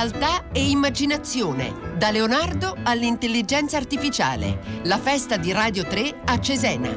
Realtà 0.00 0.44
e 0.52 0.70
immaginazione, 0.70 1.74
da 1.96 2.12
Leonardo 2.12 2.76
all'intelligenza 2.84 3.78
artificiale. 3.78 4.60
La 4.84 4.96
festa 4.96 5.36
di 5.36 5.50
Radio 5.50 5.84
3 5.84 6.20
a 6.24 6.38
Cesena. 6.38 6.88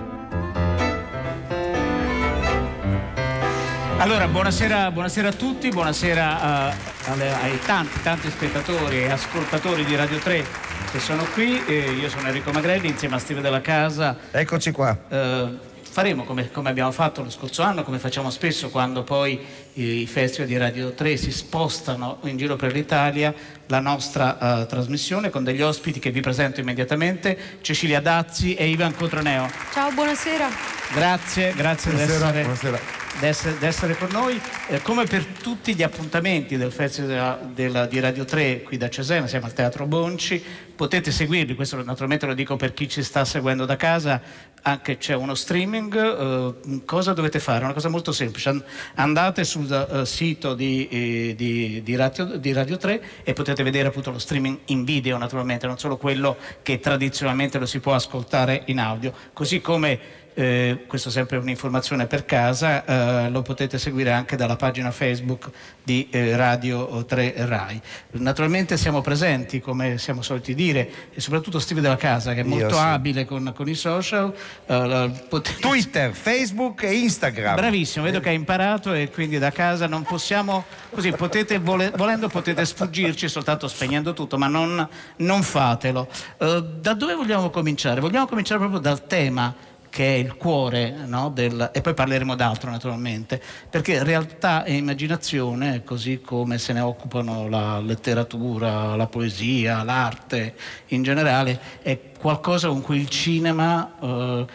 Allora, 3.98 4.28
buonasera, 4.28 4.92
buonasera 4.92 5.30
a 5.30 5.34
tutti, 5.34 5.70
buonasera 5.70 6.36
uh, 6.36 7.12
alle, 7.12 7.34
ai 7.34 7.60
tanti, 7.62 8.04
tanti 8.04 8.30
spettatori 8.30 8.98
e 8.98 9.10
ascoltatori 9.10 9.84
di 9.84 9.96
Radio 9.96 10.20
3 10.20 10.46
che 10.92 11.00
sono 11.00 11.24
qui. 11.34 11.60
Eh, 11.66 11.94
io 11.94 12.08
sono 12.08 12.28
Enrico 12.28 12.52
Magrelli 12.52 12.88
insieme 12.88 13.16
a 13.16 13.18
Steve 13.18 13.42
della 13.42 13.62
Casa. 13.62 14.16
Eccoci 14.30 14.70
qua. 14.70 14.96
Uh, 15.10 15.58
faremo 15.92 16.24
come, 16.24 16.50
come, 16.52 16.70
abbiamo 16.70 16.92
fatto 16.92 17.22
lo 17.22 17.30
scorso 17.30 17.64
anno, 17.64 17.84
come 17.84 18.00
facciamo 18.00 18.30
spesso 18.30 18.70
quando 18.70 19.04
poi 19.04 19.38
i 19.74 20.08
festival 20.08 20.48
di 20.48 20.56
Radio 20.56 20.94
3 20.94 21.18
si 21.18 21.32
spostano 21.34 22.20
in 22.24 22.38
giro 22.38 22.56
per 22.56 22.72
l'Italia, 22.72 23.34
la 23.68 23.82
nostra 23.82 24.38
uh, 24.40 24.66
trasmissione 24.66 25.30
con 25.30 25.44
degli 25.44 25.62
ospiti 25.62 26.00
che 26.00 26.10
vi 26.10 26.22
presento 26.22 26.62
immediatamente, 26.62 27.38
Cecilia 27.60 28.00
Dazzi 28.00 28.54
e 28.54 28.70
Ivan 28.70 28.96
Cotroneo. 28.96 29.50
Ciao, 29.74 29.92
buonasera. 29.92 30.48
Grazie, 30.94 31.54
grazie 31.54 31.92
buonasera, 31.92 32.32
di 32.32 32.40
essere, 32.40 32.42
buonasera 32.42 33.01
di 33.20 33.66
essere 33.66 33.98
con 33.98 34.10
noi. 34.12 34.40
Eh, 34.68 34.82
come 34.82 35.06
per 35.06 35.26
tutti 35.26 35.76
gli 35.76 35.84
appuntamenti 35.84 36.58
del 36.58 36.72
Festival 36.72 37.52
della, 37.54 37.86
di 37.86 38.00
Radio 38.00 38.26
3 38.26 38.64
qui 38.64 38.78
da 38.78 38.90
Cesena, 38.90 39.28
siamo 39.28 39.46
al 39.46 39.54
Teatro 39.54 39.86
Bonci, 39.86 40.44
potete 40.76 41.12
seguirli, 41.12 41.54
questo 41.56 41.84
naturalmente 41.84 42.26
lo 42.26 42.34
dico 42.34 42.56
per 42.56 42.74
chi 42.74 42.90
ci 42.90 43.04
sta 43.04 43.26
seguendo 43.26 43.66
da 43.66 43.76
casa, 43.76 44.22
anche 44.64 44.98
c'è 44.98 45.16
uno 45.16 45.36
streaming, 45.36 45.96
eh, 45.96 46.82
cosa 46.86 47.14
dovete 47.14 47.40
fare? 47.40 47.64
Una 47.64 47.74
cosa 47.74 47.90
molto 47.90 48.12
semplice, 48.12 48.64
andate 48.96 49.44
sul 49.44 49.88
uh, 49.90 50.04
sito 50.06 50.54
di, 50.54 50.88
eh, 50.88 51.34
di, 51.36 51.82
di, 51.84 51.96
Radio, 51.96 52.38
di, 52.38 52.54
Radio, 52.54 52.78
3 52.78 53.04
e 53.24 53.34
potete 53.34 53.64
vedere 53.64 53.90
appunto 53.90 54.12
lo 54.12 54.20
streaming 54.20 54.60
in 54.66 54.84
video 54.84 55.18
naturalmente, 55.18 55.68
non 55.68 55.78
solo 55.78 55.98
quello 55.98 56.38
che 56.62 56.80
tradizionalmente 56.80 57.60
lo 57.60 57.66
si 57.66 57.80
può 57.80 57.94
ascoltare 57.94 58.64
in 58.66 58.80
audio, 58.80 59.14
così 59.34 59.62
come 59.62 60.21
eh, 60.34 60.84
questo 60.88 61.10
è 61.10 61.12
sempre 61.12 61.38
un'informazione 61.38 62.08
per 62.08 62.26
casa, 62.26 62.86
eh, 62.86 63.30
lo 63.30 63.42
potete 63.42 63.78
seguire 63.78 64.12
anche 64.12 64.36
dalla 64.36 64.56
pagina 64.56 64.92
Facebook 64.92 65.50
di 65.84 66.08
eh, 66.10 66.36
Radio 66.36 67.04
3 67.06 67.34
RAI. 67.38 67.82
Naturalmente 68.12 68.78
siamo 68.78 69.02
presenti, 69.02 69.60
come 69.60 69.98
siamo 69.98 70.22
soliti 70.22 70.56
dire, 70.56 70.90
e 71.14 71.20
soprattutto 71.20 71.60
Steve 71.60 71.82
della 71.82 71.98
Casa, 71.98 72.34
che 72.34 72.42
è 72.42 72.44
molto 72.44 72.76
sì. 72.76 72.82
abile 72.82 73.26
con, 73.26 73.52
con, 73.56 73.68
i 73.68 73.76
social. 73.76 74.34
Eh, 74.66 75.12
potete... 75.28 75.60
Twitter, 75.60 76.14
Facebook 76.14 76.84
e 76.84 76.94
Instagram. 76.94 77.56
Bravissimo, 77.56 78.06
vedo 78.06 78.20
che 78.20 78.30
ha 78.30 78.34
imparato 78.34 78.94
e 78.94 79.10
quindi 79.12 79.38
da 79.38 79.52
casa 79.52 79.88
non 79.88 80.04
possiamo, 80.04 80.66
così 80.92 81.12
potete, 81.12 81.60
vole, 81.60 81.92
volendo 81.96 82.28
potete 82.30 82.64
sfuggirci 82.64 83.28
soltanto 83.28 83.68
spegnendo 83.68 84.14
tutto, 84.14 84.38
ma 84.38 84.48
non, 84.48 84.88
non 85.18 85.44
fatelo. 85.44 86.08
Eh, 86.38 86.64
da 86.80 86.94
dove 86.94 87.16
vogliamo 87.16 87.50
cominciare? 87.50 88.00
Vogliamo 88.00 88.28
cominciare 88.28 88.60
proprio 88.60 88.80
dal 88.80 89.08
tema 89.08 89.70
che 89.92 90.16
è 90.16 90.18
il 90.18 90.38
cuore 90.38 90.96
no, 91.06 91.30
del, 91.30 91.70
e 91.74 91.82
poi 91.82 91.94
parleremo 91.94 92.34
d'altro 92.34 92.72
naturalmente, 92.72 93.42
perché 93.70 94.04
realtà 94.04 94.64
e 94.64 94.76
immaginazione, 94.76 95.84
così 95.84 96.22
come 96.22 96.58
se 96.58 96.72
ne 96.72 96.80
occupano 96.80 97.50
la 97.50 97.78
letteratura, 97.82 98.96
la 98.96 99.08
poesia, 99.08 99.84
l'arte 99.84 100.56
in 100.88 101.04
generale, 101.04 101.60
è 101.82 102.00
qualcosa 102.18 102.70
con 102.70 102.82
cui 102.82 102.98
il 102.98 103.10
cinema 103.10 103.92
eh, 104.00 104.46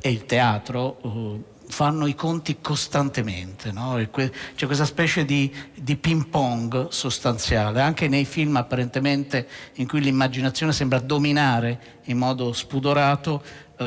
e 0.00 0.10
il 0.10 0.26
teatro 0.26 0.98
eh, 1.02 1.56
fanno 1.68 2.06
i 2.06 2.14
conti 2.14 2.58
costantemente, 2.60 3.72
no? 3.72 3.98
c'è 4.10 4.66
questa 4.66 4.84
specie 4.84 5.24
di, 5.24 5.54
di, 5.74 5.96
ping 5.96 6.26
pong 6.26 6.88
sostanziale, 6.88 7.80
anche 7.80 8.08
nei 8.08 8.24
film 8.24 8.56
apparentemente 8.56 9.46
in 9.74 9.86
cui 9.86 10.00
l'immaginazione 10.00 10.72
sembra 10.72 10.98
dominare 10.98 11.96
in 12.04 12.18
modo 12.18 12.52
spudorato, 12.52 13.42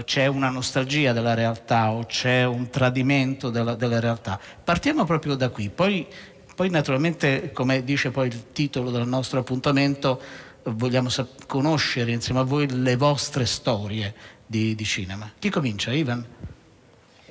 c'è 0.06 0.28
una 0.28 0.50
nostalgia 0.50 1.14
della 1.14 1.34
realtà 1.34 1.92
o 1.92 2.06
c'è 2.06 2.46
un 2.46 2.70
tradimento 2.70 3.50
della, 3.50 3.76
della 3.76 4.00
realtà. 4.00 4.40
Partiamo 4.64 5.06
proprio 5.06 5.36
da 5.36 5.50
qui, 5.50 5.70
poi, 5.70 6.08
poi, 6.56 6.70
naturalmente, 6.70 7.52
come 7.52 7.84
dice 7.84 8.12
poi 8.12 8.28
il 8.28 8.52
titolo 8.52 8.92
del 8.92 9.08
nostro 9.08 9.40
appuntamento, 9.40 10.22
vogliamo 10.64 11.10
conoscere 11.48 12.12
insieme 12.12 12.40
a 12.40 12.44
voi 12.44 12.70
le 12.70 12.96
vostre 12.96 13.46
storie 13.46 14.14
di, 14.46 14.76
di 14.76 14.84
cinema. 14.84 15.32
Chi 15.38 15.50
comincia, 15.50 15.92
Ivan? 15.92 16.26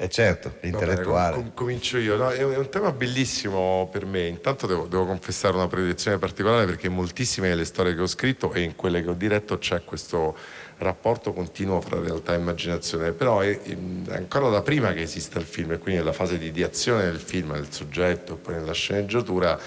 Eh 0.02 0.08
certo, 0.08 0.56
intellettuale. 0.62 1.36
Com- 1.36 1.52
comincio 1.52 1.98
io. 1.98 2.16
No, 2.16 2.30
è, 2.30 2.42
un, 2.42 2.52
è, 2.52 2.56
un, 2.56 2.70
tema 2.70 2.90
bellissimo 2.90 3.86
per 3.92 4.06
me. 4.06 4.26
Intanto 4.28 4.66
devo, 4.66 4.86
devo, 4.86 5.04
confessare 5.04 5.54
una 5.54 5.66
predilezione 5.66 6.16
particolare 6.16 6.64
perché 6.64 6.86
in 6.86 6.94
moltissime 6.94 7.50
delle 7.50 7.66
storie 7.66 7.94
che 7.94 8.00
ho 8.00 8.06
scritto 8.06 8.50
e 8.54 8.62
in 8.62 8.76
quelle 8.76 9.02
che 9.02 9.10
ho 9.10 9.14
diretto 9.14 9.58
c'è 9.58 9.84
questo 9.84 10.34
rapporto 10.80 11.32
continuo 11.32 11.80
fra 11.80 12.00
realtà 12.00 12.34
e 12.34 12.38
immaginazione. 12.38 13.12
Però 13.12 13.40
è, 13.40 13.60
è 13.60 13.76
ancora 14.14 14.48
da 14.48 14.62
prima 14.62 14.92
che 14.92 15.02
esista 15.02 15.38
il 15.38 15.44
film 15.44 15.72
e 15.72 15.78
quindi 15.78 16.00
nella 16.00 16.12
fase 16.12 16.38
di, 16.38 16.50
di 16.50 16.62
azione 16.62 17.04
del 17.04 17.20
film, 17.20 17.52
del 17.52 17.70
soggetto, 17.70 18.36
poi 18.36 18.54
nella 18.54 18.72
sceneggiatura 18.72 19.58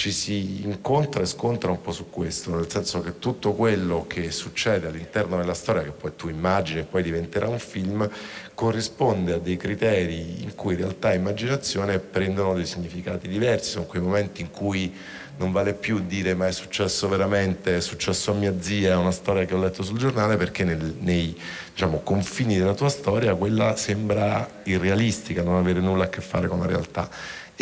ci 0.00 0.12
si 0.12 0.62
incontra 0.64 1.20
e 1.20 1.26
scontra 1.26 1.70
un 1.70 1.82
po' 1.82 1.92
su 1.92 2.08
questo, 2.08 2.54
nel 2.54 2.70
senso 2.70 3.02
che 3.02 3.18
tutto 3.18 3.52
quello 3.52 4.06
che 4.08 4.30
succede 4.30 4.86
all'interno 4.86 5.36
della 5.36 5.52
storia, 5.52 5.82
che 5.82 5.90
poi 5.90 6.12
tu 6.16 6.30
immagini 6.30 6.80
e 6.80 6.84
poi 6.84 7.02
diventerà 7.02 7.48
un 7.48 7.58
film, 7.58 8.08
corrisponde 8.54 9.34
a 9.34 9.38
dei 9.38 9.58
criteri 9.58 10.42
in 10.42 10.54
cui 10.54 10.74
realtà 10.74 11.12
e 11.12 11.16
immaginazione 11.16 11.98
prendono 11.98 12.54
dei 12.54 12.64
significati 12.64 13.28
diversi, 13.28 13.72
sono 13.72 13.84
quei 13.84 14.00
momenti 14.00 14.40
in 14.40 14.50
cui 14.50 14.90
non 15.36 15.52
vale 15.52 15.74
più 15.74 16.00
dire 16.06 16.34
ma 16.34 16.46
è 16.46 16.52
successo 16.52 17.06
veramente, 17.06 17.76
è 17.76 17.80
successo 17.82 18.30
a 18.30 18.34
mia 18.34 18.54
zia, 18.58 18.92
è 18.92 18.96
una 18.96 19.10
storia 19.10 19.44
che 19.44 19.54
ho 19.54 19.58
letto 19.58 19.82
sul 19.82 19.98
giornale, 19.98 20.38
perché 20.38 20.64
nel, 20.64 20.96
nei 20.98 21.38
diciamo, 21.72 22.00
confini 22.00 22.56
della 22.56 22.72
tua 22.72 22.88
storia 22.88 23.34
quella 23.34 23.76
sembra 23.76 24.48
irrealistica, 24.64 25.42
non 25.42 25.56
avere 25.56 25.80
nulla 25.80 26.04
a 26.04 26.08
che 26.08 26.22
fare 26.22 26.48
con 26.48 26.58
la 26.58 26.66
realtà. 26.66 27.08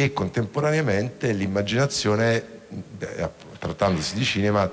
E 0.01 0.13
contemporaneamente 0.13 1.33
l'immaginazione, 1.33 2.41
trattandosi 3.59 4.15
di 4.15 4.23
cinema, 4.23 4.71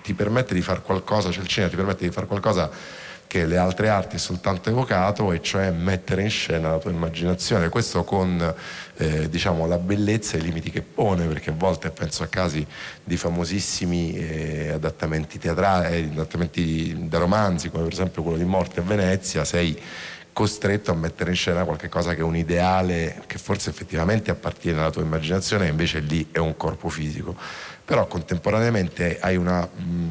ti 0.00 0.14
permette 0.14 0.54
di 0.54 0.62
fare 0.62 0.80
qualcosa, 0.80 1.32
cioè 1.32 1.42
il 1.42 1.48
cinema 1.48 1.70
ti 1.70 1.76
permette 1.76 2.04
di 2.04 2.12
fare 2.12 2.28
qualcosa 2.28 2.70
che 3.26 3.46
le 3.46 3.56
altre 3.56 3.88
arti 3.88 4.16
soltanto 4.16 4.70
evocato, 4.70 5.32
e 5.32 5.42
cioè 5.42 5.72
mettere 5.72 6.22
in 6.22 6.30
scena 6.30 6.70
la 6.70 6.78
tua 6.78 6.92
immaginazione. 6.92 7.68
Questo 7.68 8.04
con 8.04 8.54
eh, 8.98 9.28
diciamo, 9.28 9.66
la 9.66 9.78
bellezza 9.78 10.36
e 10.36 10.38
i 10.38 10.42
limiti 10.42 10.70
che 10.70 10.82
pone, 10.82 11.26
perché 11.26 11.50
a 11.50 11.54
volte 11.56 11.90
penso 11.90 12.22
a 12.22 12.28
casi 12.28 12.64
di 13.02 13.16
famosissimi 13.16 14.14
eh, 14.14 14.68
adattamenti 14.74 15.40
teatrali, 15.40 16.10
adattamenti 16.12 17.08
da 17.08 17.18
romanzi, 17.18 17.70
come 17.70 17.82
per 17.82 17.92
esempio 17.92 18.22
quello 18.22 18.38
di 18.38 18.44
Morte 18.44 18.78
a 18.78 18.84
Venezia, 18.84 19.44
sei 19.44 19.76
costretto 20.32 20.90
a 20.90 20.94
mettere 20.94 21.30
in 21.30 21.36
scena 21.36 21.64
qualcosa 21.64 22.14
che 22.14 22.20
è 22.20 22.24
un 22.24 22.36
ideale 22.36 23.22
che 23.26 23.38
forse 23.38 23.70
effettivamente 23.70 24.30
appartiene 24.30 24.80
alla 24.80 24.90
tua 24.90 25.02
immaginazione 25.02 25.66
e 25.66 25.70
invece 25.70 26.00
lì 26.00 26.28
è 26.30 26.38
un 26.38 26.56
corpo 26.56 26.88
fisico. 26.88 27.36
Però 27.84 28.06
contemporaneamente 28.06 29.18
hai 29.20 29.36
una 29.36 29.66
mh, 29.66 30.10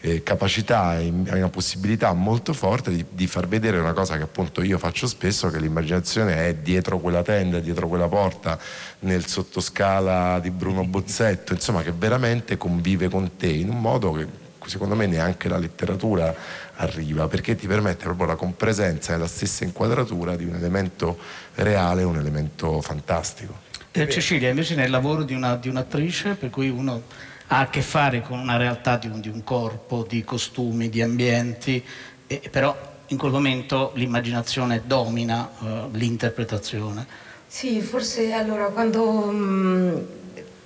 eh, 0.00 0.22
capacità, 0.24 0.86
hai 0.88 1.08
una 1.08 1.48
possibilità 1.48 2.12
molto 2.12 2.52
forte 2.52 2.90
di, 2.90 3.04
di, 3.08 3.28
far 3.28 3.46
vedere 3.46 3.78
una 3.78 3.92
cosa 3.92 4.16
che 4.16 4.24
appunto 4.24 4.62
io 4.62 4.78
faccio 4.78 5.06
spesso, 5.06 5.48
che 5.48 5.60
l'immaginazione 5.60 6.48
è 6.48 6.54
dietro 6.56 6.98
quella 6.98 7.22
tenda, 7.22 7.60
dietro 7.60 7.86
quella 7.86 8.08
porta, 8.08 8.58
nel 9.00 9.26
sottoscala 9.26 10.40
di 10.40 10.50
Bruno 10.50 10.84
Bozzetto, 10.84 11.52
insomma 11.52 11.82
che 11.82 11.92
veramente 11.92 12.56
convive 12.56 13.08
con 13.08 13.36
te 13.36 13.46
in 13.46 13.68
un 13.68 13.80
modo 13.80 14.12
che 14.12 14.26
secondo 14.66 14.94
me 14.94 15.06
neanche 15.06 15.48
la 15.48 15.58
letteratura 15.58 16.34
arriva, 16.80 17.28
perché 17.28 17.54
ti 17.54 17.66
permette 17.66 18.04
proprio 18.04 18.26
la 18.26 18.36
compresenza 18.36 19.14
e 19.14 19.18
la 19.18 19.26
stessa 19.26 19.64
inquadratura 19.64 20.36
di 20.36 20.44
un 20.44 20.54
elemento 20.54 21.18
reale, 21.56 22.02
un 22.02 22.16
elemento 22.16 22.80
fantastico. 22.80 23.68
Eh, 23.92 24.08
Cecilia, 24.08 24.48
invece 24.48 24.74
nel 24.74 24.90
lavoro 24.90 25.22
di, 25.22 25.34
una, 25.34 25.56
di, 25.56 25.68
un'attrice, 25.68 26.34
per 26.34 26.50
cui 26.50 26.68
uno 26.68 27.02
ha 27.48 27.60
a 27.60 27.68
che 27.68 27.82
fare 27.82 28.22
con 28.22 28.38
una 28.38 28.56
realtà 28.56 28.96
di 28.96 29.08
un, 29.08 29.20
di 29.20 29.28
un 29.28 29.42
corpo, 29.44 30.06
di 30.08 30.24
costumi, 30.24 30.88
di 30.88 31.02
ambienti, 31.02 31.82
e, 32.26 32.42
però 32.50 32.88
in 33.08 33.18
quel 33.18 33.32
momento 33.32 33.90
l'immaginazione 33.94 34.82
domina 34.86 35.50
uh, 35.58 35.90
l'interpretazione. 35.92 37.04
Sì, 37.46 37.80
forse 37.80 38.32
allora 38.32 38.66
quando, 38.66 39.04
mh, 39.04 39.36
mm, 39.36 39.96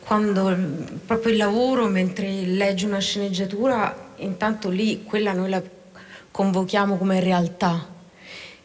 quando 0.01 0.57
proprio 1.07 1.33
il 1.33 1.39
lavoro, 1.39 1.87
mentre 1.87 2.29
leggi 2.29 2.85
una 2.85 2.99
sceneggiatura, 2.99 4.13
intanto 4.17 4.69
lì 4.69 5.03
quella 5.03 5.33
noi 5.33 5.49
la 5.49 5.63
convochiamo 6.35 6.97
come 6.97 7.21
realtà 7.21 7.87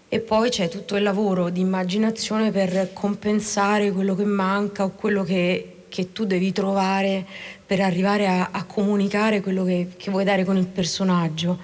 e 0.07 0.19
poi 0.21 0.50
c'è 0.50 0.69
tutto 0.69 0.95
il 0.95 1.04
lavoro 1.04 1.51
di 1.51 1.60
immaginazione 1.60 2.50
per 2.50 2.94
compensare 2.94 3.92
quello 3.92 4.16
che 4.16 4.24
manca 4.24 4.86
o 4.86 4.89
quello 4.89 5.24
che, 5.24 5.83
che 5.88 6.12
tu 6.12 6.25
devi 6.25 6.51
trovare 6.51 7.24
per 7.63 7.81
arrivare 7.81 8.27
a, 8.27 8.50
a 8.51 8.63
comunicare 8.63 9.42
quello 9.42 9.63
che, 9.63 9.89
che, 9.95 10.10
vuoi 10.10 10.24
dare 10.24 10.45
con 10.45 10.57
il 10.57 10.66
personaggio. 10.66 11.60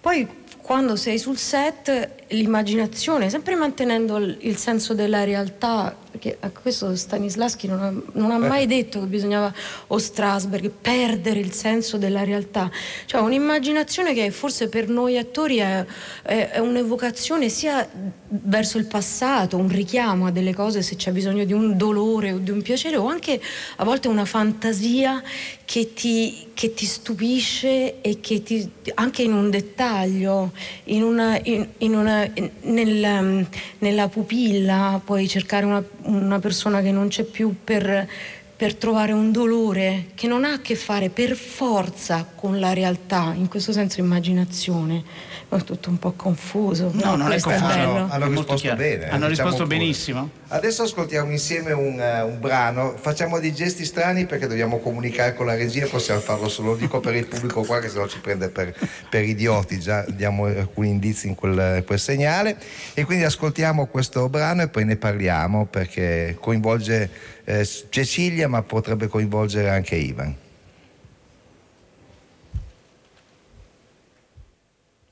Poi 0.00 0.26
quando 0.60 0.96
sei 0.96 1.18
sul 1.18 1.36
set 1.36 2.23
l'immaginazione, 2.34 3.30
sempre 3.30 3.54
mantenendo 3.54 4.16
il, 4.16 4.56
senso 4.56 4.94
della 4.94 5.24
realtà, 5.24 5.96
perché 6.10 6.36
a 6.40 6.50
questo 6.50 6.94
Stanislaschi 6.94 7.66
non 7.66 7.82
ha, 7.82 7.92
non 8.18 8.30
ha 8.30 8.38
mai 8.38 8.66
detto 8.66 9.00
che 9.00 9.06
bisognava, 9.06 9.52
o 9.88 9.98
Strasberg, 9.98 10.70
perdere 10.70 11.40
il 11.40 11.52
senso 11.52 11.96
della 11.96 12.24
realtà. 12.24 12.70
Cioè 13.06 13.20
un'immaginazione 13.20 14.12
che 14.14 14.30
forse 14.30 14.68
per 14.68 14.88
noi 14.88 15.18
attori 15.18 15.56
è, 15.58 15.84
è, 16.22 16.50
è 16.52 16.58
un'evocazione 16.58 17.48
sia 17.48 17.88
verso 18.28 18.78
il 18.78 18.86
passato, 18.86 19.56
un 19.56 19.68
richiamo 19.68 20.26
a 20.26 20.30
delle 20.30 20.54
cose 20.54 20.82
se 20.82 20.96
c'è 20.96 21.12
bisogno 21.12 21.44
di 21.44 21.52
un 21.52 21.76
dolore 21.76 22.32
o 22.32 22.38
di 22.38 22.50
un 22.50 22.62
piacere, 22.62 22.96
o 22.96 23.06
anche 23.06 23.40
a 23.76 23.84
volte 23.84 24.08
una 24.08 24.24
fantasia 24.24 25.22
che 25.64 25.92
ti, 25.94 26.48
che 26.54 26.74
ti 26.74 26.84
stupisce 26.84 28.00
e 28.00 28.20
che 28.20 28.42
ti, 28.42 28.70
anche 28.94 29.22
in 29.22 29.32
un 29.32 29.50
dettaglio, 29.50 30.52
in 30.84 31.02
una, 31.02 31.38
in, 31.42 31.66
in 31.78 31.94
una, 31.94 32.23
nel, 32.62 33.46
nella 33.78 34.08
pupilla 34.08 35.00
puoi 35.04 35.28
cercare 35.28 35.64
una, 35.64 35.82
una 36.02 36.38
persona 36.38 36.80
che 36.80 36.90
non 36.90 37.08
c'è 37.08 37.24
più 37.24 37.54
per, 37.62 38.08
per 38.56 38.74
trovare 38.76 39.12
un 39.12 39.32
dolore 39.32 40.06
che 40.14 40.28
non 40.28 40.44
ha 40.44 40.52
a 40.52 40.60
che 40.60 40.76
fare 40.76 41.08
per 41.08 41.34
forza 41.34 42.26
con 42.34 42.60
la 42.60 42.72
realtà, 42.72 43.32
in 43.36 43.48
questo 43.48 43.72
senso 43.72 44.00
immaginazione. 44.00 45.32
È 45.48 45.62
tutto 45.62 45.88
un 45.88 46.00
po' 46.00 46.12
confuso. 46.16 46.90
No, 46.94 47.14
non 47.14 47.30
è 47.30 47.38
confuso. 47.38 47.64
Hanno, 47.64 48.08
hanno 48.10 48.24
Molto 48.24 48.54
risposto 48.54 48.54
chiaro. 48.56 48.76
bene. 48.76 49.08
Hanno 49.08 49.28
diciamo 49.28 49.48
risposto 49.50 49.64
pure. 49.64 49.78
benissimo. 49.78 50.30
Adesso 50.48 50.82
ascoltiamo 50.82 51.30
insieme 51.30 51.70
un, 51.72 52.00
eh, 52.00 52.22
un 52.22 52.40
brano, 52.40 52.96
facciamo 53.00 53.38
dei 53.38 53.54
gesti 53.54 53.84
strani 53.84 54.26
perché 54.26 54.48
dobbiamo 54.48 54.78
comunicare 54.78 55.34
con 55.34 55.46
la 55.46 55.54
regia, 55.54 55.86
possiamo 55.86 56.18
farlo 56.20 56.48
solo, 56.48 56.70
lo 56.70 56.76
dico 56.76 56.98
per 56.98 57.14
il 57.14 57.26
pubblico 57.26 57.62
qua 57.62 57.78
che 57.78 57.88
se 57.88 57.98
no 57.98 58.08
ci 58.08 58.18
prende 58.18 58.48
per, 58.48 58.74
per 59.08 59.22
idioti, 59.22 59.78
già 59.78 60.04
diamo 60.08 60.46
alcuni 60.46 60.88
indizi 60.88 61.28
in 61.28 61.36
quel, 61.36 61.84
quel 61.86 61.98
segnale 62.00 62.56
e 62.94 63.04
quindi 63.04 63.24
ascoltiamo 63.24 63.86
questo 63.86 64.28
brano 64.28 64.62
e 64.62 64.68
poi 64.68 64.84
ne 64.84 64.96
parliamo 64.96 65.66
perché 65.66 66.36
coinvolge 66.40 67.33
eh, 67.44 67.68
Cecilia 67.88 68.48
ma 68.48 68.62
potrebbe 68.62 69.08
coinvolgere 69.08 69.70
anche 69.70 69.96
Ivan. 69.96 70.36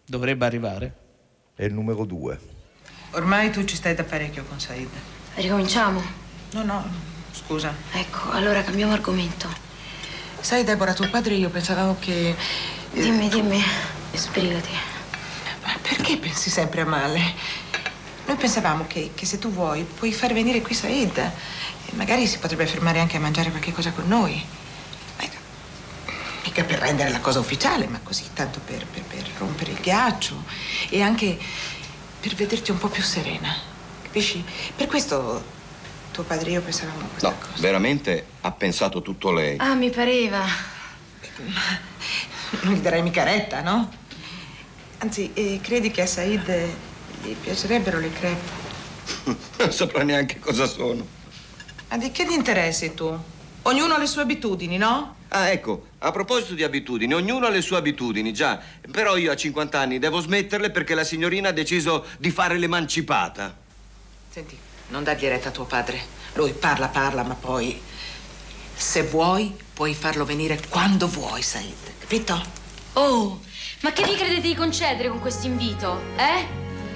Dovrebbe 0.04 0.44
arrivare. 0.44 0.94
È 1.54 1.64
il 1.64 1.72
numero 1.72 2.04
due. 2.04 2.38
Ormai 3.12 3.50
tu 3.50 3.64
ci 3.64 3.76
stai 3.76 3.94
da 3.94 4.04
parecchio 4.04 4.44
con 4.44 4.58
Said. 4.58 4.88
Ricominciamo? 5.34 6.02
No, 6.52 6.64
no, 6.64 6.84
scusa. 7.32 7.74
Ecco, 7.92 8.30
allora 8.30 8.62
cambiamo 8.62 8.92
argomento. 8.92 9.48
Sai, 10.40 10.64
Deborah, 10.64 10.92
tuo 10.92 11.08
padre 11.08 11.34
io 11.34 11.48
pensavo 11.50 11.96
che... 11.98 12.30
eh, 12.30 12.36
Dimmi, 13.00 13.28
dimmi, 13.28 13.60
sbrigati. 14.12 14.70
Ma 15.62 15.76
perché 15.80 16.16
pensi 16.18 16.50
sempre 16.50 16.80
a 16.80 16.86
male? 16.86 17.20
Noi 18.26 18.36
pensavamo 18.36 18.86
che, 18.86 19.12
che 19.14 19.24
se 19.24 19.38
tu 19.38 19.50
vuoi 19.50 19.84
puoi 19.84 20.12
far 20.12 20.32
venire 20.32 20.60
qui 20.62 20.74
Said. 20.74 21.32
Magari 21.92 22.26
si 22.26 22.38
potrebbe 22.38 22.66
fermare 22.66 23.00
anche 23.00 23.16
a 23.16 23.20
mangiare 23.20 23.50
qualche 23.50 23.72
cosa 23.72 23.90
con 23.92 24.06
noi. 24.08 24.42
Ma- 25.18 25.40
Mica 26.44 26.64
per 26.64 26.78
rendere 26.78 27.10
la 27.10 27.20
cosa 27.20 27.38
ufficiale, 27.38 27.86
ma 27.86 28.00
così, 28.02 28.24
tanto 28.34 28.60
per, 28.64 28.86
per- 28.86 29.02
per 29.02 29.24
rompere 29.38 29.72
il 29.72 29.78
ghiaccio. 29.80 30.42
E 30.88 31.02
anche 31.02 31.38
per 32.20 32.34
vederti 32.34 32.70
un 32.70 32.78
po' 32.78 32.88
più 32.88 33.02
serena. 33.02 33.54
Capisci? 34.02 34.44
Per 34.74 34.86
questo 34.86 35.42
tuo 36.12 36.22
padre 36.24 36.50
e 36.50 36.52
io 36.54 36.60
pensavamo 36.62 37.04
a 37.04 37.08
questa 37.08 37.28
No, 37.30 37.36
cosa. 37.38 37.52
veramente 37.60 38.26
ha 38.42 38.52
pensato 38.52 39.00
tutto 39.02 39.30
lei. 39.32 39.56
Ah, 39.58 39.74
mi 39.74 39.90
pareva. 39.90 40.44
Non 42.62 42.74
gli 42.74 42.80
darei 42.80 43.02
mica 43.02 43.22
retta, 43.22 43.62
no? 43.62 43.90
Anzi, 44.98 45.30
eh, 45.34 45.58
credi 45.62 45.90
che 45.90 46.02
a 46.02 46.06
Said 46.06 46.68
gli 47.22 47.32
piacerebbero 47.34 47.98
le 47.98 48.12
crepe? 48.12 48.60
Non 49.58 49.72
saprà 49.72 50.02
neanche 50.02 50.38
cosa 50.38 50.66
sono. 50.66 51.06
Ma 51.92 51.98
di 51.98 52.10
che 52.10 52.24
ti 52.24 52.32
interessi 52.32 52.94
tu? 52.94 53.14
Ognuno 53.64 53.92
ha 53.92 53.98
le 53.98 54.06
sue 54.06 54.22
abitudini, 54.22 54.78
no? 54.78 55.16
Ah, 55.28 55.50
ecco, 55.50 55.88
a 55.98 56.10
proposito 56.10 56.54
di 56.54 56.62
abitudini, 56.62 57.12
ognuno 57.12 57.44
ha 57.44 57.50
le 57.50 57.60
sue 57.60 57.76
abitudini, 57.76 58.32
già. 58.32 58.58
Però 58.90 59.18
io 59.18 59.30
a 59.30 59.36
50 59.36 59.78
anni 59.78 59.98
devo 59.98 60.18
smetterle 60.18 60.70
perché 60.70 60.94
la 60.94 61.04
signorina 61.04 61.50
ha 61.50 61.52
deciso 61.52 62.06
di 62.16 62.30
fare 62.30 62.56
l'emancipata. 62.56 63.54
Senti, 64.30 64.56
non 64.88 65.04
dargli 65.04 65.26
retta 65.26 65.50
a 65.50 65.52
tuo 65.52 65.64
padre. 65.64 66.00
Lui 66.32 66.54
parla, 66.54 66.88
parla, 66.88 67.24
ma 67.24 67.34
poi... 67.34 67.78
Se 68.74 69.02
vuoi, 69.02 69.54
puoi 69.74 69.92
farlo 69.92 70.24
venire 70.24 70.58
quando 70.70 71.06
vuoi, 71.06 71.42
Said. 71.42 71.98
Capito? 71.98 72.42
Oh, 72.94 73.38
ma 73.82 73.92
che 73.92 74.04
vi 74.04 74.14
credete 74.14 74.40
di 74.40 74.54
concedere 74.54 75.10
con 75.10 75.20
questo 75.20 75.46
invito? 75.46 76.00
Eh? 76.16 76.46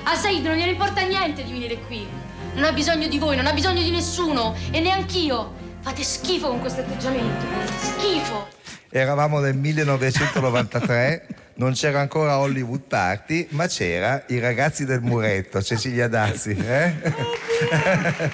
A 0.05 0.15
Said 0.15 0.43
non 0.43 0.57
gliene 0.57 0.71
importa 0.71 1.03
niente 1.03 1.45
di 1.45 1.53
venire 1.53 1.77
qui. 1.81 2.26
Non 2.57 2.65
ha 2.65 2.73
bisogno 2.73 3.07
di 3.07 3.19
voi, 3.19 3.37
non 3.37 3.47
ha 3.47 3.53
bisogno 3.53 3.83
di 3.83 3.91
nessuno. 3.91 4.57
E 4.71 4.81
neanch'io. 4.81 5.53
Fate 5.83 6.03
schifo 6.03 6.49
con 6.49 6.61
questo 6.61 6.81
atteggiamento. 6.81 7.45
Schifo. 7.79 8.49
Eravamo 8.89 9.41
nel 9.41 9.55
1993, 9.55 11.27
non 11.57 11.75
c'era 11.75 12.01
ancora 12.01 12.39
Hollywood 12.39 12.81
Party, 12.89 13.47
ma 13.51 13.67
c'era 13.67 14.25
i 14.29 14.39
ragazzi 14.39 14.87
del 14.87 15.03
muretto, 15.03 15.63
Cecilia 15.63 16.09
Dazzi. 16.09 16.57
eh? 16.57 16.95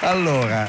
allora, 0.00 0.66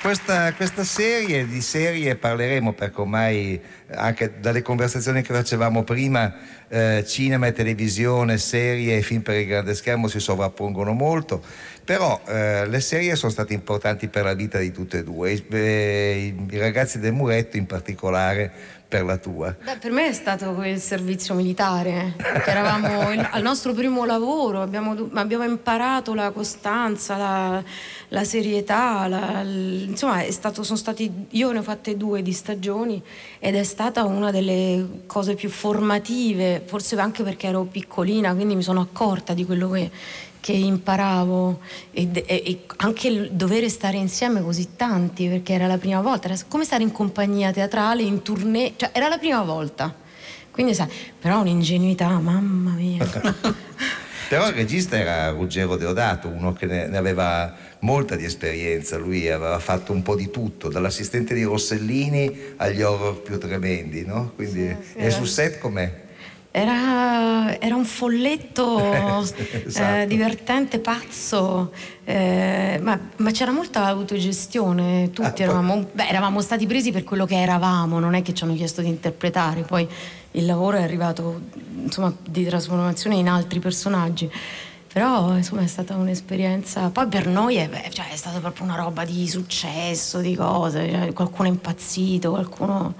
questa, 0.00 0.52
questa 0.54 0.82
serie, 0.82 1.46
di 1.46 1.60
serie 1.60 2.16
parleremo 2.16 2.72
perché 2.72 3.00
ormai 3.00 3.60
anche 3.92 4.40
dalle 4.40 4.62
conversazioni 4.62 5.22
che 5.22 5.34
facevamo 5.34 5.82
prima, 5.84 6.34
eh, 6.68 7.04
cinema 7.06 7.46
e 7.46 7.52
televisione, 7.52 8.38
serie 8.38 8.96
e 8.96 9.02
film 9.02 9.20
per 9.20 9.36
il 9.36 9.46
grande 9.46 9.74
schermo 9.74 10.08
si 10.08 10.18
sovrappongono 10.18 10.92
molto, 10.92 11.42
però 11.84 12.20
eh, 12.26 12.66
le 12.66 12.80
serie 12.80 13.14
sono 13.14 13.30
state 13.30 13.52
importanti 13.52 14.08
per 14.08 14.24
la 14.24 14.34
vita 14.34 14.58
di 14.58 14.72
tutte 14.72 14.98
e 14.98 15.04
due, 15.04 15.32
i, 15.32 15.44
eh, 15.50 16.34
i 16.48 16.58
ragazzi 16.58 16.98
del 16.98 17.12
muretto 17.12 17.58
in 17.58 17.66
particolare 17.66 18.78
per 18.90 19.04
la 19.04 19.18
tua. 19.18 19.54
Beh, 19.62 19.76
per 19.76 19.92
me 19.92 20.08
è 20.08 20.12
stato 20.12 20.52
quel 20.52 20.80
servizio 20.80 21.32
militare, 21.34 22.12
perché 22.16 22.50
eravamo 22.50 23.12
il- 23.12 23.24
al 23.30 23.40
nostro 23.40 23.72
primo 23.72 24.04
lavoro, 24.04 24.62
abbiamo, 24.62 25.08
abbiamo 25.14 25.44
imparato 25.44 26.12
la 26.12 26.32
costanza, 26.32 27.16
la, 27.16 27.62
la 28.08 28.24
serietà, 28.24 29.06
la- 29.06 29.42
insomma 29.42 30.22
è 30.22 30.30
stato, 30.32 30.64
sono 30.64 30.76
stati, 30.76 31.08
io 31.30 31.52
ne 31.52 31.58
ho 31.60 31.62
fatte 31.62 31.96
due 31.96 32.20
di 32.20 32.32
stagioni 32.32 33.00
ed 33.38 33.54
è 33.54 33.62
stata 33.62 34.02
una 34.02 34.32
delle 34.32 35.04
cose 35.06 35.36
più 35.36 35.50
formative, 35.50 36.60
forse 36.66 36.98
anche 36.98 37.22
perché 37.22 37.46
ero 37.46 37.62
piccolina, 37.62 38.34
quindi 38.34 38.56
mi 38.56 38.62
sono 38.62 38.80
accorta 38.80 39.34
di 39.34 39.46
quello 39.46 39.70
che, 39.70 39.88
che 40.40 40.52
imparavo 40.52 41.60
e, 41.90 42.08
e- 42.12 42.24
e 42.26 42.60
anche 42.78 43.08
il 43.08 43.30
dovere 43.32 43.68
stare 43.68 43.96
insieme 43.98 44.42
così 44.42 44.70
tanti 44.76 45.28
perché 45.28 45.52
era 45.52 45.66
la 45.66 45.78
prima 45.78 46.00
volta, 46.00 46.28
era 46.28 46.36
come 46.48 46.64
stare 46.64 46.82
in 46.82 46.92
compagnia 46.92 47.52
teatrale, 47.52 48.02
in 48.02 48.22
tournée, 48.22 48.72
cioè 48.76 48.90
era 48.92 49.08
la 49.08 49.18
prima 49.18 49.42
volta. 49.42 49.94
Quindi 50.50 50.74
sai, 50.74 50.88
però 51.18 51.40
un'ingenuità, 51.40 52.08
mamma 52.18 52.72
mia. 52.72 53.06
Però 54.30 54.46
il 54.46 54.52
regista 54.54 54.96
era 54.96 55.30
Ruggero 55.30 55.74
Deodato, 55.74 56.28
uno 56.28 56.52
che 56.52 56.66
ne, 56.66 56.86
ne 56.86 56.96
aveva 56.96 57.52
molta 57.80 58.14
di 58.14 58.24
esperienza, 58.24 58.96
lui 58.96 59.28
aveva 59.28 59.58
fatto 59.58 59.90
un 59.92 60.02
po' 60.02 60.14
di 60.14 60.30
tutto, 60.30 60.68
dall'assistente 60.68 61.34
di 61.34 61.42
Rossellini 61.42 62.38
agli 62.58 62.80
horror 62.80 63.22
più 63.22 63.38
tremendi, 63.40 64.04
no? 64.06 64.30
Quindi, 64.36 64.68
sì, 64.82 64.98
e 64.98 65.02
era- 65.02 65.10
sul 65.10 65.26
set 65.26 65.58
com'è? 65.58 65.92
Era, 66.52 67.58
era 67.60 67.76
un 67.76 67.84
folletto 67.84 68.80
Esatto. 69.66 70.00
eh, 70.00 70.06
divertente, 70.08 70.80
pazzo, 70.80 71.70
eh, 72.04 72.80
ma, 72.82 72.98
ma 73.16 73.30
c'era 73.30 73.52
molta 73.52 73.84
autogestione, 73.86 75.10
tutti 75.12 75.28
Ah, 75.28 75.30
poi- 75.32 75.42
eravamo, 75.44 75.86
beh, 75.92 76.08
eravamo 76.08 76.40
stati 76.40 76.66
presi 76.66 76.90
per 76.90 77.04
quello 77.04 77.24
che 77.24 77.40
eravamo, 77.40 78.00
non 78.00 78.14
è 78.14 78.22
che 78.22 78.34
ci 78.34 78.42
hanno 78.42 78.54
chiesto 78.54 78.80
di 78.80 78.88
interpretare, 78.88 79.62
poi 79.62 79.86
il 80.32 80.44
lavoro 80.44 80.76
è 80.78 80.82
arrivato 80.82 81.40
insomma, 81.82 82.12
di 82.28 82.44
trasformazione 82.44 83.16
in 83.16 83.28
altri 83.28 83.60
personaggi. 83.60 84.30
Però 84.92 85.36
insomma 85.36 85.62
è 85.62 85.68
stata 85.68 85.94
un'esperienza, 85.94 86.90
poi 86.90 87.06
per 87.06 87.28
noi 87.28 87.54
è, 87.54 87.68
beh, 87.68 87.90
cioè, 87.92 88.08
è 88.10 88.16
stata 88.16 88.40
proprio 88.40 88.64
una 88.64 88.74
roba 88.74 89.04
di 89.04 89.28
successo, 89.28 90.18
di 90.18 90.34
cose, 90.34 90.90
cioè, 90.90 91.12
qualcuno 91.12 91.46
è 91.46 91.52
impazzito, 91.52 92.30
qualcuno 92.30 92.94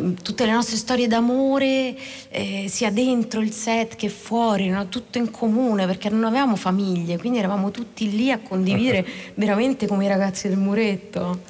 tutte 0.00 0.46
le 0.46 0.52
nostre 0.52 0.76
storie 0.76 1.06
d'amore, 1.06 1.96
eh, 2.28 2.66
sia 2.68 2.90
dentro 2.90 3.40
il 3.40 3.52
set 3.52 3.96
che 3.96 4.08
fuori, 4.08 4.68
erano 4.68 4.88
tutto 4.88 5.18
in 5.18 5.30
comune 5.30 5.86
perché 5.86 6.08
non 6.08 6.24
avevamo 6.24 6.56
famiglie, 6.56 7.18
quindi 7.18 7.38
eravamo 7.38 7.70
tutti 7.70 8.10
lì 8.10 8.30
a 8.30 8.38
condividere 8.38 9.06
veramente 9.34 9.86
come 9.86 10.04
i 10.04 10.08
ragazzi 10.08 10.48
del 10.48 10.58
muretto. 10.58 11.42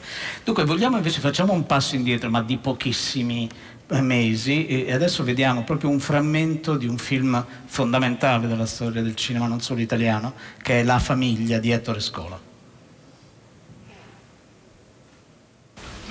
Dunque, 0.45 0.65
vogliamo 0.65 0.97
invece 0.97 1.21
facciamo 1.21 1.53
un 1.53 1.67
passo 1.67 1.95
indietro, 1.95 2.31
ma 2.31 2.43
di 2.43 2.57
pochissimi 2.57 3.49
eh, 3.88 4.00
mesi, 4.00 4.67
e 4.67 4.93
adesso 4.93 5.23
vediamo 5.23 5.62
proprio 5.62 5.91
un 5.91 6.00
frammento 6.00 6.76
di 6.76 6.87
un 6.87 6.99
film 6.99 7.45
fondamentale 7.67 8.47
della 8.49 8.67
storia 8.67 9.03
del 9.03 9.15
cinema, 9.15 9.47
non 9.47 9.61
solo 9.61 9.81
italiano, 9.81 10.35
che 10.62 10.81
è 10.81 10.83
La 10.83 10.99
famiglia 10.99 11.59
di 11.59 11.71
Ettore 11.71 12.00
Scola. 12.00 12.38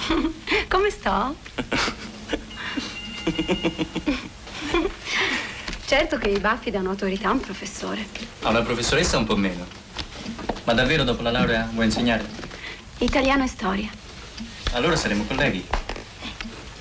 Come 0.70 0.90
sto? 0.90 1.36
certo 5.86 6.18
che 6.18 6.30
i 6.30 6.40
baffi 6.40 6.72
danno 6.72 6.90
autorità 6.92 7.30
a 7.30 7.32
un 7.32 7.40
professore. 7.40 8.06
A 8.42 8.50
una 8.50 8.62
professoressa 8.62 9.18
un 9.18 9.26
po' 9.26 9.36
meno. 9.36 9.66
Ma 10.64 10.74
davvero 10.74 11.04
dopo 11.04 11.22
la 11.22 11.32
laurea 11.32 11.68
vuoi 11.72 11.86
insegnare? 11.86 12.26
Italiano 13.00 13.44
e 13.44 13.48
storia. 13.48 13.90
Allora 14.74 14.96
saremo 14.96 15.26
colleghi. 15.26 15.66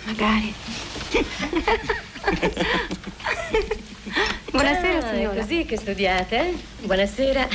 Magari. 0.04 0.54
Buonasera, 4.50 4.98
Ah, 4.98 5.12
signora. 5.14 5.34
È 5.34 5.40
così 5.40 5.64
che 5.64 5.76
studiate? 5.76 6.54
Buonasera. 6.80 7.48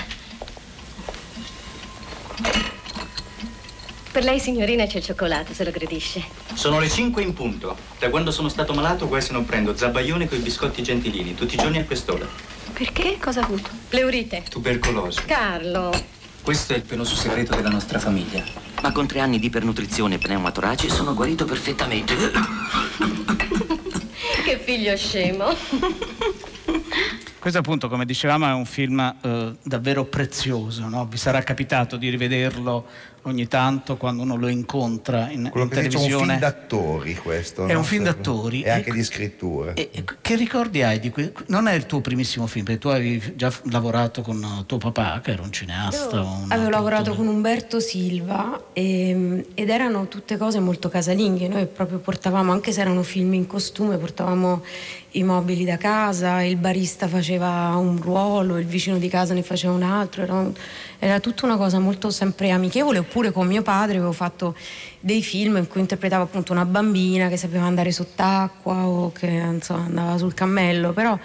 Per 4.12 4.24
lei, 4.24 4.40
signorina, 4.40 4.88
c'è 4.88 4.98
il 4.98 5.04
cioccolato, 5.04 5.54
se 5.54 5.64
lo 5.64 5.70
gradisce. 5.70 6.24
Sono 6.54 6.80
le 6.80 6.90
5 6.90 7.22
in 7.22 7.34
punto. 7.34 7.78
Da 8.00 8.10
quando 8.10 8.32
sono 8.32 8.50
stato 8.50 8.74
malato 8.74 9.08
quasi 9.08 9.32
non 9.32 9.46
prendo 9.46 9.78
zabaione 9.78 10.28
con 10.28 10.40
i 10.40 10.42
biscotti 10.42 10.82
gentilini, 10.82 11.36
tutti 11.36 11.54
i 11.54 11.58
giorni 11.58 11.78
a 11.78 11.86
quest'ora. 11.86 12.26
Perché? 12.74 13.18
Cosa 13.20 13.42
ha 13.42 13.44
avuto? 13.44 13.70
Pleurite. 13.88 14.44
Tubercolosi. 14.50 15.24
Carlo. 15.26 15.92
Questo 16.42 16.74
è 16.74 16.78
il 16.78 16.82
penoso 16.82 17.16
segreto 17.16 17.56
della 17.56 17.70
nostra 17.70 18.00
famiglia. 18.00 18.44
Ma 18.82 18.92
con 18.92 19.06
tre 19.06 19.20
anni 19.20 19.38
di 19.38 19.46
ipernutrizione 19.46 20.16
e 20.16 20.18
pneumatoraci 20.18 20.90
sono 20.90 21.14
guarito 21.14 21.46
perfettamente. 21.46 22.16
Che 24.44 24.58
figlio 24.58 24.98
scemo. 24.98 25.46
Questo 27.40 27.60
appunto, 27.60 27.88
come 27.88 28.06
dicevamo, 28.06 28.48
è 28.48 28.52
un 28.52 28.66
film 28.66 29.00
eh, 29.00 29.56
davvero 29.64 30.06
prezioso, 30.06 30.88
no? 30.88 31.06
Vi 31.06 31.18
sarà 31.18 31.42
capitato 31.42 31.98
di 31.98 32.10
rivederlo 32.10 32.86
ogni 33.30 33.48
tanto 33.48 33.98
quando 33.98 34.24
uno 34.24 34.36
lo 34.36 34.48
incontra 34.48 35.30
in, 35.30 35.48
Quello 35.50 35.66
in 35.66 35.72
che 35.72 35.82
si 35.82 35.88
dice 35.88 35.98
un 35.98 36.04
film 36.04 36.18
televisione. 36.20 36.40
d'attori 36.40 37.16
questo. 37.16 37.66
È 37.68 37.74
no? 37.74 37.80
un 37.80 37.86
film 37.86 38.04
d'attori. 38.04 38.62
E 38.64 38.70
anche 38.70 38.90
E- 38.90 38.94
di 38.94 39.04
scrittura. 39.04 39.74
E- 39.74 39.90
e 39.94 40.04
che 40.22 40.36
ricordi 40.36 40.84
hai 40.84 41.00
di 41.00 41.10
que- 41.10 41.34
Non 41.48 41.68
è 41.68 41.74
il 41.74 41.86
tuo 41.86 42.02
primissimo 42.02 42.48
film, 42.48 42.66
perché 42.66 42.80
tu 42.80 42.88
avevi 42.90 43.34
già 43.36 43.52
lavorato 43.72 44.22
con 44.22 44.42
eh, 44.44 44.66
tuo 44.66 44.78
papà, 44.78 45.22
che 45.24 45.32
era 45.32 45.42
un 45.42 45.52
cineasta. 45.52 46.22
un 46.22 46.46
Avevo 46.50 46.70
lavorato 46.70 47.14
con 47.16 47.28
Umberto 47.28 47.80
Silva 47.80 48.62
e- 48.74 49.46
ed 49.54 49.70
erano 49.70 50.08
tutte 50.08 50.38
cose 50.38 50.60
molto 50.60 50.90
casalinghe. 50.90 51.48
Noi 51.48 51.66
proprio 51.68 52.00
portavamo, 52.00 52.52
anche 52.52 52.72
se 52.72 52.82
erano 52.82 53.04
film 53.04 53.34
in 53.34 53.48
costume, 53.48 53.98
portavamo 53.98 54.64
i 55.14 55.24
mobili 55.24 55.66
da 55.66 55.78
casa, 55.78 56.44
il 56.44 56.56
barista 56.58 57.08
faceva 57.08 57.76
un 57.76 58.00
ruolo, 58.00 58.58
il 58.60 58.66
vicino 58.68 58.98
di 59.00 59.10
casa 59.10 59.34
ne 59.34 59.42
faceva 59.44 59.74
un 59.74 59.82
altro. 59.84 60.22
Era, 60.22 60.34
un- 60.34 60.54
era 61.00 61.20
tutta 61.22 61.46
una 61.46 61.56
cosa 61.56 61.80
molto 61.80 62.10
sempre 62.12 62.52
amichevole. 62.52 63.00
Oppure 63.00 63.32
con 63.32 63.48
mio 63.48 63.62
padre 63.62 63.98
avevo 63.98 64.12
fatto 64.12 64.56
dei 65.00 65.24
film 65.24 65.56
in 65.58 65.68
cui 65.68 65.80
interpretavo 65.80 66.24
appunto 66.24 66.52
una 66.52 66.66
bambina 66.66 67.30
che 67.30 67.38
sapeva 67.38 67.66
andare 67.66 67.92
sott'acqua 67.92 68.86
o 68.86 69.12
che 69.12 69.28
insomma, 69.28 69.86
andava 69.86 70.18
sul 70.18 70.34
cammello. 70.34 70.92
Però 70.92 71.18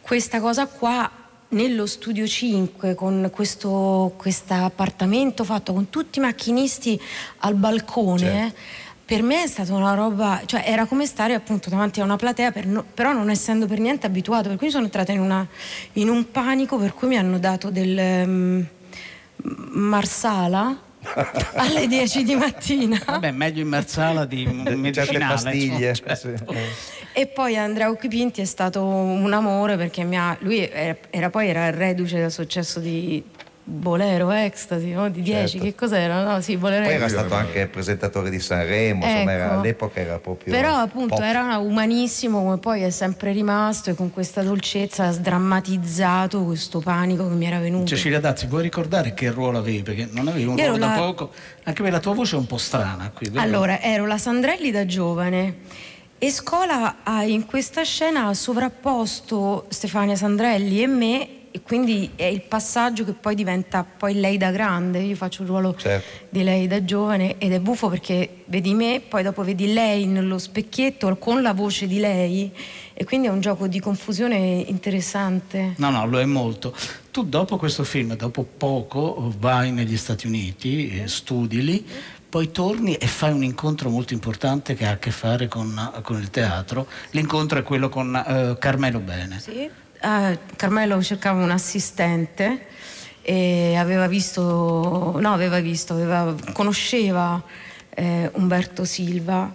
questa 0.00 0.40
cosa 0.40 0.66
qua 0.66 1.10
nello 1.48 1.86
studio 1.86 2.26
5 2.26 2.94
con 2.94 3.30
questo 3.32 4.14
appartamento 4.48 5.44
fatto 5.44 5.72
con 5.72 5.88
tutti 5.88 6.18
i 6.18 6.22
macchinisti 6.22 7.00
al 7.38 7.54
balcone 7.54 8.52
per 9.04 9.22
me 9.22 9.42
è 9.44 9.46
stata 9.46 9.72
una 9.74 9.94
roba 9.94 10.42
cioè 10.46 10.64
era 10.66 10.86
come 10.86 11.06
stare 11.06 11.34
appunto 11.34 11.68
davanti 11.70 12.00
a 12.00 12.04
una 12.04 12.16
platea 12.16 12.50
per 12.50 12.66
no- 12.66 12.82
però 12.82 13.12
non 13.12 13.30
essendo 13.30 13.66
per 13.66 13.78
niente 13.78 14.06
abituato 14.06 14.48
per 14.48 14.58
cui 14.58 14.70
sono 14.70 14.84
entrata 14.84 15.12
in, 15.12 15.20
una- 15.20 15.46
in 15.94 16.08
un 16.08 16.30
panico 16.30 16.76
per 16.76 16.94
cui 16.94 17.08
mi 17.08 17.18
hanno 17.18 17.38
dato 17.38 17.70
del 17.70 17.98
ehm, 17.98 18.66
marsala 19.42 20.78
alle 21.56 21.86
10 21.88 22.22
di 22.24 22.34
mattina 22.34 23.00
Vabbè, 23.04 23.30
meglio 23.30 23.60
in 23.62 23.68
marsala 23.68 24.24
di 24.24 24.46
medicinale. 24.74 25.18
pastiglie. 25.34 25.94
sì. 25.94 26.02
certo. 26.02 26.54
E 27.12 27.26
poi 27.26 27.56
Andrea 27.56 27.90
Occhipinti 27.90 28.40
è 28.40 28.44
stato 28.44 28.82
un 28.84 29.32
amore 29.32 29.76
perché 29.76 30.02
mi 30.02 30.18
ha, 30.18 30.36
lui 30.40 30.68
era, 30.68 30.96
era 31.10 31.30
poi 31.30 31.48
era 31.48 31.70
reduce 31.70 32.20
dal 32.20 32.32
successo 32.32 32.80
di 32.80 33.22
Bolero, 33.66 34.30
Ecstasy, 34.30 34.90
no? 34.92 35.08
di 35.08 35.22
10, 35.22 35.48
Certo. 35.52 35.64
che 35.64 35.74
cos'era? 35.74 36.22
No, 36.22 36.40
sì, 36.42 36.58
Bolero 36.58 36.84
Poi 36.84 36.92
era 36.94 37.08
stato 37.08 37.32
anche 37.34 37.66
presentatore 37.66 38.28
di 38.28 38.38
Sanremo, 38.38 39.02
insomma, 39.06 39.32
era- 39.32 39.44
Ecco. 39.46 39.54
all'epoca 39.54 40.00
era 40.00 40.18
proprio. 40.18 40.52
Però 40.54 40.74
appunto 40.74 41.14
pop. 41.14 41.24
era 41.24 41.56
umanissimo 41.56 42.42
come 42.42 42.58
poi 42.58 42.82
è 42.82 42.90
sempre 42.90 43.32
rimasto 43.32 43.88
e 43.88 43.94
con 43.94 44.10
questa 44.12 44.42
dolcezza 44.42 45.06
ha 45.06 45.10
sdrammatizzato 45.12 46.44
questo 46.44 46.80
panico 46.80 47.26
che 47.26 47.34
mi 47.34 47.46
era 47.46 47.58
venuto. 47.58 47.86
Cecilia 47.86 48.20
Dazzi, 48.20 48.46
vuoi 48.46 48.62
ricordare 48.62 49.14
che 49.14 49.30
ruolo 49.30 49.58
avevi? 49.58 49.82
Perché 49.82 50.08
non 50.10 50.28
avevi 50.28 50.44
un 50.44 50.58
Io 50.58 50.66
ruolo 50.66 50.76
ero 50.84 50.86
da 50.86 50.94
la- 51.00 51.00
poco, 51.06 51.30
anche 51.64 51.80
perché 51.82 51.90
la 51.90 52.00
tua 52.00 52.12
voce 52.14 52.36
è 52.36 52.38
un 52.38 52.46
po' 52.46 52.58
strana 52.58 53.10
qui. 53.14 53.30
vero? 53.30 53.40
Allora, 53.42 53.80
ero 53.80 54.06
la 54.06 54.18
Sandrelli 54.18 54.70
da 54.70 54.84
giovane 54.84 55.54
e 56.18 56.30
Scola 56.30 56.96
ha 57.02 57.24
in 57.24 57.46
questa 57.46 57.82
scena 57.82 58.26
ha 58.26 58.34
sovrapposto 58.34 59.64
Stefania 59.70 60.16
Sandrelli 60.16 60.82
e 60.82 60.86
me 60.86 61.28
e 61.56 61.62
quindi 61.62 62.10
è 62.16 62.24
il 62.24 62.40
passaggio 62.40 63.04
che 63.04 63.12
poi 63.12 63.36
diventa 63.36 63.84
poi 63.84 64.14
lei 64.14 64.36
da 64.36 64.50
grande. 64.50 64.98
Io 64.98 65.14
faccio 65.14 65.42
il 65.42 65.48
ruolo 65.48 65.76
Certo. 65.76 66.26
di 66.28 66.42
lei 66.42 66.66
da 66.66 66.84
giovane 66.84 67.38
ed 67.38 67.52
è 67.52 67.60
buffo 67.60 67.88
perché 67.88 68.42
vedi 68.46 68.74
me, 68.74 69.00
poi 69.08 69.22
dopo 69.22 69.44
vedi 69.44 69.72
lei 69.72 70.04
nello 70.06 70.38
specchietto 70.38 71.16
con 71.16 71.42
la 71.42 71.52
voce 71.52 71.86
di 71.86 72.00
lei 72.00 72.50
e 72.92 73.04
quindi 73.04 73.28
è 73.28 73.30
un 73.30 73.40
gioco 73.40 73.68
di 73.68 73.78
confusione 73.78 74.64
interessante. 74.66 75.74
No, 75.76 75.90
no, 75.90 76.04
lo 76.08 76.18
è 76.18 76.24
molto. 76.24 76.74
Tu 77.12 77.22
dopo 77.22 77.56
questo 77.56 77.84
film, 77.84 78.16
dopo 78.16 78.42
poco, 78.42 79.32
vai 79.38 79.70
negli 79.70 79.96
Stati 79.96 80.26
Uniti, 80.26 81.02
eh, 81.02 81.06
studi 81.06 81.62
lì, 81.62 81.86
poi 82.28 82.50
torni 82.50 82.96
e 82.96 83.06
fai 83.06 83.30
un 83.32 83.44
incontro 83.44 83.90
molto 83.90 84.12
importante 84.12 84.74
che 84.74 84.86
ha 84.86 84.90
a 84.90 84.98
che 84.98 85.12
fare 85.12 85.46
con, 85.46 86.00
con 86.02 86.20
il 86.20 86.30
teatro. 86.30 86.88
L'incontro 87.10 87.60
è 87.60 87.62
quello 87.62 87.88
con 87.88 88.12
eh, 88.16 88.56
Carmelo 88.58 88.98
Bene. 88.98 89.38
Sì. 89.38 89.82
Ah, 90.06 90.36
Carmelo 90.56 91.02
cercava 91.02 91.42
un 91.42 91.50
assistente 91.50 92.66
e 93.22 93.74
aveva 93.74 94.06
visto, 94.06 95.16
no, 95.18 95.32
aveva 95.32 95.58
visto, 95.60 95.94
aveva- 95.94 96.34
conosceva 96.52 97.42
eh, 97.94 98.28
Umberto 98.34 98.84
Silva 98.84 99.50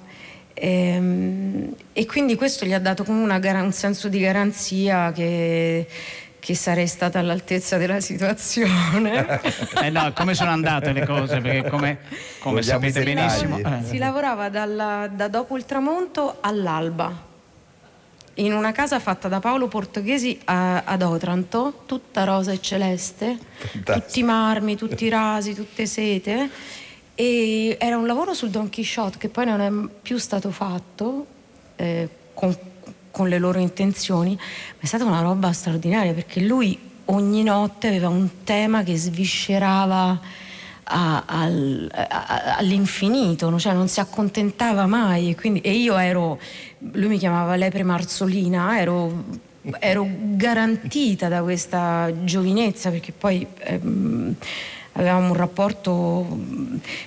ehm, 0.55 1.71
e 1.93 2.05
quindi 2.07 2.33
questo 2.35 2.65
gli 2.65 2.73
ha 2.73 2.79
dato 2.79 3.03
come 3.03 3.21
una 3.21 3.37
un 3.61 3.71
senso 3.71 4.07
di 4.07 4.17
garanzia 4.19 5.11
che, 5.11 5.85
che 6.39 6.55
sarei 6.55 6.87
stata 6.87 7.19
all'altezza 7.19 7.77
della 7.77 7.99
situazione. 7.99 9.41
Eh 9.83 9.91
no, 9.91 10.11
come 10.13 10.33
sono 10.33 10.49
andate 10.49 10.91
le 10.93 11.05
cose? 11.05 11.39
Perché 11.41 11.69
come, 11.69 11.99
come 12.39 12.63
sapete 12.63 13.03
benissimo... 13.03 13.57
eh, 13.59 13.83
Si 13.83 13.99
lavorava 13.99 14.49
dalla- 14.49 15.07
da 15.13 15.27
dopo 15.27 15.55
il 15.57 15.65
tramonto 15.65 16.37
all'alba 16.41 17.27
in 18.39 18.53
una 18.53 18.71
casa 18.71 18.99
fatta 18.99 19.27
da 19.27 19.39
Paolo 19.39 19.67
Portoghesi 19.67 20.39
a- 20.45 20.83
ad 20.85 21.01
Otranto, 21.01 21.83
tutta 21.85 22.23
rosa 22.23 22.51
e 22.51 22.61
celeste, 22.61 23.37
tutti 23.83 24.23
marmi, 24.23 24.75
tutti 24.75 25.07
rasi, 25.09 25.53
tutte 25.53 25.85
sete. 25.85 26.49
E 27.15 27.75
era 27.79 27.97
un 27.97 28.07
lavoro 28.07 28.33
sul 28.33 28.49
Don 28.49 28.69
Quixote 28.69 29.17
che 29.17 29.27
poi 29.29 29.45
non 29.45 29.59
è 29.59 29.69
più 30.01 30.17
stato 30.17 30.51
fatto 30.51 31.25
eh, 31.75 32.07
con, 32.33 32.55
con 33.11 33.27
le 33.27 33.39
loro 33.39 33.59
intenzioni, 33.59 34.35
ma 34.35 34.79
è 34.79 34.85
stata 34.85 35.03
una 35.03 35.19
roba 35.21 35.51
straordinaria 35.51 36.13
perché 36.13 36.39
lui 36.41 36.79
ogni 37.05 37.43
notte 37.43 37.87
aveva 37.87 38.07
un 38.07 38.43
tema 38.45 38.83
che 38.83 38.95
sviscerava 38.97 40.19
a- 40.91 41.23
al- 41.25 41.89
a- 41.93 42.55
all'infinito, 42.57 43.57
cioè 43.59 43.73
non 43.73 43.87
si 43.89 43.99
accontentava 43.99 44.85
mai. 44.85 45.29
E, 45.31 45.35
quindi- 45.35 45.59
e 45.61 45.71
io 45.73 45.97
ero, 45.97 46.39
lui 46.79 47.07
mi 47.07 47.17
chiamava 47.17 47.55
lepre 47.55 47.83
marzolina, 47.83 48.79
ero, 48.79 49.23
ero 49.79 50.07
garantita 50.35 51.27
da 51.27 51.41
questa 51.41 52.11
giovinezza 52.23 52.89
perché 52.89 53.11
poi 53.11 53.45
ehm, 53.57 54.35
avevamo 54.93 55.27
un 55.27 55.35
rapporto, 55.35 56.39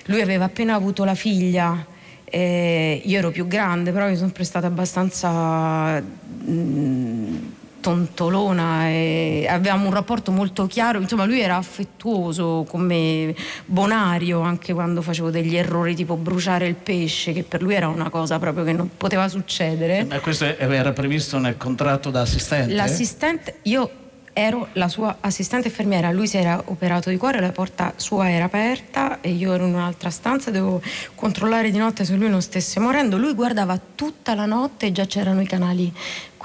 lui 0.05 0.21
aveva 0.21 0.45
appena 0.45 0.75
avuto 0.75 1.03
la 1.03 1.15
figlia. 1.15 1.85
eh, 2.25 3.01
io 3.05 3.17
ero 3.17 3.29
più 3.31 3.47
grande, 3.47 3.91
però 3.91 4.05
io 4.05 4.15
sono 4.15 4.25
sempre 4.27 4.43
stata 4.43 4.65
abbastanza 4.67 6.01
mm, 6.01 7.35
tontolona 7.83 8.87
e 8.87 9.45
avevamo 9.49 9.87
un 9.87 9.93
rapporto 9.93 10.31
molto 10.31 10.67
chiaro, 10.67 11.01
insomma 11.01 11.25
lui 11.25 11.41
era 11.41 11.57
affettuoso 11.57 12.65
con 12.69 12.79
me, 12.79 13.35
bonario 13.65 14.39
anche 14.39 14.73
quando 14.73 15.01
facevo 15.01 15.29
degli 15.29 15.57
errori 15.57 15.93
tipo 15.93 16.15
bruciare 16.15 16.65
il 16.65 16.75
pesce, 16.75 17.33
che 17.33 17.43
per 17.43 17.61
lui 17.61 17.73
era 17.73 17.89
una 17.89 18.09
cosa 18.09 18.39
proprio 18.39 18.63
che 18.63 18.71
non 18.71 18.89
poteva 18.95 19.27
succedere. 19.27 20.05
Ma 20.05 20.19
questo 20.19 20.45
era 20.57 20.93
previsto 20.93 21.37
nel 21.39 21.57
contratto 21.57 22.09
da 22.09 22.21
assistente? 22.21 22.73
L'assistente, 22.73 23.55
io 23.63 23.91
ero 24.31 24.69
la 24.73 24.87
sua 24.87 25.17
assistente 25.19 25.67
infermiera, 25.67 26.11
lui 26.11 26.27
si 26.27 26.37
era 26.37 26.59
operato 26.65 27.09
di 27.09 27.17
cuore, 27.17 27.39
la 27.39 27.51
porta 27.51 27.93
sua 27.97 28.31
era 28.31 28.45
aperta 28.45 29.19
e 29.21 29.29
io 29.29 29.53
ero 29.53 29.65
in 29.65 29.73
un'altra 29.73 30.09
stanza, 30.09 30.51
dovevo 30.51 30.81
controllare 31.15 31.69
di 31.69 31.77
notte 31.77 32.03
se 32.05 32.15
lui 32.15 32.29
non 32.29 32.41
stesse 32.41 32.79
morendo. 32.79 33.17
Lui 33.17 33.33
guardava 33.33 33.79
tutta 33.93 34.33
la 34.33 34.45
notte, 34.45 34.91
già 34.91 35.05
c'erano 35.05 35.41
i 35.41 35.45
canali 35.45 35.93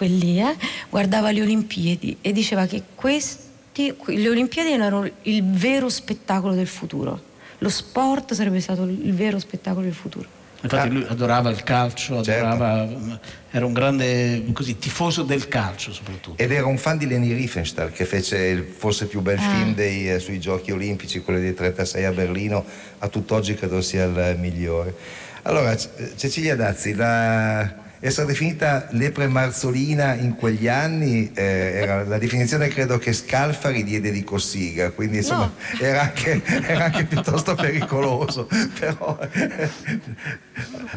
quelli, 0.02 0.38
eh, 0.40 0.54
guardava 0.88 1.32
le 1.32 1.42
Olimpiadi 1.42 2.18
e 2.20 2.30
diceva 2.32 2.66
che 2.66 2.82
questi, 2.94 3.92
le 4.06 4.28
Olimpiadi 4.28 4.70
erano 4.70 5.08
il 5.22 5.44
vero 5.44 5.88
spettacolo 5.88 6.54
del 6.54 6.68
futuro. 6.68 7.20
Lo 7.58 7.68
sport 7.68 8.32
sarebbe 8.32 8.60
stato 8.60 8.84
il 8.84 9.12
vero 9.12 9.40
spettacolo 9.40 9.84
del 9.84 9.94
futuro. 9.94 10.36
Infatti 10.60 10.88
Ah. 10.88 10.90
lui 10.92 11.04
adorava 11.08 11.50
il 11.50 11.62
calcio, 11.64 12.22
Certo. 12.22 12.46
adorava, 12.46 13.20
era 13.50 13.64
un 13.66 13.72
grande 13.72 14.44
così, 14.52 14.78
tifoso 14.78 15.22
del 15.24 15.48
calcio 15.48 15.92
soprattutto. 15.92 16.40
Ed 16.42 16.52
era 16.52 16.66
un 16.66 16.78
fan 16.78 16.96
di 16.98 17.06
Leni 17.08 17.32
Riefenstahl 17.32 17.90
che 17.92 18.04
fece 18.04 18.38
il 18.38 18.62
forse 18.64 19.06
più 19.06 19.20
bel 19.20 19.38
Ah. 19.38 19.40
film 19.54 19.74
dei, 19.74 20.10
eh, 20.10 20.18
sui 20.20 20.38
giochi 20.38 20.70
olimpici, 20.70 21.20
quello 21.22 21.40
del 21.40 21.54
36 21.54 22.04
a 22.04 22.12
Berlino, 22.12 22.64
a 22.98 23.08
tutt'oggi 23.08 23.54
credo 23.54 23.80
sia 23.80 24.04
il 24.04 24.36
migliore. 24.38 24.94
Allora, 25.42 25.76
Cecilia 26.16 26.54
Dazzi, 26.56 26.94
la- 26.94 27.86
essere 28.00 28.26
definita 28.26 28.86
lepre 28.90 29.26
marzolina 29.26 30.14
in 30.14 30.36
quegli 30.36 30.68
anni 30.68 31.32
eh, 31.34 31.42
era 31.42 32.04
la 32.04 32.18
definizione 32.18 32.68
credo 32.68 32.98
che 32.98 33.12
Scalfari 33.12 33.82
diede 33.82 34.10
di 34.10 34.22
Cossiga, 34.22 34.90
quindi 34.90 35.18
insomma 35.18 35.52
era, 35.80 36.02
anche, 36.02 36.42
era 36.44 36.84
anche 36.84 37.04
piuttosto 37.04 37.54
pericoloso, 37.54 38.48
però 38.78 39.18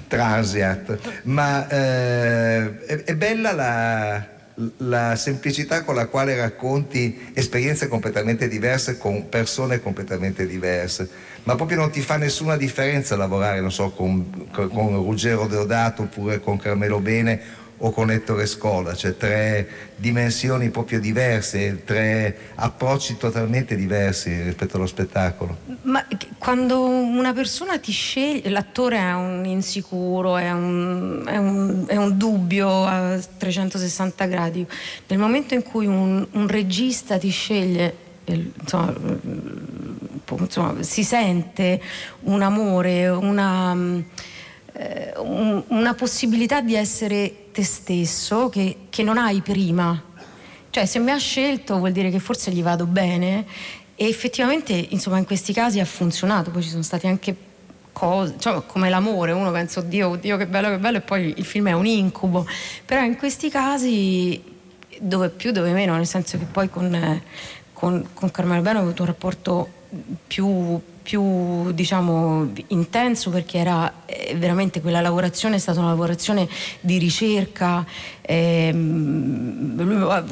transient. 0.07 1.21
Ma 1.23 1.67
eh, 1.67 2.85
è, 2.85 3.03
è 3.03 3.15
bella 3.15 3.51
la, 3.51 4.30
la 4.77 5.15
semplicità 5.15 5.83
con 5.83 5.95
la 5.95 6.07
quale 6.07 6.35
racconti 6.35 7.31
esperienze 7.33 7.87
completamente 7.87 8.47
diverse 8.47 8.97
con 8.97 9.29
persone 9.29 9.81
completamente 9.81 10.45
diverse, 10.45 11.09
ma 11.43 11.55
proprio 11.55 11.77
non 11.77 11.89
ti 11.89 12.01
fa 12.01 12.17
nessuna 12.17 12.57
differenza 12.57 13.15
lavorare, 13.15 13.61
non 13.61 13.71
so, 13.71 13.91
con, 13.91 14.47
con, 14.51 14.95
Ruggero 14.95 15.47
Deodato 15.47 16.03
oppure 16.03 16.39
con 16.39 16.57
Carmelo 16.57 16.99
Bene 16.99 17.59
o 17.83 17.89
con 17.91 18.11
Ettore 18.11 18.45
Scola, 18.45 18.93
cioè 18.93 19.17
tre 19.17 19.67
dimensioni 19.95 20.69
proprio 20.69 20.99
diverse, 20.99 21.83
tre 21.83 22.37
approcci 22.55 23.17
totalmente 23.17 23.75
diversi 23.75 24.39
rispetto 24.43 24.77
allo 24.77 24.85
spettacolo. 24.85 25.57
Ma 25.83 26.05
quando 26.37 26.85
una 26.85 27.33
persona 27.33 27.79
ti 27.79 27.91
sceglie, 27.91 28.49
l'attore 28.49 28.97
è 28.97 29.13
un 29.13 29.45
insicuro, 29.45 30.37
è 30.37 30.51
un, 30.51 31.23
è 31.25 31.37
un- 31.37 31.85
è 31.87 31.95
un 31.95 32.17
dubbio 32.17 32.85
a 32.85 33.17
360 33.37 34.25
gradi. 34.25 34.65
Nel 35.07 35.17
momento 35.19 35.55
in 35.55 35.63
cui 35.63 35.87
un, 35.87 36.25
un 36.31 36.47
regista 36.47 37.17
ti 37.17 37.29
sceglie, 37.29 37.95
eh, 38.25 38.51
insomma, 38.61 38.93
eh, 38.93 40.35
insomma, 40.37 40.83
si 40.83 41.03
sente 41.03 41.81
un 42.21 42.41
amore, 42.43 43.07
una, 43.09 43.75
eh, 44.73 45.13
un- 45.17 45.63
una 45.67 45.93
possibilità 45.93 46.61
di 46.61 46.75
essere 46.75 47.47
te 47.51 47.63
stesso 47.63 48.49
che, 48.49 48.77
che 48.89 49.03
non 49.03 49.17
hai 49.17 49.41
prima. 49.41 50.01
Cioè, 50.69 50.85
se 50.85 50.99
mi 50.99 51.11
ha 51.11 51.17
scelto 51.17 51.77
vuol 51.77 51.91
dire 51.91 52.09
che 52.09 52.19
forse 52.19 52.51
gli 52.51 52.63
vado 52.63 52.85
bene 52.85 53.45
e 53.95 54.07
effettivamente, 54.07 54.73
insomma, 54.73 55.17
in 55.17 55.25
questi 55.25 55.53
casi 55.53 55.79
ha 55.79 55.85
funzionato. 55.85 56.49
Poi 56.49 56.63
ci 56.63 56.69
sono 56.69 56.83
stati 56.83 57.07
anche 57.07 57.35
cose, 57.91 58.35
cioè, 58.39 58.63
come 58.65 58.89
l'amore, 58.89 59.31
uno 59.33 59.51
pensa, 59.51 59.81
oddio, 59.81 60.09
oddio, 60.09 60.37
che 60.37 60.47
bello, 60.47 60.69
che 60.69 60.77
bello, 60.77 60.97
e 60.97 61.01
poi 61.01 61.33
il 61.35 61.45
film 61.45 61.67
è 61.67 61.73
un 61.73 61.85
incubo. 61.85 62.47
Però 62.85 63.03
in 63.03 63.17
questi 63.17 63.49
casi, 63.49 64.41
dove 64.99 65.29
più, 65.29 65.51
dove 65.51 65.71
meno, 65.71 65.95
nel 65.95 66.07
senso 66.07 66.37
che 66.37 66.45
poi 66.45 66.69
con, 66.69 66.93
eh, 66.95 67.21
con, 67.73 68.07
con 68.13 68.31
Carmelo 68.31 68.61
Bene 68.61 68.79
ho 68.79 68.81
avuto 68.83 69.01
un 69.01 69.07
rapporto 69.07 69.69
più, 70.25 70.81
più 71.01 71.71
diciamo 71.71 72.51
intenso 72.67 73.29
perché 73.29 73.57
era 73.57 73.91
eh, 74.05 74.35
veramente 74.35 74.81
quella 74.81 75.01
lavorazione 75.01 75.55
è 75.55 75.59
stata 75.59 75.79
una 75.79 75.89
lavorazione 75.89 76.47
di 76.79 76.97
ricerca 76.97 77.85
ma- 78.31 80.23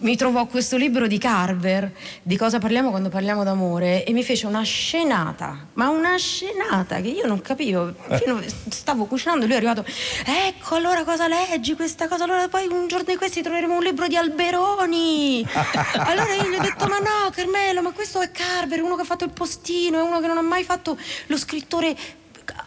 mi 0.00 0.16
trovò 0.16 0.46
questo 0.46 0.76
libro 0.76 1.06
di 1.06 1.18
Carver 1.18 1.92
di 2.22 2.36
cosa 2.36 2.58
parliamo 2.58 2.90
quando 2.90 3.08
parliamo 3.08 3.44
d'amore 3.44 4.04
e 4.04 4.12
mi 4.12 4.24
fece 4.24 4.46
una 4.46 4.62
scenata 4.62 5.66
ma 5.74 5.90
una 5.90 6.16
scenata 6.16 7.00
che 7.00 7.08
io 7.08 7.26
non 7.26 7.40
capivo 7.40 7.94
fino, 8.18 8.40
stavo 8.68 9.04
cucinando 9.04 9.44
e 9.44 9.46
lui 9.46 9.54
è 9.54 9.58
arrivato 9.58 9.84
ecco 10.24 10.74
allora 10.74 11.04
cosa 11.04 11.28
leggi 11.28 11.74
questa 11.74 12.08
cosa? 12.08 12.24
Allora 12.24 12.48
poi 12.48 12.66
un 12.66 12.88
giorno 12.88 13.04
di 13.06 13.16
questi 13.16 13.42
troveremo 13.42 13.76
un 13.76 13.82
libro 13.82 14.06
di 14.08 14.16
Alberoni. 14.16 15.46
Allora 15.96 16.34
io 16.34 16.48
gli 16.48 16.54
ho 16.54 16.60
detto 16.60 16.86
ma 16.86 16.98
no 16.98 17.30
Carmelo 17.30 17.82
ma 17.82 17.92
questo 17.92 18.20
è 18.20 18.30
Carver 18.30 18.82
uno 18.82 18.96
che 18.96 19.02
ha 19.02 19.04
fatto 19.04 19.24
il 19.24 19.30
postino 19.30 20.05
uno 20.06 20.20
che 20.20 20.26
non 20.26 20.38
ha 20.38 20.42
mai 20.42 20.64
fatto 20.64 20.98
lo 21.26 21.36
scrittore 21.36 21.96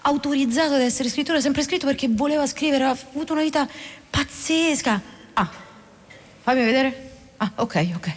autorizzato 0.02 0.74
ad 0.74 0.82
essere 0.82 1.10
scrittore 1.10 1.38
ha 1.38 1.42
sempre 1.42 1.64
scritto 1.64 1.86
perché 1.86 2.08
voleva 2.10 2.46
scrivere 2.46 2.84
ha 2.84 2.90
avuto 2.90 3.34
una 3.34 3.42
vita 3.42 3.68
pazzesca. 4.10 5.02
Ah 5.34 5.50
fammi 6.42 6.64
vedere. 6.64 7.12
Ah 7.38 7.52
ok 7.56 7.90
ok 7.96 8.14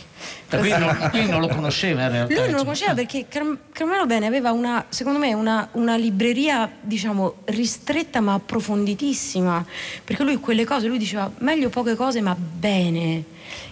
Qui 0.58 0.70
non, 0.70 1.10
lui 1.12 1.26
non 1.28 1.40
lo 1.40 1.48
conosceva 1.48 2.02
in 2.04 2.10
realtà. 2.10 2.34
lui 2.34 2.42
non 2.48 2.56
lo 2.56 2.62
conosceva 2.64 2.94
perché 2.94 3.26
Car- 3.28 3.56
Carmelo 3.72 4.06
Bene 4.06 4.26
aveva 4.26 4.52
una, 4.52 4.84
secondo 4.88 5.18
me, 5.18 5.32
una, 5.34 5.68
una 5.72 5.96
libreria, 5.96 6.70
diciamo, 6.80 7.36
ristretta 7.46 8.20
ma 8.20 8.34
approfonditissima. 8.34 9.64
Perché 10.04 10.22
lui 10.22 10.36
quelle 10.36 10.64
cose, 10.64 10.86
lui 10.86 10.98
diceva 10.98 11.30
meglio 11.38 11.68
poche 11.68 11.94
cose 11.94 12.20
ma 12.20 12.34
bene. 12.36 13.24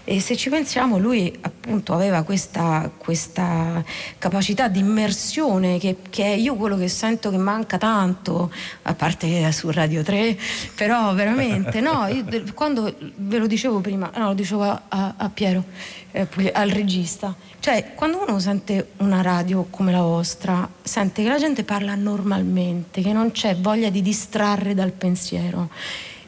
E 0.05 0.21
se 0.21 0.37
ci 0.37 0.51
pensiamo, 0.51 0.99
lui 0.99 1.33
appunto 1.40 1.95
aveva 1.95 2.23
questa, 2.23 2.90
questa 2.97 3.83
capacità 4.19 4.66
di 4.69 4.81
immersione 4.81 5.79
che, 5.79 5.99
che 6.11 6.25
è 6.25 6.35
io 6.35 6.55
quello 6.57 6.77
che 6.77 6.88
sento 6.88 7.31
che 7.31 7.37
manca 7.38 7.79
tanto, 7.79 8.51
a 8.83 8.95
parte 8.95 9.51
su 9.53 9.71
Radio 9.71 10.03
3, 10.03 10.37
però 10.75 11.14
veramente, 11.14 11.81
no, 11.81 12.07
io 12.09 12.25
quando 12.55 12.93
ve 13.16 13.38
lo 13.38 13.47
dicevo 13.47 13.81
prima, 13.81 14.11
no, 14.16 14.29
lo 14.29 14.35
dicevo 14.35 14.64
a, 14.64 14.83
a- 14.88 15.14
a 15.16 15.31
Piero, 15.31 15.64
eh, 16.12 16.27
Puglia- 16.27 16.53
al 16.70 16.76
regista, 16.76 17.35
cioè 17.59 17.92
quando 17.94 18.22
uno 18.26 18.38
sente 18.38 18.92
una 18.98 19.20
radio 19.20 19.66
come 19.68 19.92
la 19.92 20.00
vostra, 20.00 20.68
sente 20.80 21.22
che 21.22 21.28
la 21.28 21.38
gente 21.38 21.64
parla 21.64 21.94
normalmente, 21.94 23.02
che 23.02 23.12
non 23.12 23.33
c'è 23.33 23.56
voglia 23.56 23.90
di 23.90 24.00
distrarre 24.00 24.72
dal 24.74 24.92
pensiero. 24.92 25.68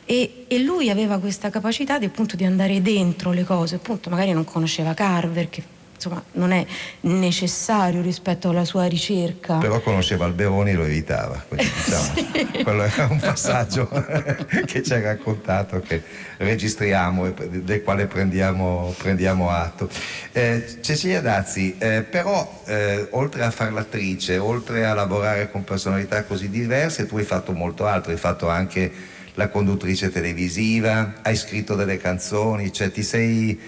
E, 0.05 0.45
e 0.49 0.59
lui 0.59 0.91
aveva 0.91 1.19
questa 1.19 1.49
capacità 1.49 1.99
di, 1.99 2.07
appunto, 2.07 2.37
di 2.37 2.45
andare 2.45 2.83
dentro 2.83 3.31
le 3.31 3.45
cose, 3.45 3.77
appunto 3.77 4.11
magari 4.11 4.33
non 4.33 4.45
conosceva 4.45 4.93
Carver, 4.95 5.49
che 5.49 5.63
insomma 6.03 6.23
non 6.33 6.51
è 6.51 6.67
necessario 7.03 8.03
rispetto 8.03 8.49
alla 8.49 8.65
sua 8.65 8.87
ricerca. 8.87 9.59
Però 9.59 9.81
conosceva 9.81 10.25
Alberoni 10.25 10.71
e 10.71 10.75
lo 10.75 10.85
evitava, 10.85 11.43
quindi, 11.47 11.71
diciamo, 11.85 12.63
quello 12.65 12.83
era 12.83 13.07
un 13.09 13.21
passaggio 13.21 13.89
che 14.67 14.83
ci 14.83 14.93
ha 14.93 15.01
raccontato, 15.01 15.81
che 15.81 16.03
registriamo 16.39 17.27
e 17.27 17.35
del 17.63 17.83
quale 17.83 18.07
prendiamo, 18.07 18.93
prendiamo 18.99 19.51
atto. 19.51 19.89
Eh, 20.33 20.79
Cecilia 20.81 21.21
Dazzi, 21.21 21.77
eh, 21.79 22.03
però 22.03 22.63
eh, 22.67 23.07
oltre 23.11 23.45
a 23.45 23.51
fare 23.51 23.71
l'attrice, 23.71 24.39
oltre 24.39 24.85
a 24.85 24.95
lavorare 24.95 25.51
con 25.51 25.63
personalità 25.63 26.25
così 26.25 26.49
diverse, 26.49 27.07
tu 27.07 27.17
hai 27.17 27.25
fatto 27.25 27.53
molto 27.53 27.87
altro, 27.87 28.11
hai 28.11 28.19
fatto 28.19 28.49
anche 28.49 29.11
la 29.35 29.49
conduttrice 29.49 30.11
televisiva, 30.11 31.15
hai 31.23 31.37
scritto 31.37 31.75
delle 31.75 31.97
canzoni, 31.97 32.73
cioè 32.73 32.91
ti 32.91 33.03
sei, 33.03 33.59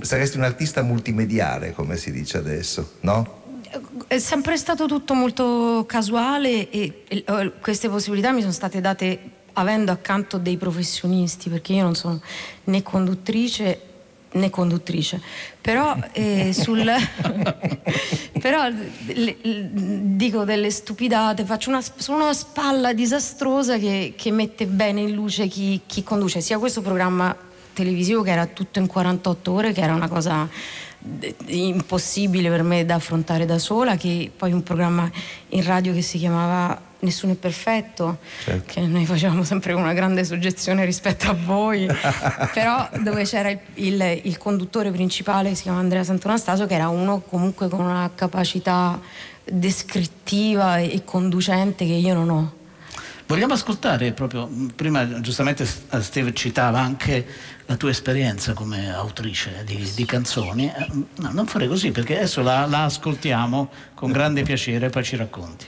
saresti 0.00 0.36
un 0.36 0.44
artista 0.44 0.82
multimediale, 0.82 1.72
come 1.72 1.96
si 1.96 2.10
dice 2.12 2.38
adesso, 2.38 2.94
no? 3.00 3.44
È 4.06 4.18
sempre 4.18 4.56
stato 4.56 4.86
tutto 4.86 5.14
molto 5.14 5.84
casuale 5.86 6.70
e, 6.70 7.02
e, 7.08 7.24
eh, 7.26 7.52
queste 7.60 7.88
possibilità 7.88 8.32
mi 8.32 8.40
sono 8.40 8.52
state 8.52 8.80
date 8.80 9.18
avendo 9.54 9.92
accanto 9.92 10.38
dei 10.38 10.56
professionisti, 10.56 11.48
perché 11.48 11.72
io 11.72 11.82
non 11.82 11.94
sono 11.94 12.20
né 12.64 12.82
conduttrice 12.82 13.80
né 14.36 14.50
conduttrice, 14.50 15.20
però, 15.60 15.96
eh, 16.12 16.52
sul, 16.54 16.84
però 18.40 18.68
le- 18.68 19.36
le- 19.40 19.68
dico 20.16 20.44
delle 20.44 20.70
stupidate, 20.70 21.44
faccio 21.44 21.70
una, 21.70 21.82
sono 21.96 22.24
una 22.24 22.34
spalla 22.34 22.92
disastrosa 22.92 23.78
che, 23.78 24.14
che 24.16 24.30
mette 24.30 24.66
bene 24.66 25.00
in 25.00 25.12
luce 25.12 25.46
chi, 25.48 25.80
chi 25.86 26.02
conduce 26.02 26.40
sia 26.40 26.58
questo 26.58 26.82
programma 26.82 27.34
televisivo 27.76 28.22
che 28.22 28.30
era 28.30 28.46
tutto 28.46 28.78
in 28.78 28.86
48 28.86 29.52
ore, 29.52 29.72
che 29.72 29.82
era 29.82 29.92
una 29.94 30.08
cosa 30.08 30.48
d- 30.98 31.34
impossibile 31.48 32.48
per 32.48 32.62
me 32.62 32.86
da 32.86 32.94
affrontare 32.94 33.44
da 33.44 33.58
sola, 33.58 33.96
che 33.96 34.32
poi 34.34 34.52
un 34.52 34.62
programma 34.62 35.10
in 35.50 35.62
radio 35.62 35.92
che 35.92 36.00
si 36.02 36.16
chiamava 36.18 36.80
Nessuno 36.98 37.34
è 37.34 37.36
perfetto, 37.36 38.18
che 38.64 38.80
noi 38.80 39.04
facevamo 39.04 39.44
sempre 39.44 39.74
una 39.74 39.92
grande 39.92 40.24
soggezione 40.24 40.86
rispetto 40.86 41.28
a 41.30 41.34
voi, 41.34 41.86
però 42.54 42.88
dove 43.02 43.22
c'era 43.24 43.50
il, 43.50 43.58
il- 43.74 44.20
il 44.24 44.38
conduttore 44.38 44.90
principale 44.90 45.50
che 45.50 45.54
si 45.56 45.62
chiama 45.64 45.78
Andrea 45.78 46.02
Santonastaso, 46.02 46.66
che 46.66 46.74
era 46.74 46.88
uno 46.88 47.20
comunque 47.20 47.68
con 47.68 47.80
una 47.84 48.10
capacità 48.14 48.98
descrittiva 49.44 50.78
e 50.78 51.02
conducente 51.04 51.84
che 51.84 51.92
io 51.92 52.14
non 52.14 52.30
ho. 52.30 52.54
Vogliamo 53.26 53.52
ascoltare 53.54 54.12
proprio, 54.12 54.48
prima 54.74 55.20
giustamente 55.20 55.64
eh, 55.90 56.00
Steve 56.00 56.32
citava 56.32 56.78
anche 56.80 57.26
la 57.66 57.76
tua 57.76 57.90
esperienza 57.90 58.52
come 58.52 58.92
autrice 58.92 59.62
di, 59.64 59.90
di 59.94 60.04
canzoni. 60.04 60.66
Eh, 60.66 60.86
No, 61.16 61.30
non 61.32 61.46
fare 61.46 61.66
così 61.66 61.90
perché 61.90 62.16
adesso 62.16 62.42
la, 62.42 62.66
la 62.66 62.84
ascoltiamo 62.84 63.70
con 63.94 64.12
grande 64.12 64.42
piacere 64.42 64.86
e 64.86 64.90
poi 64.90 65.04
ci 65.04 65.16
racconti. 65.16 65.66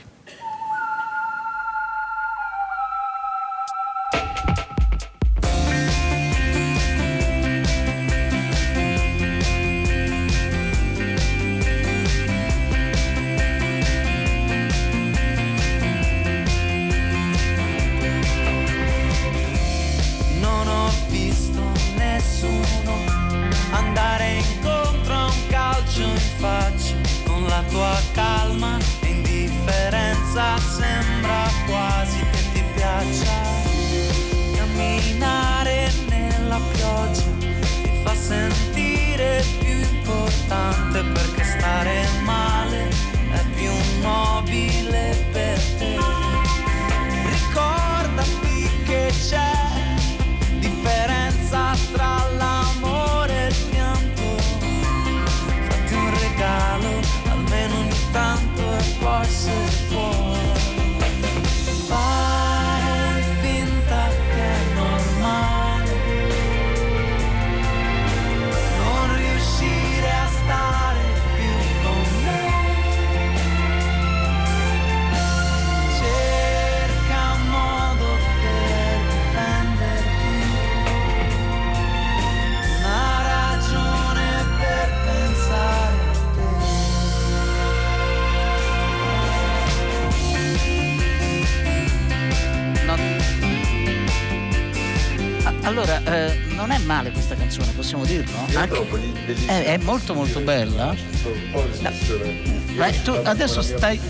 Questa 97.28 97.34
canzone, 97.36 97.72
possiamo 97.72 98.04
dirlo? 98.04 98.46
È, 99.46 99.64
è 99.64 99.78
molto 99.78 100.14
molto 100.14 100.40
bella. 100.40 100.94
Ma 102.76 102.90
tu 103.04 103.10
adesso 103.10 103.60
stai... 103.60 104.00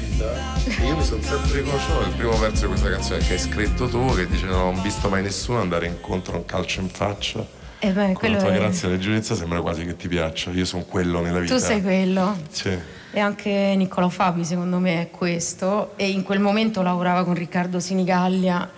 Io 0.87 0.97
mi 0.97 1.03
sono 1.03 1.23
sempre 1.23 1.57
riconosciuto 1.59 2.01
nel 2.03 2.15
primo 2.15 2.39
verso 2.39 2.61
di 2.63 2.67
questa 2.69 2.91
canzone 2.91 3.19
che 3.19 3.33
hai 3.33 3.39
scritto 3.39 3.89
tu, 3.89 4.15
che 4.15 4.29
dice 4.29 4.47
non 4.47 4.77
ho 4.77 4.81
visto 4.83 5.09
mai 5.09 5.23
nessuno 5.23 5.61
andare 5.61 5.87
incontro 5.87 6.35
a 6.35 6.37
un 6.37 6.45
calcio 6.45 6.81
in 6.81 6.89
faccia. 6.89 7.45
E 7.81 7.91
beh, 7.91 8.13
Con 8.13 8.31
la 8.31 8.39
tua 8.39 8.53
è- 8.53 8.59
grazia 8.59 8.89
e 8.89 8.93
leggerezza 8.93 9.35
sembra 9.35 9.61
quasi 9.61 9.85
che 9.85 9.97
ti 9.97 10.07
piaccia. 10.07 10.51
Io 10.51 10.65
sono 10.65 10.85
quello 10.85 11.21
nella 11.21 11.41
vita. 11.41 11.55
Tu 11.55 11.61
sei 11.61 11.83
quello. 11.83 12.37
Sì. 12.51 12.77
E 13.11 13.21
anche 13.21 13.75
Niccolò 13.77 14.09
Fabi 14.09 14.45
secondo 14.45 14.79
me 14.79 15.03
è 15.03 15.11
questo. 15.11 15.93
E 15.97 16.09
in 16.09 16.23
quel 16.23 16.41
momento 16.41 16.83
lavorava 16.83 17.25
con 17.25 17.35
Riccardo 17.35 17.81
Sinigallia 17.81 18.71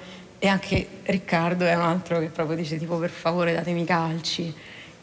e 0.42 0.48
anche 0.48 0.86
Riccardo 1.04 1.66
è 1.66 1.74
un 1.74 1.82
altro 1.82 2.18
che 2.18 2.26
proprio 2.26 2.56
dice 2.56 2.78
tipo 2.78 2.96
per 2.96 3.10
favore 3.10 3.52
datemi 3.52 3.82
i 3.82 3.84
calci. 3.84 4.52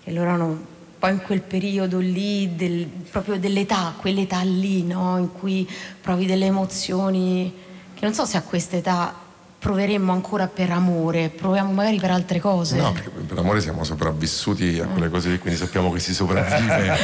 E 0.04 0.12
loro 0.12 0.32
hanno 0.32 0.66
poi 0.98 1.12
in 1.12 1.22
quel 1.22 1.42
periodo 1.42 2.00
lì, 2.00 2.56
del- 2.56 2.88
proprio 2.88 3.38
dell'età, 3.38 3.94
quell'età 3.96 4.42
lì, 4.42 4.84
no? 4.84 5.18
In 5.20 5.32
cui 5.32 5.70
provi 6.02 6.26
delle 6.26 6.46
emozioni 6.46 7.54
che 7.94 8.04
non 8.04 8.14
so 8.16 8.26
se 8.26 8.38
a 8.38 8.42
questa 8.42 8.78
età 8.78 9.14
proveremmo 9.60 10.12
ancora 10.12 10.48
per 10.48 10.70
amore, 10.70 11.30
proviamo 11.30 11.72
magari 11.74 11.98
per 12.00 12.12
altre 12.12 12.40
cose. 12.40 12.78
No, 12.78 12.92
perché 12.94 13.10
per 13.10 13.38
amore 13.40 13.60
siamo 13.60 13.84
sopravvissuti 13.84 14.80
a 14.80 14.86
quelle 14.86 15.10
cose 15.10 15.30
lì, 15.30 15.40
quindi 15.40 15.60
sappiamo 15.60 15.92
che 15.92 16.00
si 16.00 16.14
sopravvive. 16.14 16.96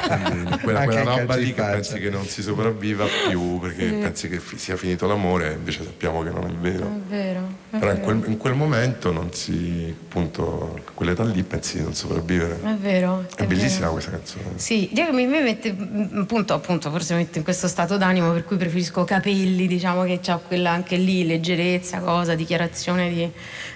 quella, 0.62 0.84
quella 0.84 1.02
roba 1.16 1.36
lì 1.36 1.52
che 1.52 1.62
pensi 1.62 1.98
che 1.98 2.08
non 2.10 2.24
si 2.24 2.42
sopravviva 2.42 3.04
più 3.28 3.58
perché 3.58 3.88
Sì. 3.88 3.94
pensi 3.96 4.28
che 4.28 4.40
sia 4.56 4.76
finito 4.76 5.06
l'amore, 5.06 5.52
invece 5.52 5.84
sappiamo 5.84 6.22
che 6.22 6.30
non 6.30 6.44
è 6.46 6.52
vero. 6.52 6.86
È 6.86 6.98
vero. 7.08 7.48
È 7.80 7.86
Però 7.86 7.90
in 7.92 7.98
vero. 8.00 8.18
quel, 8.18 8.30
in 8.30 8.36
quel 8.36 8.54
momento 8.54 9.12
non 9.12 9.32
si, 9.32 9.94
appunto, 9.98 10.80
a 10.86 10.90
quell'età 10.92 11.24
lì 11.24 11.42
pensi 11.42 11.78
di 11.78 11.82
non 11.82 11.94
sopravvivere. 11.94 12.60
È 12.62 12.74
vero. 12.74 13.26
È 13.34 13.46
bellissima 13.46 13.88
questa 13.88 14.10
canzone. 14.10 14.44
Sì, 14.56 14.88
Diego 14.92 15.12
mi, 15.12 15.26
mi 15.26 15.40
mette 15.40 15.72
mm, 15.72 16.20
appunto, 16.20 16.52
appunto, 16.52 16.90
forse 16.90 17.14
mi 17.14 17.20
mette 17.20 17.38
in 17.38 17.44
questo 17.44 17.68
stato 17.68 17.96
d'animo 17.96 18.30
per 18.32 18.44
cui 18.44 18.56
preferisco 18.56 19.04
capelli, 19.04 19.66
diciamo 19.66 20.04
che 20.04 20.20
c'ha 20.22 20.36
quella 20.36 20.70
anche 20.70 20.96
lì 20.96 21.26
leggerezza, 21.26 22.00
cosa, 22.00 22.34
dichiarazione 22.34 23.08
di, 23.08 23.30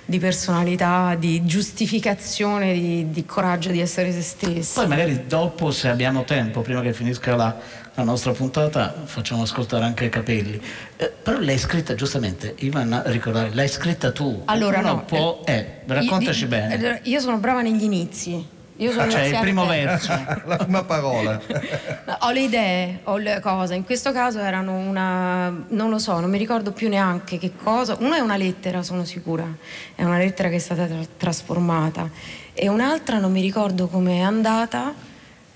di 0.05 0.19
personalità, 0.19 1.15
di 1.19 1.45
giustificazione, 1.47 2.75
di, 2.75 3.11
di 3.11 3.25
coraggio 3.25 3.71
di 3.71 3.81
essere 3.81 4.13
se 4.13 4.21
stesso. 4.21 4.81
Poi 4.81 4.89
magari 4.89 5.25
dopo, 5.27 5.71
se 5.71 5.89
abbiamo 5.89 6.25
tempo, 6.25 6.61
prima 6.61 6.83
che 6.83 6.93
finisca 6.93 7.35
la, 7.35 7.57
la 7.97 8.03
nostra 8.03 8.33
puntata, 8.33 8.93
facciamo 9.05 9.43
ascoltare 9.43 9.85
anche 9.85 10.07
i 10.07 10.09
capelli. 10.09 10.61
Eh, 10.97 11.13
però 11.23 11.39
l'hai 11.39 11.59
scritta, 11.59 11.95
giustamente, 11.95 12.55
Ivan, 12.59 13.03
ricordare, 13.07 13.51
l'hai 13.55 13.69
scritta 13.69 14.11
tu. 14.11 14.43
Allora, 14.47 14.79
Uno 14.81 14.89
no, 14.89 15.05
può, 15.05 15.43
eh, 15.45 15.83
raccontaci 15.87 16.43
Io- 16.43 16.49
bene. 16.49 16.75
allora, 16.75 16.99
Io 17.03 17.21
sono 17.21 17.37
brava 17.39 17.63
negli 17.63 17.83
inizi. 17.85 18.53
Io 18.79 18.91
sono 18.91 19.05
Ah, 19.05 19.09
cioè, 19.09 19.21
il 19.23 19.39
primo 19.39 19.65
verso. 19.67 20.11
La 20.47 20.57
prima 20.57 20.83
parola. 20.83 21.41
No, 22.07 22.17
Ho 22.23 22.31
le 22.33 22.41
idee, 22.41 22.99
ho 23.05 23.17
le 23.19 23.39
cose. 23.41 23.77
In 23.77 23.85
questo 23.85 24.11
caso 24.11 24.41
erano 24.41 24.75
una. 24.75 25.49
non 25.69 25.91
lo 25.91 25.99
so, 26.01 26.19
non 26.19 26.29
mi 26.29 26.39
ricordo 26.39 26.73
più 26.73 26.89
neanche 26.89 27.39
che 27.39 27.53
cosa. 27.55 27.97
Una 28.01 28.17
è 28.17 28.21
una 28.21 28.37
lettera, 28.37 28.83
sono 28.83 29.05
sicura. 29.05 29.47
È 29.95 30.03
una 30.03 30.19
lettera 30.19 30.49
che 30.49 30.57
è 30.57 30.59
stata 30.59 30.87
tra- 30.87 30.97
trasformata. 31.17 32.11
E 32.53 32.69
un'altra 32.69 33.19
non 33.19 33.31
mi 33.31 33.41
ricordo 33.41 33.87
come 33.87 34.17
è 34.17 34.21
andata. 34.23 34.93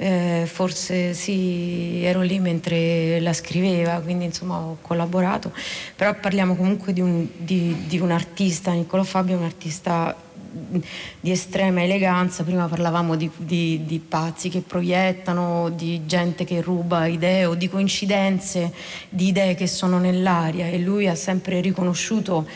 Eh, 0.01 0.45
forse 0.47 1.13
sì, 1.13 2.03
ero 2.05 2.23
lì 2.23 2.39
mentre 2.39 3.19
la 3.21 3.33
scriveva, 3.33 4.01
quindi 4.01 4.27
insomma 4.27 4.59
ho 4.59 4.79
collaborato. 4.81 5.53
Però 5.97 6.15
parliamo 6.15 6.55
comunque 6.55 6.93
di 6.93 7.01
un, 7.01 7.27
di- 7.37 7.85
di 7.87 7.99
un 7.99 8.13
artista, 8.13 8.73
Niccolò 8.73 9.03
Fabio 9.03 9.35
è 9.35 9.39
un 9.39 9.45
artista 9.45 10.17
di 11.21 11.31
estrema 11.31 11.83
eleganza, 11.83 12.43
prima 12.43 12.67
parlavamo 12.67 13.17
di, 13.17 13.31
di- 13.37 13.83
di 13.85 13.99
pazzi 13.99 14.49
che 14.49 14.61
proiettano, 14.61 15.69
di 15.69 16.07
gente 16.07 16.45
che 16.45 16.63
ruba 16.63 17.07
idee 17.07 17.45
o 17.45 17.55
di 17.55 17.69
coincidenze 17.69 18.73
di 19.09 19.29
idee 19.29 19.55
che 19.55 19.67
sono 19.67 19.99
nell'aria 19.99 20.67
e 20.67 20.79
lui 20.79 21.07
ha 21.09 21.15
sempre 21.15 21.61
riconosciuto 21.61 22.47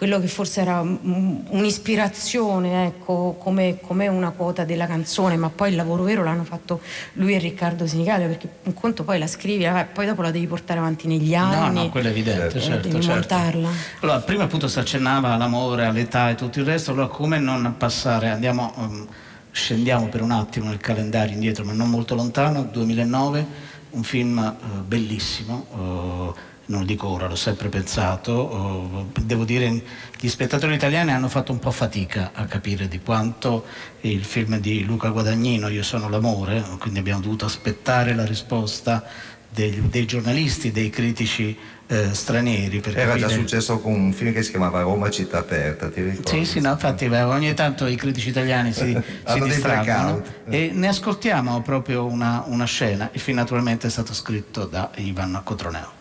quello 0.00 0.18
che 0.18 0.28
forse 0.28 0.62
era 0.62 0.80
un'ispirazione, 0.80 2.86
ecco, 2.86 3.36
come, 3.38 3.80
come 3.82 4.08
una 4.08 4.30
quota 4.30 4.64
della 4.64 4.86
canzone, 4.86 5.36
ma 5.36 5.50
poi 5.50 5.68
il 5.68 5.76
lavoro 5.76 6.04
vero 6.04 6.24
l'hanno 6.24 6.44
fatto 6.44 6.80
lui 7.14 7.34
e 7.34 7.38
Riccardo 7.38 7.86
Sinigallia, 7.86 8.26
perché 8.26 8.48
un 8.62 8.72
conto 8.72 9.04
poi 9.04 9.18
la 9.18 9.26
scrivi, 9.26 9.64
vabbè, 9.64 9.88
poi 9.92 10.06
dopo 10.06 10.22
la 10.22 10.30
devi 10.30 10.46
portare 10.46 10.78
avanti 10.78 11.06
negli 11.06 11.32
No, 11.32 11.50
anni. 11.50 11.82
no, 11.82 11.90
quello 11.90 12.08
è 12.08 12.12
evidente, 12.12 12.56
eh, 12.56 12.60
certo, 12.62 12.88
devi 12.88 13.02
certo. 13.02 13.34
montarla. 13.34 13.68
Allora, 14.00 14.20
prima 14.20 14.44
appunto 14.44 14.68
si 14.68 14.78
accennava 14.78 15.34
all'amore, 15.34 15.84
all'età 15.84 16.30
e 16.30 16.34
tutto 16.34 16.60
il 16.60 16.64
resto, 16.64 16.92
allora 16.92 17.08
come 17.08 17.38
non 17.38 17.74
passare, 17.76 18.30
andiamo, 18.30 18.72
ehm, 18.78 19.06
scendiamo 19.50 20.08
per 20.08 20.22
un 20.22 20.30
attimo 20.30 20.70
nel 20.70 20.78
calendario 20.78 21.34
indietro, 21.34 21.62
ma 21.62 21.72
non 21.72 21.90
molto 21.90 22.14
lontano, 22.14 22.62
2009, 22.62 23.46
un 23.90 24.02
film 24.02 24.38
eh, 24.38 24.54
bellissimo, 24.80 26.32
eh, 26.34 26.48
non 26.70 26.80
lo 26.80 26.86
dico 26.86 27.08
ora, 27.08 27.26
l'ho 27.26 27.36
sempre 27.36 27.68
pensato, 27.68 29.08
eh, 29.14 29.20
devo 29.22 29.44
dire 29.44 29.82
gli 30.18 30.28
spettatori 30.28 30.74
italiani 30.74 31.10
hanno 31.10 31.28
fatto 31.28 31.52
un 31.52 31.58
po' 31.58 31.72
fatica 31.72 32.30
a 32.32 32.46
capire 32.46 32.88
di 32.88 33.00
quanto 33.00 33.64
il 34.02 34.24
film 34.24 34.58
di 34.58 34.84
Luca 34.84 35.08
Guadagnino, 35.08 35.68
Io 35.68 35.82
sono 35.82 36.08
l'amore, 36.08 36.64
quindi 36.78 37.00
abbiamo 37.00 37.20
dovuto 37.20 37.44
aspettare 37.44 38.14
la 38.14 38.24
risposta 38.24 39.04
dei, 39.52 39.82
dei 39.88 40.06
giornalisti, 40.06 40.70
dei 40.70 40.90
critici 40.90 41.58
eh, 41.88 42.14
stranieri. 42.14 42.80
Era 42.94 43.16
già 43.16 43.28
successo 43.28 43.80
con 43.80 43.92
un 43.92 44.12
film 44.12 44.32
che 44.32 44.44
si 44.44 44.50
chiamava 44.50 44.82
Roma 44.82 45.10
città 45.10 45.38
aperta, 45.38 45.90
ti 45.90 46.02
ricordi? 46.02 46.28
Sì, 46.28 46.44
sì, 46.44 46.60
no, 46.60 46.70
infatti 46.70 47.08
beh, 47.08 47.22
ogni 47.22 47.52
tanto 47.54 47.86
i 47.86 47.96
critici 47.96 48.28
italiani 48.28 48.72
si, 48.72 48.96
si 49.26 49.40
distraggono 49.40 50.22
e 50.48 50.70
ne 50.72 50.86
ascoltiamo 50.86 51.62
proprio 51.62 52.06
una, 52.06 52.44
una 52.46 52.64
scena. 52.64 53.10
Il 53.12 53.20
film 53.20 53.38
naturalmente 53.38 53.88
è 53.88 53.90
stato 53.90 54.14
scritto 54.14 54.66
da 54.66 54.90
Ivan 54.96 55.40
Cotroneo. 55.42 55.98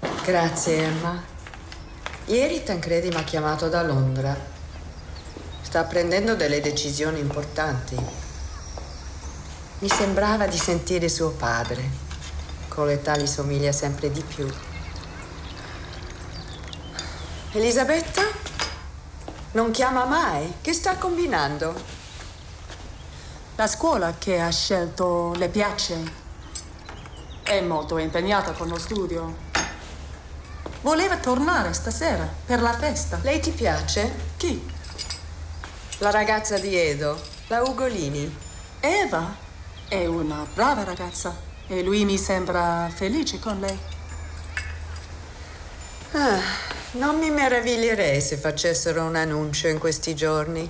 Grazie 0.00 0.82
Emma. 0.82 1.22
Ieri 2.26 2.62
Tancredi 2.62 3.08
mi 3.08 3.14
ha 3.14 3.24
chiamato 3.24 3.68
da 3.68 3.82
Londra. 3.82 4.36
Sta 5.62 5.84
prendendo 5.84 6.34
delle 6.34 6.60
decisioni 6.60 7.18
importanti. 7.18 7.96
Mi 9.78 9.88
sembrava 9.88 10.46
di 10.46 10.58
sentire 10.58 11.08
suo 11.08 11.30
padre. 11.30 12.04
Con 12.68 12.86
l'età 12.86 13.16
gli 13.16 13.26
somiglia 13.26 13.72
sempre 13.72 14.10
di 14.10 14.22
più. 14.22 14.46
Elisabetta? 17.52 18.22
Non 19.52 19.70
chiama 19.70 20.04
mai? 20.04 20.56
Che 20.60 20.72
sta 20.74 20.96
combinando? 20.96 21.74
La 23.56 23.66
scuola 23.66 24.14
che 24.18 24.38
ha 24.40 24.50
scelto 24.50 25.32
le 25.36 25.48
piace. 25.48 26.24
È 27.42 27.60
molto 27.62 27.96
impegnata 27.96 28.52
con 28.52 28.68
lo 28.68 28.78
studio. 28.78 29.45
Voleva 30.86 31.16
tornare 31.16 31.72
stasera 31.72 32.32
per 32.46 32.62
la 32.62 32.72
festa. 32.72 33.18
Lei 33.22 33.40
ti 33.40 33.50
piace? 33.50 34.08
Chi? 34.36 34.72
La 35.98 36.12
ragazza 36.12 36.60
di 36.60 36.76
Edo, 36.76 37.20
la 37.48 37.60
Ugolini. 37.62 38.32
Eva 38.78 39.34
è 39.88 40.06
una 40.06 40.46
brava 40.54 40.84
ragazza 40.84 41.36
e 41.66 41.82
lui 41.82 42.04
mi 42.04 42.16
sembra 42.16 42.88
felice 42.94 43.40
con 43.40 43.58
lei. 43.58 43.76
Ah, 46.12 46.40
non 46.92 47.18
mi 47.18 47.30
meraviglierei 47.30 48.20
se 48.20 48.36
facessero 48.36 49.02
un 49.02 49.16
annuncio 49.16 49.66
in 49.66 49.80
questi 49.80 50.14
giorni. 50.14 50.68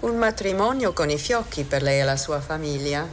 Un 0.00 0.16
matrimonio 0.18 0.92
con 0.92 1.08
i 1.08 1.16
fiocchi 1.16 1.64
per 1.64 1.80
lei 1.80 2.00
e 2.00 2.04
la 2.04 2.18
sua 2.18 2.42
famiglia. 2.42 3.08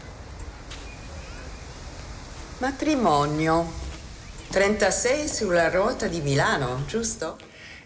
Matrimonio. 2.58 3.88
36 4.49 5.27
sulla 5.27 5.69
ruota 5.69 6.07
di 6.07 6.21
Milano, 6.21 6.83
giusto? 6.88 7.38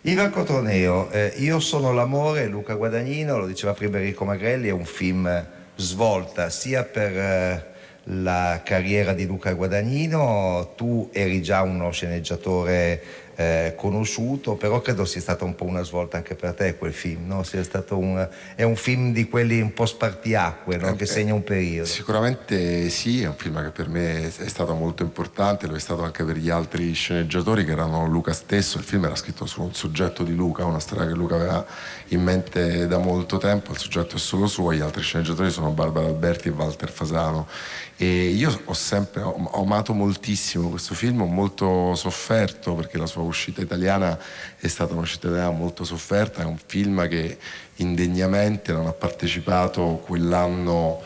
Ivan 0.03 0.31
Cotroneo, 0.31 1.09
eh, 1.11 1.33
Io 1.39 1.59
sono 1.59 1.91
l'amore, 1.91 2.47
Luca 2.47 2.75
Guadagnino, 2.75 3.37
lo 3.37 3.47
diceva 3.47 3.73
prima 3.73 3.97
Enrico 3.97 4.23
Magrelli, 4.23 4.69
è 4.69 4.71
un 4.71 4.85
film 4.85 5.45
svolta 5.75 6.49
sia 6.49 6.85
per 6.85 7.17
eh, 7.17 7.65
la 8.05 8.61
carriera 8.63 9.11
di 9.11 9.25
Luca 9.25 9.51
Guadagnino, 9.51 10.71
tu 10.77 11.09
eri 11.11 11.41
già 11.41 11.63
uno 11.63 11.91
sceneggiatore 11.91 13.01
eh, 13.35 13.73
conosciuto, 13.75 14.55
però 14.55 14.81
credo 14.81 15.05
sia 15.05 15.21
stata 15.21 15.43
un 15.43 15.55
po' 15.55 15.65
una 15.65 15.83
svolta 15.83 16.17
anche 16.17 16.35
per 16.35 16.53
te 16.53 16.75
quel 16.75 16.93
film, 16.93 17.27
no? 17.27 17.43
Sia 17.43 17.63
stato 17.63 17.97
un, 17.97 18.27
è 18.55 18.63
un 18.63 18.75
film 18.75 19.11
di 19.13 19.27
quelli 19.27 19.61
un 19.61 19.73
po' 19.73 19.85
spartiacque, 19.85 20.77
no? 20.77 20.95
che 20.95 21.05
segna 21.05 21.33
un 21.33 21.43
periodo. 21.43 21.87
Sicuramente 21.87 22.89
sì, 22.89 23.23
è 23.23 23.27
un 23.27 23.35
film 23.35 23.61
che 23.63 23.69
per 23.69 23.89
me 23.89 24.27
è 24.27 24.47
stato 24.47 24.73
molto 24.73 25.03
importante, 25.03 25.67
lo 25.67 25.75
è 25.75 25.79
stato 25.79 26.03
anche 26.03 26.23
per 26.23 26.37
gli 26.37 26.49
altri 26.49 26.93
sceneggiatori 26.93 27.65
che 27.65 27.71
erano 27.71 28.05
Luca 28.05 28.33
stesso, 28.33 28.77
il 28.77 28.83
film 28.83 29.05
era 29.05 29.15
scritto 29.15 29.45
su 29.45 29.61
un 29.61 29.73
soggetto 29.73 30.23
di 30.23 30.35
Luca, 30.35 30.65
una 30.65 30.79
storia 30.79 31.07
che 31.07 31.13
Luca 31.13 31.35
aveva 31.35 31.65
in 32.09 32.21
mente 32.21 32.87
da 32.87 32.97
molto 32.97 33.37
tempo, 33.37 33.71
il 33.71 33.77
soggetto 33.77 34.15
è 34.15 34.19
solo 34.19 34.47
suo, 34.47 34.73
gli 34.73 34.81
altri 34.81 35.01
sceneggiatori 35.01 35.49
sono 35.49 35.71
Barbara 35.71 36.05
Alberti 36.07 36.49
e 36.49 36.51
Walter 36.51 36.91
Fasano 36.91 37.47
e 37.95 38.25
io 38.29 38.61
ho 38.65 38.73
sempre 38.73 39.21
ho 39.21 39.61
amato 39.61 39.93
moltissimo 39.93 40.69
questo 40.69 40.93
film, 40.95 41.21
ho 41.21 41.25
molto 41.25 41.95
sofferto 41.95 42.73
perché 42.73 42.97
la 42.97 43.05
sua 43.05 43.22
uscita 43.23 43.61
italiana 43.61 44.17
è 44.57 44.67
stata 44.67 44.93
un'uscita 44.93 45.27
italiana 45.27 45.51
molto 45.51 45.83
sofferta, 45.83 46.41
è 46.41 46.45
un 46.45 46.57
film 46.63 47.07
che 47.07 47.37
indegnamente 47.77 48.71
non 48.71 48.87
ha 48.87 48.93
partecipato 48.93 50.01
quell'anno 50.05 51.01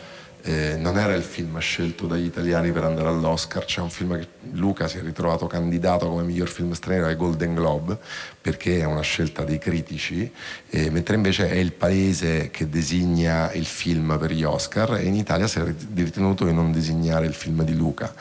eh, 0.48 0.76
non 0.78 0.96
era 0.98 1.14
il 1.14 1.22
film 1.22 1.58
scelto 1.58 2.06
dagli 2.06 2.24
italiani 2.24 2.72
per 2.72 2.84
andare 2.84 3.08
all'Oscar, 3.08 3.64
c'è 3.64 3.80
un 3.80 3.90
film 3.90 4.18
che 4.18 4.28
Luca 4.52 4.88
si 4.88 4.96
è 4.96 5.02
ritrovato 5.02 5.46
candidato 5.46 6.08
come 6.08 6.22
miglior 6.22 6.48
film 6.48 6.72
straniero 6.72 7.06
ai 7.06 7.16
Golden 7.16 7.54
Globe 7.54 7.98
perché 8.40 8.80
è 8.80 8.84
una 8.84 9.02
scelta 9.02 9.44
dei 9.44 9.58
critici, 9.58 10.32
eh, 10.70 10.90
mentre 10.90 11.16
invece 11.16 11.50
è 11.50 11.56
il 11.56 11.72
paese 11.72 12.50
che 12.50 12.68
designa 12.68 13.52
il 13.52 13.66
film 13.66 14.16
per 14.18 14.32
gli 14.32 14.42
Oscar 14.44 14.94
e 14.94 15.04
in 15.04 15.14
Italia 15.14 15.46
si 15.46 15.58
è 15.58 15.74
ritenuto 15.94 16.46
di 16.46 16.54
non 16.54 16.72
designare 16.72 17.26
il 17.26 17.34
film 17.34 17.62
di 17.62 17.74
Luca 17.74 18.14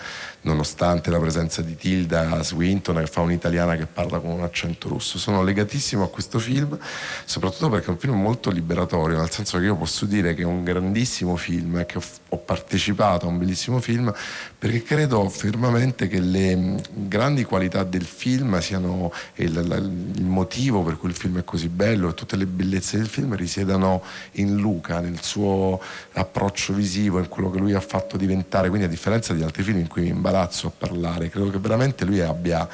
nonostante 0.47 1.11
la 1.11 1.19
presenza 1.19 1.61
di 1.61 1.75
Tilda 1.75 2.41
Swinton 2.41 2.95
che 2.95 3.07
fa 3.07 3.21
un'italiana 3.21 3.75
che 3.75 3.85
parla 3.85 4.19
con 4.19 4.31
un 4.31 4.41
accento 4.41 4.87
russo. 4.87 5.19
Sono 5.19 5.43
legatissimo 5.43 6.03
a 6.03 6.09
questo 6.09 6.39
film, 6.39 6.77
soprattutto 7.25 7.69
perché 7.69 7.87
è 7.87 7.89
un 7.89 7.97
film 7.97 8.19
molto 8.19 8.49
liberatorio, 8.49 9.17
nel 9.17 9.29
senso 9.29 9.59
che 9.59 9.65
io 9.65 9.75
posso 9.75 10.05
dire 10.05 10.33
che 10.33 10.41
è 10.41 10.45
un 10.45 10.63
grandissimo 10.63 11.35
film 11.35 11.77
e 11.77 11.85
che 11.85 11.99
ho 12.29 12.37
partecipato 12.37 13.25
a 13.25 13.29
un 13.29 13.37
bellissimo 13.37 13.79
film 13.79 14.13
perché 14.59 14.81
credo 14.81 15.29
fermamente 15.29 16.07
che 16.07 16.19
le 16.19 16.81
grandi 16.93 17.43
qualità 17.43 17.83
del 17.83 18.05
film 18.05 18.59
siano 18.59 19.11
il, 19.35 20.13
il 20.15 20.25
motivo 20.25 20.81
per 20.81 20.97
cui 20.97 21.09
il 21.09 21.15
film 21.15 21.39
è 21.39 21.43
così 21.43 21.69
bello 21.69 22.09
e 22.09 22.13
tutte 22.13 22.35
le 22.35 22.47
bellezze 22.47 22.97
del 22.97 23.07
film 23.07 23.35
risiedano 23.35 24.01
in 24.33 24.55
Luca, 24.55 24.99
nel 24.99 25.21
suo 25.21 25.79
approccio 26.13 26.73
visivo, 26.73 27.19
in 27.19 27.27
quello 27.27 27.51
che 27.51 27.59
lui 27.59 27.73
ha 27.73 27.79
fatto 27.79 28.17
diventare, 28.17 28.69
quindi 28.69 28.87
a 28.87 28.89
differenza 28.89 29.33
di 29.33 29.43
altri 29.43 29.61
film 29.61 29.77
in 29.77 29.87
cui 29.87 30.01
mi 30.01 30.09
imbarazzo 30.09 30.36
a 30.41 30.71
parlare, 30.77 31.29
credo 31.29 31.49
che 31.49 31.59
veramente 31.59 32.05
lui 32.05 32.21
abbia 32.21 32.67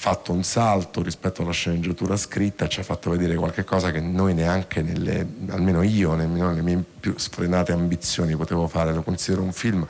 fatto 0.00 0.32
un 0.32 0.44
salto 0.44 1.02
rispetto 1.02 1.42
alla 1.42 1.50
sceneggiatura 1.50 2.16
scritta 2.16 2.68
ci 2.68 2.78
ha 2.78 2.84
fatto 2.84 3.10
vedere 3.10 3.34
qualche 3.34 3.64
cosa 3.64 3.90
che 3.90 4.00
noi 4.00 4.32
neanche 4.32 4.80
nelle, 4.80 5.26
almeno 5.48 5.82
io 5.82 6.14
nelle 6.14 6.62
mie 6.62 6.84
più 7.00 7.14
sfrenate 7.18 7.72
ambizioni 7.72 8.36
potevo 8.36 8.68
fare, 8.68 8.92
lo 8.92 9.02
considero 9.02 9.42
un 9.42 9.52
film 9.52 9.84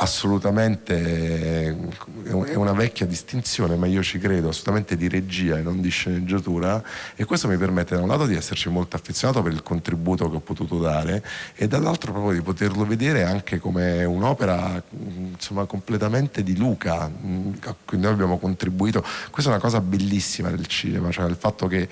assolutamente 0.00 1.76
è 2.24 2.54
una 2.54 2.72
vecchia 2.72 3.04
distinzione, 3.04 3.76
ma 3.76 3.86
io 3.86 4.02
ci 4.02 4.18
credo, 4.18 4.48
assolutamente 4.48 4.96
di 4.96 5.08
regia 5.08 5.58
e 5.58 5.62
non 5.62 5.80
di 5.82 5.90
sceneggiatura 5.90 6.82
e 7.14 7.24
questo 7.24 7.48
mi 7.48 7.58
permette 7.58 7.96
da 7.96 8.02
un 8.02 8.08
lato 8.08 8.24
di 8.24 8.34
esserci 8.34 8.70
molto 8.70 8.96
affezionato 8.96 9.42
per 9.42 9.52
il 9.52 9.62
contributo 9.62 10.30
che 10.30 10.36
ho 10.36 10.40
potuto 10.40 10.78
dare 10.78 11.22
e 11.54 11.68
dall'altro 11.68 12.12
proprio 12.12 12.32
di 12.32 12.40
poterlo 12.40 12.86
vedere 12.86 13.24
anche 13.24 13.58
come 13.58 14.04
un'opera 14.04 14.82
insomma 14.90 15.66
completamente 15.66 16.42
di 16.42 16.56
Luca 16.56 17.10
cui 17.84 17.98
noi 17.98 18.12
abbiamo 18.12 18.38
contribuito. 18.38 19.04
Questa 19.30 19.50
è 19.50 19.52
una 19.52 19.62
cosa 19.62 19.80
bellissima 19.80 20.48
del 20.48 20.66
cinema, 20.66 21.10
cioè 21.10 21.28
il 21.28 21.36
fatto 21.36 21.66
che 21.66 21.88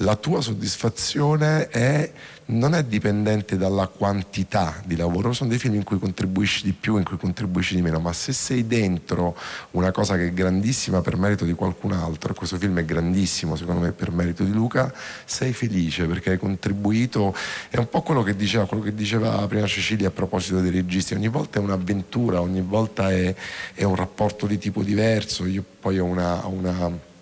la 0.00 0.16
tua 0.16 0.42
soddisfazione 0.42 1.68
è, 1.68 2.12
non 2.46 2.74
è 2.74 2.84
dipendente 2.84 3.56
dalla 3.56 3.86
quantità 3.86 4.82
di 4.84 4.94
lavoro, 4.94 5.32
sono 5.32 5.48
dei 5.48 5.58
film 5.58 5.74
in 5.74 5.84
cui 5.84 5.98
contribuisci 5.98 6.64
di 6.64 6.72
più, 6.72 6.98
in 6.98 7.04
cui 7.04 7.16
contribuisci 7.16 7.76
di 7.76 7.82
meno, 7.82 7.98
ma 7.98 8.12
se 8.12 8.32
sei 8.32 8.66
dentro 8.66 9.34
una 9.70 9.92
cosa 9.92 10.16
che 10.16 10.26
è 10.26 10.32
grandissima 10.32 11.00
per 11.00 11.16
merito 11.16 11.46
di 11.46 11.54
qualcun 11.54 11.92
altro, 11.92 12.34
questo 12.34 12.58
film 12.58 12.78
è 12.78 12.84
grandissimo 12.84 13.56
secondo 13.56 13.80
me 13.80 13.92
per 13.92 14.10
merito 14.10 14.44
di 14.44 14.52
Luca, 14.52 14.92
sei 15.24 15.54
felice 15.54 16.04
perché 16.04 16.32
hai 16.32 16.38
contribuito, 16.38 17.34
è 17.70 17.78
un 17.78 17.88
po' 17.88 18.02
quello 18.02 18.22
che 18.22 18.36
diceva, 18.36 18.66
quello 18.66 18.82
che 18.82 18.94
diceva 18.94 19.46
prima 19.46 19.66
Cecilia 19.66 20.08
a 20.08 20.10
proposito 20.10 20.60
dei 20.60 20.70
registi, 20.70 21.14
ogni 21.14 21.28
volta 21.28 21.58
è 21.58 21.62
un'avventura, 21.62 22.42
ogni 22.42 22.60
volta 22.60 23.10
è, 23.10 23.34
è 23.72 23.84
un 23.84 23.94
rapporto 23.94 24.46
di 24.46 24.58
tipo 24.58 24.82
diverso, 24.82 25.46
io 25.46 25.64
poi 25.80 25.98
ho 25.98 26.04
una, 26.04 26.44
una 26.44 27.14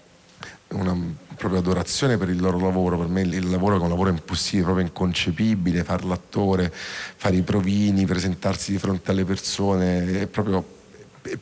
una 0.75 0.97
propria 1.37 1.61
adorazione 1.61 2.17
per 2.17 2.29
il 2.29 2.41
loro 2.41 2.59
lavoro, 2.59 2.99
per 2.99 3.09
me 3.09 3.23
il 3.23 3.51
lavoro 3.51 3.77
è 3.77 3.81
un 3.81 3.89
lavoro 3.89 4.11
impossibile, 4.11 4.65
proprio 4.65 4.87
inconcepibile, 4.87 5.85
fare 5.85 6.05
l'attore, 6.05 6.73
fare 6.73 7.37
i 7.37 7.43
provini, 7.43 8.07
presentarsi 8.07 8.73
di 8.73 8.79
fronte 8.79 9.11
alle 9.11 9.25
persone, 9.25 10.21
è 10.21 10.27
proprio 10.27 10.74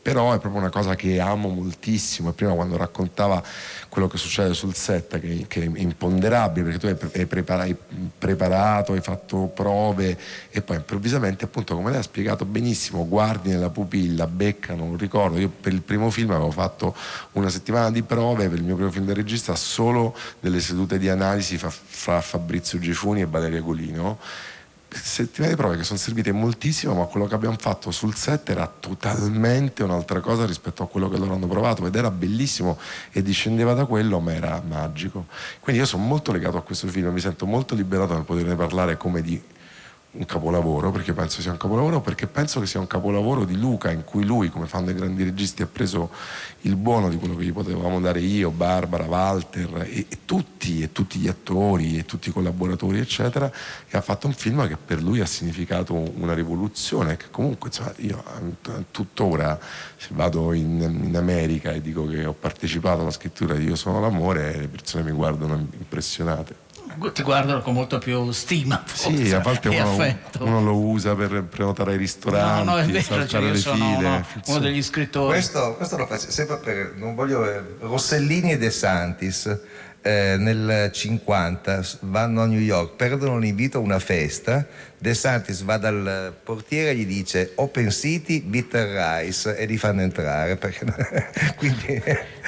però 0.01 0.33
è 0.33 0.39
proprio 0.39 0.61
una 0.61 0.71
cosa 0.71 0.95
che 0.95 1.19
amo 1.19 1.49
moltissimo. 1.49 2.31
E 2.31 2.33
prima 2.33 2.53
quando 2.53 2.77
raccontava 2.77 3.43
quello 3.89 4.07
che 4.07 4.17
succede 4.17 4.55
sul 4.55 4.75
set 4.75 5.19
che, 5.19 5.45
che 5.49 5.63
è 5.63 5.71
imponderabile 5.75 6.65
perché 6.65 6.79
tu 6.79 6.87
hai, 6.87 7.27
preparato, 7.27 7.63
hai, 7.63 7.77
preparato, 8.17 8.93
hai 8.93 9.01
fatto 9.01 9.51
prove 9.53 10.17
e 10.51 10.63
poi 10.63 10.77
improvvisamente 10.77 11.45
appunto 11.45 11.75
come 11.75 11.91
lei 11.91 11.99
ha 11.99 12.03
spiegato 12.03 12.45
benissimo 12.45 13.07
guardi 13.09 13.51
nella 13.51 13.71
pupilla, 13.71 14.27
beccano 14.27 14.85
un 14.85 14.97
ricordo. 14.97 15.39
Io 15.39 15.49
per 15.49 15.73
il 15.73 15.83
primo 15.83 16.11
film 16.11 16.31
avevo 16.31 16.51
fatto 16.51 16.95
una 17.33 17.49
settimana 17.49 17.91
di 17.91 18.03
prove 18.03 18.49
per 18.49 18.59
il 18.59 18.65
mio 18.65 18.77
primo 18.77 18.91
film 18.91 19.07
da 19.07 19.15
regista 19.15 19.55
solo 19.57 20.17
delle 20.41 20.61
sedute 20.61 20.99
di 20.99 21.09
analisi 21.09 21.59
fra, 21.59 21.71
fra 21.71 22.21
Fabrizio 22.21 22.79
Gifuni 22.79 23.23
e 23.23 23.27
Valeria 23.27 23.61
Golino 23.61 24.19
settimane 24.95 25.55
di 25.55 25.59
prove 25.59 25.77
che 25.77 25.85
sono 25.85 25.99
servite 25.99 26.33
moltissimo, 26.33 26.95
ma 26.95 27.05
quello 27.05 27.27
che 27.27 27.35
abbiamo 27.35 27.57
fatto 27.59 27.91
sul 27.91 28.15
set 28.15 28.51
era 28.51 28.67
totalmente 28.67 29.83
un'altra 29.83 30.21
cosa 30.21 30.47
rispetto 30.47 30.83
a 30.83 30.89
quello 30.89 31.09
che 31.09 31.19
loro 31.19 31.35
hanno 31.35 31.47
provato 31.47 31.87
ed 31.87 31.95
era 31.95 32.11
bellissimo 32.11 32.79
e 33.11 33.23
discendeva 33.23 33.75
da 33.75 33.87
quello, 33.87 34.21
ma 34.21 34.35
era 34.35 34.63
magico. 34.67 35.27
Quindi 35.61 35.83
io 35.83 35.87
sono 35.87 36.05
molto 36.05 36.33
legato 36.33 36.57
a 36.57 36.63
questo 36.63 36.87
film, 36.89 37.09
mi 37.09 37.21
sento 37.21 37.47
molto 37.47 37.75
liberato 37.75 38.15
nel 38.15 38.25
poterne 38.25 38.55
parlare 38.55 38.97
come 38.97 39.23
di 39.23 39.41
un 40.15 40.27
capolavoro, 40.27 40.91
perché 40.91 41.15
penso 41.15 41.41
sia 41.41 41.51
un 41.51 41.57
capolavoro, 41.57 42.03
perché 42.03 42.27
penso 42.27 42.61
che 42.61 42.67
sia 42.67 42.79
un 42.79 42.87
capolavoro 42.87 43.47
di 43.47 43.57
Luca, 43.57 43.91
in 43.91 44.05
cui 44.05 44.25
lui, 44.25 44.51
come 44.51 44.67
fanno 44.67 44.91
i 44.91 44.95
grandi 44.95 45.23
registi, 45.25 45.63
ha 45.63 45.67
preso 45.67 46.11
il 46.63 46.77
buono 46.77 47.09
di 47.09 47.17
quello 47.17 47.35
che 47.35 47.45
gli 47.45 47.53
potevamo 47.53 47.99
dare 47.99 48.21
io, 48.21 48.51
Barbara, 48.51 49.05
Walter 49.05 49.87
e, 49.89 50.07
e 50.09 50.19
tutti, 50.27 50.83
e 50.83 50.93
tutti 50.93 51.19
gli 51.19 51.29
attori 51.29 51.97
e 51.97 52.05
tutti 52.05 52.29
i 52.29 52.33
collaboratori, 52.33 52.99
eccetera, 52.99 53.51
e 53.89 53.97
ha 53.97 54.03
fatto 54.03 54.27
un 54.27 54.35
film 54.35 54.67
che 54.69 54.77
per 54.77 55.03
lui 55.03 55.21
ha 55.21 55.27
significato 55.27 55.95
una 55.95 56.35
rivoluzione, 56.35 57.17
che 57.17 57.31
comunque 57.31 57.71
insomma, 57.71 57.95
io 57.97 58.23
tuttora 58.91 59.59
se 59.97 60.09
vado 60.11 60.53
in, 60.53 61.01
in 61.05 61.17
America 61.17 61.73
e 61.73 61.81
dico 61.81 62.07
che 62.07 62.27
ho 62.27 62.35
partecipato 62.35 63.01
alla 63.01 63.11
scrittura 63.11 63.55
di 63.55 63.65
Io 63.65 63.77
sono 63.77 63.99
l'amore, 63.99 64.59
le 64.59 64.69
persone 64.69 65.05
mi 65.05 65.13
guardano 65.13 65.55
impressionate 65.55 66.71
ti 67.13 67.23
guardano 67.23 67.61
con 67.61 67.75
molto 67.75 67.99
più 67.99 68.31
stima. 68.33 68.83
Forse, 68.85 69.25
sì, 69.25 69.33
a 69.33 69.41
volte 69.41 69.69
uno, 69.69 70.17
uno, 70.41 70.63
lo 70.63 70.77
usa 70.77 71.15
per 71.15 71.45
prenotare 71.45 71.93
ai 71.93 71.99
ristoranti, 71.99 72.67
no, 72.67 72.77
no, 72.77 72.87
vero, 72.87 73.01
saltare 73.01 73.29
cioè 73.29 73.41
le 73.41 73.57
file. 73.57 74.07
Uno, 74.07 74.27
uno 74.47 74.59
degli 74.59 74.83
scrittori. 74.83 75.33
Questo, 75.33 75.75
questo, 75.77 75.97
lo 75.97 76.07
faccio 76.07 76.31
sempre 76.31 76.57
per, 76.59 76.95
non 76.97 77.15
voglio, 77.15 77.49
eh, 77.49 77.63
Rossellini 77.81 78.53
e 78.53 78.59
De 78.59 78.71
Santis 78.71 79.59
eh, 80.03 80.37
nel 80.39 80.91
50 80.93 81.85
vanno 82.01 82.43
a 82.43 82.47
New 82.47 82.59
York, 82.59 82.97
perdono 82.97 83.39
l'invito 83.39 83.79
a 83.79 83.81
una 83.81 84.01
festa, 84.01 84.67
De 84.99 85.15
Santis 85.15 85.63
va 85.63 85.79
dal 85.79 86.33
portiere 86.45 86.91
e 86.91 86.95
gli 86.95 87.07
dice 87.07 87.53
Open 87.57 87.91
City, 87.91 88.41
Bitter 88.41 89.21
Rice 89.21 89.57
e 89.57 89.67
li 89.67 89.77
fanno 89.77 90.01
entrare. 90.03 90.57
quindi... 91.57 92.03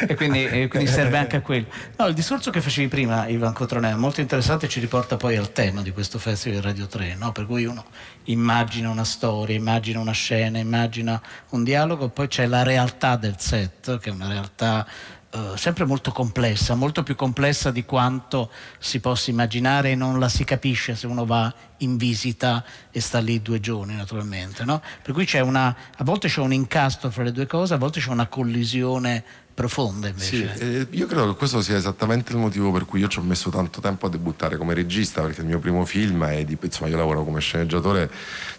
e 0.07 0.15
quindi, 0.15 0.45
e 0.45 0.69
quindi 0.69 0.89
serve 0.89 1.17
anche 1.17 1.37
a 1.37 1.41
quello. 1.41 1.67
No, 1.97 2.07
il 2.07 2.15
discorso 2.15 2.53
che 2.53 2.61
facevi 2.61 2.87
prima, 2.87 3.27
Ivan 3.27 3.53
Cotronè, 3.53 3.91
è 3.91 3.97
molto 3.97 4.21
interessante 4.21 4.67
e 4.67 4.69
ci 4.69 4.79
riporta 4.79 5.17
poi 5.17 5.37
al 5.37 5.51
tema 5.51 5.83
di 5.83 5.91
questo 5.91 6.21
festival 6.21 6.63
Radio 6.63 6.87
3, 6.87 7.17
no? 7.19 7.33
per 7.33 7.47
cui 7.47 7.65
uno 7.65 7.85
immagina 8.25 8.89
una 8.89 9.05
storia, 9.05 9.57
immagina 9.57 9.99
una 9.99 10.13
scena, 10.13 10.59
immagina 10.59 11.21
un 11.51 11.65
dialogo, 11.65 12.09
poi 12.09 12.29
c'è 12.29 12.47
la 12.47 12.63
realtà 12.63 13.17
del 13.17 13.35
set, 13.39 13.99
che 13.99 14.11
è 14.11 14.13
una 14.13 14.29
realtà 14.29 14.87
eh, 15.35 15.57
sempre 15.57 15.85
molto 15.85 16.13
complessa, 16.13 16.77
molto 16.77 17.03
più 17.03 17.17
complessa 17.17 17.73
di 17.73 17.85
quanto 17.85 18.53
si 18.79 19.01
possa 19.01 19.31
immaginare 19.31 19.91
e 19.91 19.95
non 19.97 20.21
la 20.21 20.29
si 20.29 20.45
capisce 20.45 20.95
se 20.95 21.09
uno 21.09 21.27
va 21.27 21.53
in 21.79 21.97
visita 21.97 22.65
e 22.93 23.01
sta 23.01 23.19
lì 23.19 23.43
due 23.43 23.59
giorni 23.59 23.97
naturalmente. 23.97 24.65
No? 24.65 24.81
Per 25.03 25.13
cui 25.13 25.29
una, 25.41 25.77
a 25.97 26.05
volte 26.05 26.29
c'è 26.29 26.41
un 26.41 26.53
incastro 26.53 27.11
fra 27.11 27.25
le 27.25 27.33
due 27.33 27.47
cose, 27.47 27.75
a 27.75 27.79
volte 27.79 27.99
c'è 27.99 28.11
una 28.11 28.29
collisione 28.29 29.25
profonde 29.55 30.09
invece. 30.09 30.57
Sì, 30.57 30.63
eh, 30.63 30.87
io 30.91 31.07
credo 31.07 31.29
che 31.29 31.37
questo 31.37 31.63
sia 31.63 31.77
esattamente 31.77 32.33
il 32.33 32.39
motivo 32.39 32.73
per 32.73 32.85
cui 32.85 32.99
io 33.01 33.09
ci 33.09 33.21
ho 33.21 33.23
messo 33.23 33.51
tanto 33.51 33.81
tempo 33.81 34.07
a 34.07 34.11
debuttare 34.11 34.57
come 34.57 34.75
regista, 34.75 35.23
perché 35.23 35.41
il 35.41 35.47
mio 35.47 35.61
primo 35.61 35.85
film 35.85 36.25
è 36.25 36.45
di, 36.45 36.59
insomma 36.61 36.91
io 36.91 36.97
lavoro 36.97 37.25
come 37.25 37.41
sceneggiatore 37.41 38.11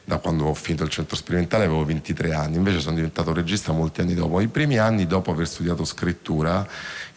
da 0.05 0.17
quando 0.17 0.45
ho 0.45 0.53
finito 0.53 0.83
il 0.83 0.89
centro 0.89 1.15
sperimentale 1.15 1.65
avevo 1.65 1.83
23 1.83 2.33
anni, 2.33 2.55
invece 2.55 2.79
sono 2.79 2.95
diventato 2.95 3.33
regista 3.33 3.73
molti 3.73 4.01
anni 4.01 4.13
dopo. 4.13 4.39
I 4.39 4.47
primi 4.47 4.77
anni 4.77 5.05
dopo 5.05 5.31
aver 5.31 5.47
studiato 5.47 5.83
scrittura 5.83 6.65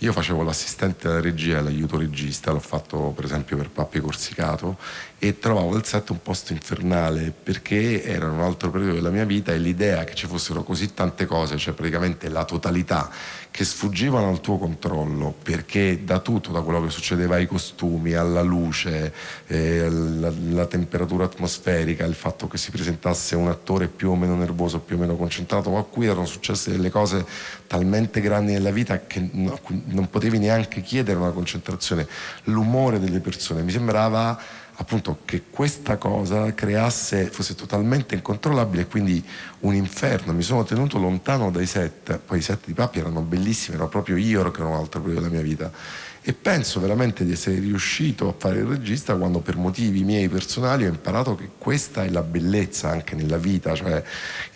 io 0.01 0.13
facevo 0.13 0.43
l'assistente 0.43 1.09
alla 1.09 1.21
regia 1.21 1.59
e 1.59 1.63
l'aiuto 1.63 1.99
regista, 1.99 2.53
l'ho 2.53 2.61
fatto 2.61 3.13
per 3.17 3.25
esempio 3.25 3.57
per 3.57 3.71
Pappi 3.71 3.99
Corsicato 4.01 4.77
e 5.19 5.41
trovavo 5.41 5.77
il 5.77 5.85
set 5.85 6.11
un 6.11 6.23
posto 6.23 6.53
infernale 6.53 7.33
perché 7.43 8.05
era 8.05 8.31
un 8.31 8.41
altro 8.41 8.71
periodo 8.71 8.95
della 8.95 9.11
mia 9.11 9.25
vita 9.25 9.53
e 9.53 9.59
l'idea 9.59 10.05
che 10.05 10.15
ci 10.15 10.29
fossero 10.29 10.63
così 10.63 10.95
tante 10.95 11.27
cose, 11.27 11.57
cioè 11.57 11.75
praticamente 11.75 12.29
la 12.29 12.45
totalità 12.45 13.11
che 13.59 13.65
sfuggivano 13.65 14.29
al 14.29 14.41
tuo 14.41 14.57
controllo 14.57 15.35
perché 15.43 16.05
da 16.05 16.21
tutto, 16.21 16.53
da 16.53 16.61
quello 16.61 16.81
che 16.81 16.91
succedeva 16.91 17.35
ai 17.35 17.49
costumi, 17.49 18.13
alla 18.13 18.41
luce, 18.41 19.13
eh, 19.49 19.81
alla, 19.81 20.29
alla 20.29 20.67
temperatura 20.67 21.25
atmosferica, 21.25 22.05
il 22.05 22.15
fatto 22.15 22.47
che 22.47 22.57
si 22.57 22.71
presentasse 22.71 23.35
un 23.35 23.49
attore 23.49 23.89
più 23.89 24.11
o 24.11 24.15
meno 24.15 24.37
nervoso, 24.37 24.79
più 24.79 24.95
o 24.95 25.01
meno 25.01 25.17
concentrato, 25.17 25.77
a 25.77 25.83
cui 25.83 26.07
erano 26.07 26.25
successe 26.25 26.71
delle 26.71 26.89
cose 26.89 27.27
talmente 27.67 28.21
grandi 28.21 28.53
nella 28.53 28.71
vita 28.71 29.01
che 29.09 29.29
no, 29.33 29.59
non 29.87 30.09
potevi 30.09 30.39
neanche 30.39 30.81
chiedere 30.81 31.19
una 31.19 31.33
concentrazione, 31.33 32.07
l'umore 32.45 33.01
delle 33.01 33.19
persone, 33.19 33.63
mi 33.63 33.73
sembrava 33.73 34.41
appunto 34.81 35.19
che 35.25 35.45
questa 35.51 35.97
cosa 35.97 36.55
creasse, 36.55 37.27
fosse 37.27 37.55
totalmente 37.55 38.15
incontrollabile 38.15 38.83
e 38.83 38.87
quindi 38.87 39.25
un 39.61 39.75
inferno. 39.75 40.33
Mi 40.33 40.43
sono 40.43 40.65
tenuto 40.65 40.99
lontano 40.99 41.51
dai 41.51 41.67
set, 41.67 42.19
poi 42.19 42.39
i 42.39 42.43
set 42.43 42.67
di 42.67 42.75
Papi 42.75 43.01
erano 43.01 43.21
bellissimi, 43.21 43.77
ero 43.77 43.89
proprio 43.89 44.17
io 44.17 44.49
che 44.51 44.61
era 44.61 44.69
un 44.69 44.77
altro 44.77 45.01
periodo 45.01 45.23
della 45.23 45.33
mia 45.33 45.43
vita 45.43 45.71
e 46.29 46.35
penso 46.35 46.79
veramente 46.79 47.25
di 47.25 47.33
essere 47.33 47.59
riuscito 47.59 48.29
a 48.29 48.35
fare 48.37 48.59
il 48.59 48.67
regista 48.67 49.17
quando 49.17 49.39
per 49.39 49.57
motivi 49.57 50.05
miei 50.05 50.29
personali 50.29 50.85
ho 50.85 50.89
imparato 50.89 51.35
che 51.35 51.49
questa 51.57 52.05
è 52.05 52.11
la 52.11 52.21
bellezza 52.21 52.91
anche 52.91 53.15
nella 53.15 53.39
vita, 53.39 53.75
cioè 53.75 54.03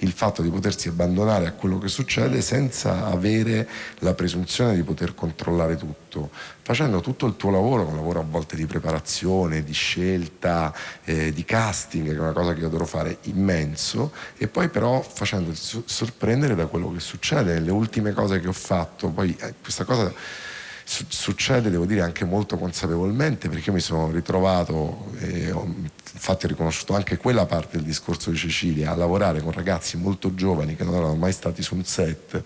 il 0.00 0.12
fatto 0.12 0.42
di 0.42 0.50
potersi 0.50 0.88
abbandonare 0.88 1.46
a 1.46 1.52
quello 1.52 1.78
che 1.78 1.88
succede 1.88 2.42
senza 2.42 3.06
avere 3.06 3.66
la 4.00 4.12
presunzione 4.12 4.74
di 4.74 4.82
poter 4.82 5.14
controllare 5.14 5.78
tutto, 5.78 6.28
facendo 6.60 7.00
tutto 7.00 7.24
il 7.24 7.36
tuo 7.36 7.50
lavoro, 7.50 7.86
un 7.86 7.96
lavoro 7.96 8.20
a 8.20 8.26
volte 8.28 8.54
di 8.54 8.66
preparazione, 8.66 9.64
di 9.64 9.72
scelta, 9.72 10.74
eh, 11.04 11.32
di 11.32 11.44
casting, 11.46 12.06
che 12.06 12.16
è 12.16 12.20
una 12.20 12.32
cosa 12.32 12.52
che 12.52 12.60
io 12.60 12.66
adoro 12.66 12.84
fare 12.84 13.16
immenso, 13.22 14.12
e 14.36 14.46
poi 14.46 14.68
però 14.68 15.00
facendo 15.00 15.54
sorprendere 15.54 16.54
da 16.54 16.66
quello 16.66 16.92
che 16.92 17.00
succede. 17.00 17.54
Nelle 17.54 17.70
ultime 17.70 18.12
cose 18.12 18.40
che 18.40 18.48
ho 18.48 18.52
fatto, 18.52 19.08
poi 19.08 19.34
eh, 19.40 19.54
questa 19.62 19.84
cosa 19.84 20.12
succede, 20.84 21.70
devo 21.70 21.84
dire, 21.84 22.02
anche 22.02 22.24
molto 22.24 22.56
consapevolmente 22.56 23.48
perché 23.48 23.70
mi 23.70 23.80
sono 23.80 24.10
ritrovato 24.10 25.12
e 25.18 25.50
ho 25.50 25.66
infatti 26.12 26.46
ho 26.46 26.48
riconosciuto 26.48 26.94
anche 26.94 27.16
quella 27.16 27.46
parte 27.46 27.76
del 27.76 27.86
discorso 27.86 28.30
di 28.30 28.36
Cecilia, 28.36 28.92
a 28.92 28.96
lavorare 28.96 29.40
con 29.40 29.52
ragazzi 29.52 29.96
molto 29.96 30.34
giovani 30.34 30.76
che 30.76 30.84
non 30.84 30.94
erano 30.94 31.14
mai 31.14 31.32
stati 31.32 31.62
su 31.62 31.74
un 31.74 31.84
set, 31.84 32.42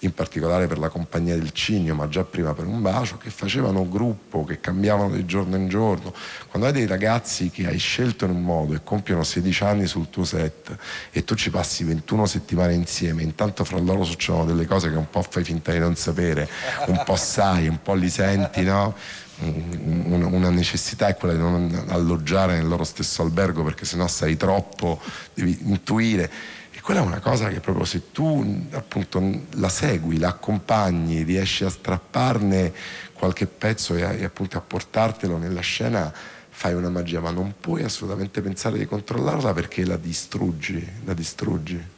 in 0.00 0.12
particolare 0.12 0.66
per 0.66 0.78
la 0.78 0.88
compagnia 0.88 1.34
del 1.34 1.52
Cigno, 1.52 1.94
ma 1.94 2.08
già 2.08 2.24
prima 2.24 2.54
per 2.54 2.66
un 2.66 2.80
bacio, 2.80 3.18
che 3.18 3.30
facevano 3.30 3.88
gruppo, 3.88 4.44
che 4.44 4.60
cambiavano 4.60 5.14
di 5.14 5.24
giorno 5.24 5.56
in 5.56 5.68
giorno. 5.68 6.14
Quando 6.48 6.68
hai 6.68 6.74
dei 6.74 6.86
ragazzi 6.86 7.50
che 7.50 7.66
hai 7.66 7.78
scelto 7.78 8.24
in 8.24 8.30
un 8.30 8.42
modo 8.42 8.74
e 8.74 8.80
compiono 8.84 9.24
16 9.24 9.64
anni 9.64 9.86
sul 9.86 10.10
tuo 10.10 10.24
set 10.24 10.76
e 11.10 11.24
tu 11.24 11.34
ci 11.34 11.50
passi 11.50 11.84
21 11.84 12.26
settimane 12.26 12.74
insieme, 12.74 13.22
intanto 13.22 13.64
fra 13.64 13.78
loro 13.78 14.04
succedono 14.04 14.44
delle 14.44 14.66
cose 14.66 14.90
che 14.90 14.96
un 14.96 15.10
po' 15.10 15.22
fai 15.22 15.42
finta 15.44 15.72
di 15.72 15.78
non 15.78 15.96
sapere, 15.96 16.48
un 16.86 17.02
po' 17.04 17.16
sai, 17.16 17.68
un 17.68 17.80
po' 17.82 17.94
li 17.94 18.08
senti, 18.08 18.62
no? 18.62 18.94
Una 19.40 20.50
necessità 20.50 21.06
è 21.06 21.16
quella 21.16 21.34
di 21.34 21.40
non 21.40 21.84
alloggiare 21.88 22.56
nel 22.56 22.66
loro 22.66 22.84
stesso 22.84 23.22
albergo 23.22 23.62
perché 23.62 23.84
sennò 23.84 24.08
sei 24.08 24.36
troppo, 24.36 25.00
devi 25.32 25.58
intuire. 25.62 26.30
E 26.72 26.80
quella 26.80 27.00
è 27.00 27.04
una 27.04 27.20
cosa 27.20 27.48
che 27.48 27.60
proprio 27.60 27.84
se 27.84 28.10
tu 28.10 28.66
appunto 28.72 29.42
la 29.50 29.68
segui, 29.68 30.18
la 30.18 30.28
accompagni, 30.28 31.22
riesci 31.22 31.64
a 31.64 31.70
strapparne 31.70 32.72
qualche 33.12 33.46
pezzo 33.46 33.94
e, 33.94 34.02
e 34.02 34.24
appunto 34.24 34.58
a 34.58 34.60
portartelo 34.60 35.36
nella 35.38 35.60
scena, 35.60 36.12
fai 36.48 36.74
una 36.74 36.90
magia, 36.90 37.20
ma 37.20 37.30
non 37.30 37.54
puoi 37.60 37.84
assolutamente 37.84 38.40
pensare 38.40 38.78
di 38.78 38.86
controllarla 38.86 39.52
perché 39.52 39.84
la 39.84 39.96
distruggi, 39.96 40.84
la 41.04 41.14
distruggi. 41.14 41.96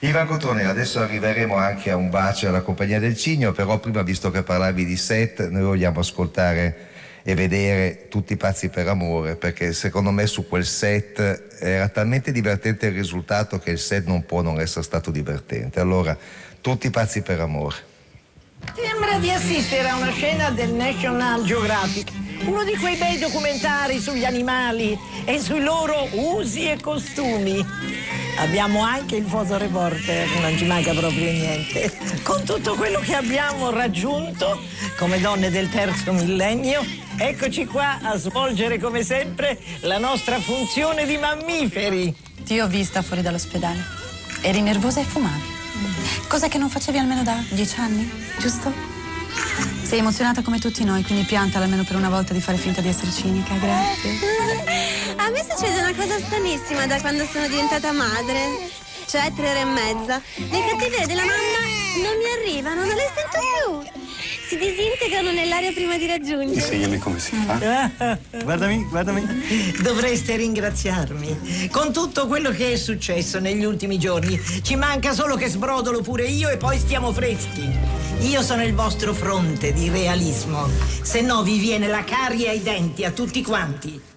Ivan 0.00 0.26
Cotone, 0.26 0.64
adesso 0.64 1.00
arriveremo 1.00 1.56
anche 1.56 1.90
a 1.90 1.96
un 1.96 2.10
bacio 2.10 2.48
alla 2.48 2.60
compagnia 2.60 2.98
del 2.98 3.16
Cigno, 3.16 3.52
però 3.52 3.78
prima, 3.78 4.02
visto 4.02 4.30
che 4.30 4.42
parlavi 4.42 4.84
di 4.84 4.96
set, 4.96 5.48
noi 5.48 5.62
vogliamo 5.62 6.00
ascoltare 6.00 6.88
e 7.22 7.34
vedere 7.34 8.06
tutti 8.08 8.36
pazzi 8.36 8.68
per 8.68 8.86
amore, 8.88 9.36
perché 9.36 9.72
secondo 9.72 10.10
me 10.10 10.26
su 10.26 10.46
quel 10.46 10.66
set 10.66 11.56
era 11.58 11.88
talmente 11.88 12.30
divertente 12.30 12.86
il 12.86 12.92
risultato 12.92 13.58
che 13.58 13.70
il 13.70 13.78
set 13.78 14.06
non 14.06 14.26
può 14.26 14.42
non 14.42 14.60
essere 14.60 14.84
stato 14.84 15.10
divertente. 15.10 15.80
Allora, 15.80 16.16
tutti 16.60 16.90
pazzi 16.90 17.22
per 17.22 17.40
amore. 17.40 17.76
Sembra 18.74 19.18
di 19.18 19.30
assistere 19.30 19.88
a 19.88 19.96
una 19.96 20.12
scena 20.12 20.50
del 20.50 20.70
National 20.72 21.42
Geographic, 21.42 22.10
uno 22.44 22.64
di 22.64 22.76
quei 22.76 22.96
bei 22.96 23.18
documentari 23.18 24.00
sugli 24.00 24.24
animali 24.24 24.98
e 25.24 25.40
sui 25.40 25.60
loro 25.60 26.08
usi 26.12 26.68
e 26.68 26.78
costumi. 26.80 27.64
Abbiamo 28.38 28.82
anche 28.82 29.16
il 29.16 29.24
fotoreporter, 29.24 30.28
non 30.40 30.56
ci 30.58 30.66
manca 30.66 30.92
proprio 30.92 31.32
niente. 31.32 31.90
Con 32.22 32.44
tutto 32.44 32.74
quello 32.74 33.00
che 33.00 33.14
abbiamo 33.14 33.70
raggiunto 33.70 34.60
come 34.98 35.20
donne 35.20 35.50
del 35.50 35.68
terzo 35.70 36.12
millennio, 36.12 36.84
eccoci 37.16 37.64
qua 37.64 37.98
a 38.02 38.16
svolgere 38.16 38.78
come 38.78 39.02
sempre 39.02 39.58
la 39.80 39.98
nostra 39.98 40.38
funzione 40.38 41.06
di 41.06 41.16
mammiferi. 41.16 42.14
Ti 42.44 42.60
ho 42.60 42.68
vista 42.68 43.02
fuori 43.02 43.22
dall'ospedale. 43.22 43.82
Eri 44.42 44.60
nervosa 44.60 45.00
e 45.00 45.04
fumavi. 45.04 45.54
Cosa 46.28 46.48
che 46.48 46.58
non 46.58 46.68
facevi 46.68 46.98
almeno 46.98 47.22
da 47.22 47.42
dieci 47.50 47.80
anni, 47.80 48.10
giusto? 48.38 48.95
Sei 49.82 50.00
emozionata 50.00 50.42
come 50.42 50.58
tutti 50.58 50.84
noi, 50.84 51.04
quindi 51.04 51.24
piantala 51.24 51.64
almeno 51.64 51.84
per 51.84 51.96
una 51.96 52.08
volta 52.08 52.32
di 52.32 52.40
fare 52.40 52.58
finta 52.58 52.80
di 52.80 52.88
essere 52.88 53.10
cinica, 53.10 53.54
grazie. 53.54 54.10
A 55.16 55.30
me 55.30 55.44
succede 55.48 55.80
una 55.80 55.94
cosa 55.94 56.18
stranissima 56.18 56.86
da 56.86 57.00
quando 57.00 57.24
sono 57.24 57.46
diventata 57.46 57.92
madre. 57.92 58.84
Cioè, 59.06 59.32
tre 59.34 59.50
ore 59.50 59.60
e 59.60 59.64
mezza. 59.64 60.20
Le 60.36 60.64
cattiverie 60.68 61.06
della 61.06 61.24
mamma 61.24 61.76
non 62.02 62.16
mi 62.18 62.30
arrivano, 62.40 62.84
non 62.84 62.94
le 62.94 63.10
sento 63.14 63.38
più. 63.38 64.04
Si 64.48 64.56
disintegrano 64.56 65.32
nell'aria 65.32 65.72
prima 65.72 65.96
di 65.96 66.06
raggiungere. 66.06 66.54
Insegnami 66.54 66.98
come 66.98 67.18
si 67.18 67.34
fa. 67.34 68.18
guardami, 68.42 68.84
guardami. 68.88 69.24
Dovreste 69.80 70.36
ringraziarmi. 70.36 71.68
Con 71.70 71.92
tutto 71.92 72.26
quello 72.26 72.50
che 72.50 72.72
è 72.72 72.76
successo 72.76 73.38
negli 73.38 73.64
ultimi 73.64 73.98
giorni, 73.98 74.40
ci 74.62 74.76
manca 74.76 75.12
solo 75.12 75.36
che 75.36 75.48
sbrodolo 75.48 76.00
pure 76.00 76.26
io 76.26 76.48
e 76.48 76.56
poi 76.56 76.78
stiamo 76.78 77.12
freschi. 77.12 77.68
Io 78.20 78.42
sono 78.42 78.64
il 78.64 78.74
vostro 78.74 79.14
fronte 79.14 79.72
di 79.72 79.88
realismo. 79.88 80.68
Se 81.02 81.20
no 81.20 81.42
vi 81.42 81.58
viene 81.58 81.86
la 81.86 82.04
carie 82.04 82.48
ai 82.48 82.62
denti 82.62 83.04
a 83.04 83.10
tutti 83.10 83.42
quanti. 83.42 84.14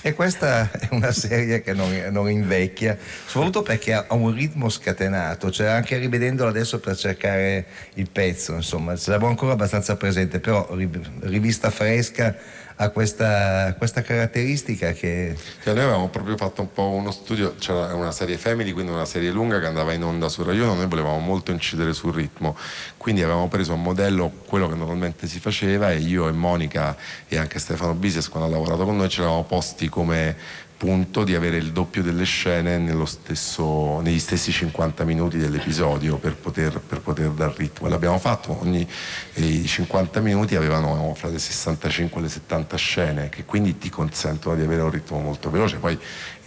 E 0.00 0.14
questa 0.14 0.70
è 0.70 0.88
una 0.92 1.10
serie 1.10 1.60
che 1.60 1.72
non, 1.72 1.92
non, 2.10 2.30
invecchia, 2.30 2.96
soprattutto 3.26 3.62
perché 3.62 3.94
ha 3.94 4.06
un 4.10 4.32
ritmo 4.32 4.68
scatenato, 4.68 5.50
cioè 5.50 5.66
anche 5.66 5.98
rivedendola 5.98 6.50
adesso 6.50 6.78
per 6.78 6.96
cercare 6.96 7.66
il 7.94 8.08
pezzo, 8.08 8.54
insomma, 8.54 8.94
ce 8.96 9.10
l'avevo 9.10 9.28
ancora 9.28 9.52
abbastanza 9.54 9.96
presente, 9.96 10.38
però 10.38 10.68
rivista 11.22 11.70
fresca 11.70 12.36
ha 12.80 12.90
questa, 12.90 13.74
questa 13.76 14.02
caratteristica 14.02 14.92
che... 14.92 15.36
Cioè 15.62 15.74
noi 15.74 15.82
avevamo 15.82 16.08
proprio 16.08 16.36
fatto 16.36 16.60
un 16.60 16.72
po' 16.72 16.90
uno 16.90 17.10
studio, 17.10 17.56
c'era 17.58 17.92
una 17.94 18.12
serie 18.12 18.38
family, 18.38 18.70
quindi 18.70 18.92
una 18.92 19.04
serie 19.04 19.30
lunga 19.30 19.58
che 19.58 19.66
andava 19.66 19.92
in 19.92 20.04
onda 20.04 20.28
su 20.28 20.44
Rai 20.44 20.60
1, 20.60 20.74
noi 20.74 20.86
volevamo 20.86 21.18
molto 21.18 21.50
incidere 21.50 21.92
sul 21.92 22.14
ritmo, 22.14 22.56
quindi 22.96 23.22
avevamo 23.22 23.48
preso 23.48 23.72
a 23.72 23.76
modello 23.76 24.30
quello 24.46 24.68
che 24.68 24.76
normalmente 24.76 25.26
si 25.26 25.40
faceva 25.40 25.90
e 25.90 25.98
io 25.98 26.28
e 26.28 26.32
Monica 26.32 26.96
e 27.26 27.36
anche 27.36 27.58
Stefano 27.58 27.94
Bises 27.94 28.28
quando 28.28 28.48
ha 28.48 28.52
lavorato 28.52 28.84
con 28.84 28.96
noi 28.96 29.08
ce 29.08 29.22
l'avevamo 29.22 29.44
posti 29.44 29.88
come 29.88 30.36
punto 30.78 31.24
di 31.24 31.34
avere 31.34 31.56
il 31.56 31.72
doppio 31.72 32.04
delle 32.04 32.24
scene 32.24 32.78
stesso, 33.04 34.00
negli 34.00 34.20
stessi 34.20 34.52
50 34.52 35.04
minuti 35.04 35.36
dell'episodio 35.36 36.18
per 36.18 36.36
poter, 36.36 36.78
per 36.78 37.00
poter 37.00 37.30
dar 37.30 37.52
ritmo. 37.56 37.88
E 37.88 37.90
l'abbiamo 37.90 38.18
fatto, 38.18 38.56
ogni 38.60 38.88
i 39.34 39.66
50 39.66 40.20
minuti 40.20 40.54
avevano 40.54 41.12
fra 41.14 41.28
le 41.28 41.40
65 41.40 42.20
e 42.20 42.22
le 42.22 42.28
70 42.30 42.76
scene 42.76 43.28
che 43.28 43.44
quindi 43.44 43.76
ti 43.76 43.90
consentono 43.90 44.54
di 44.54 44.62
avere 44.62 44.82
un 44.82 44.90
ritmo 44.90 45.18
molto 45.18 45.50
veloce. 45.50 45.78
Poi 45.78 45.98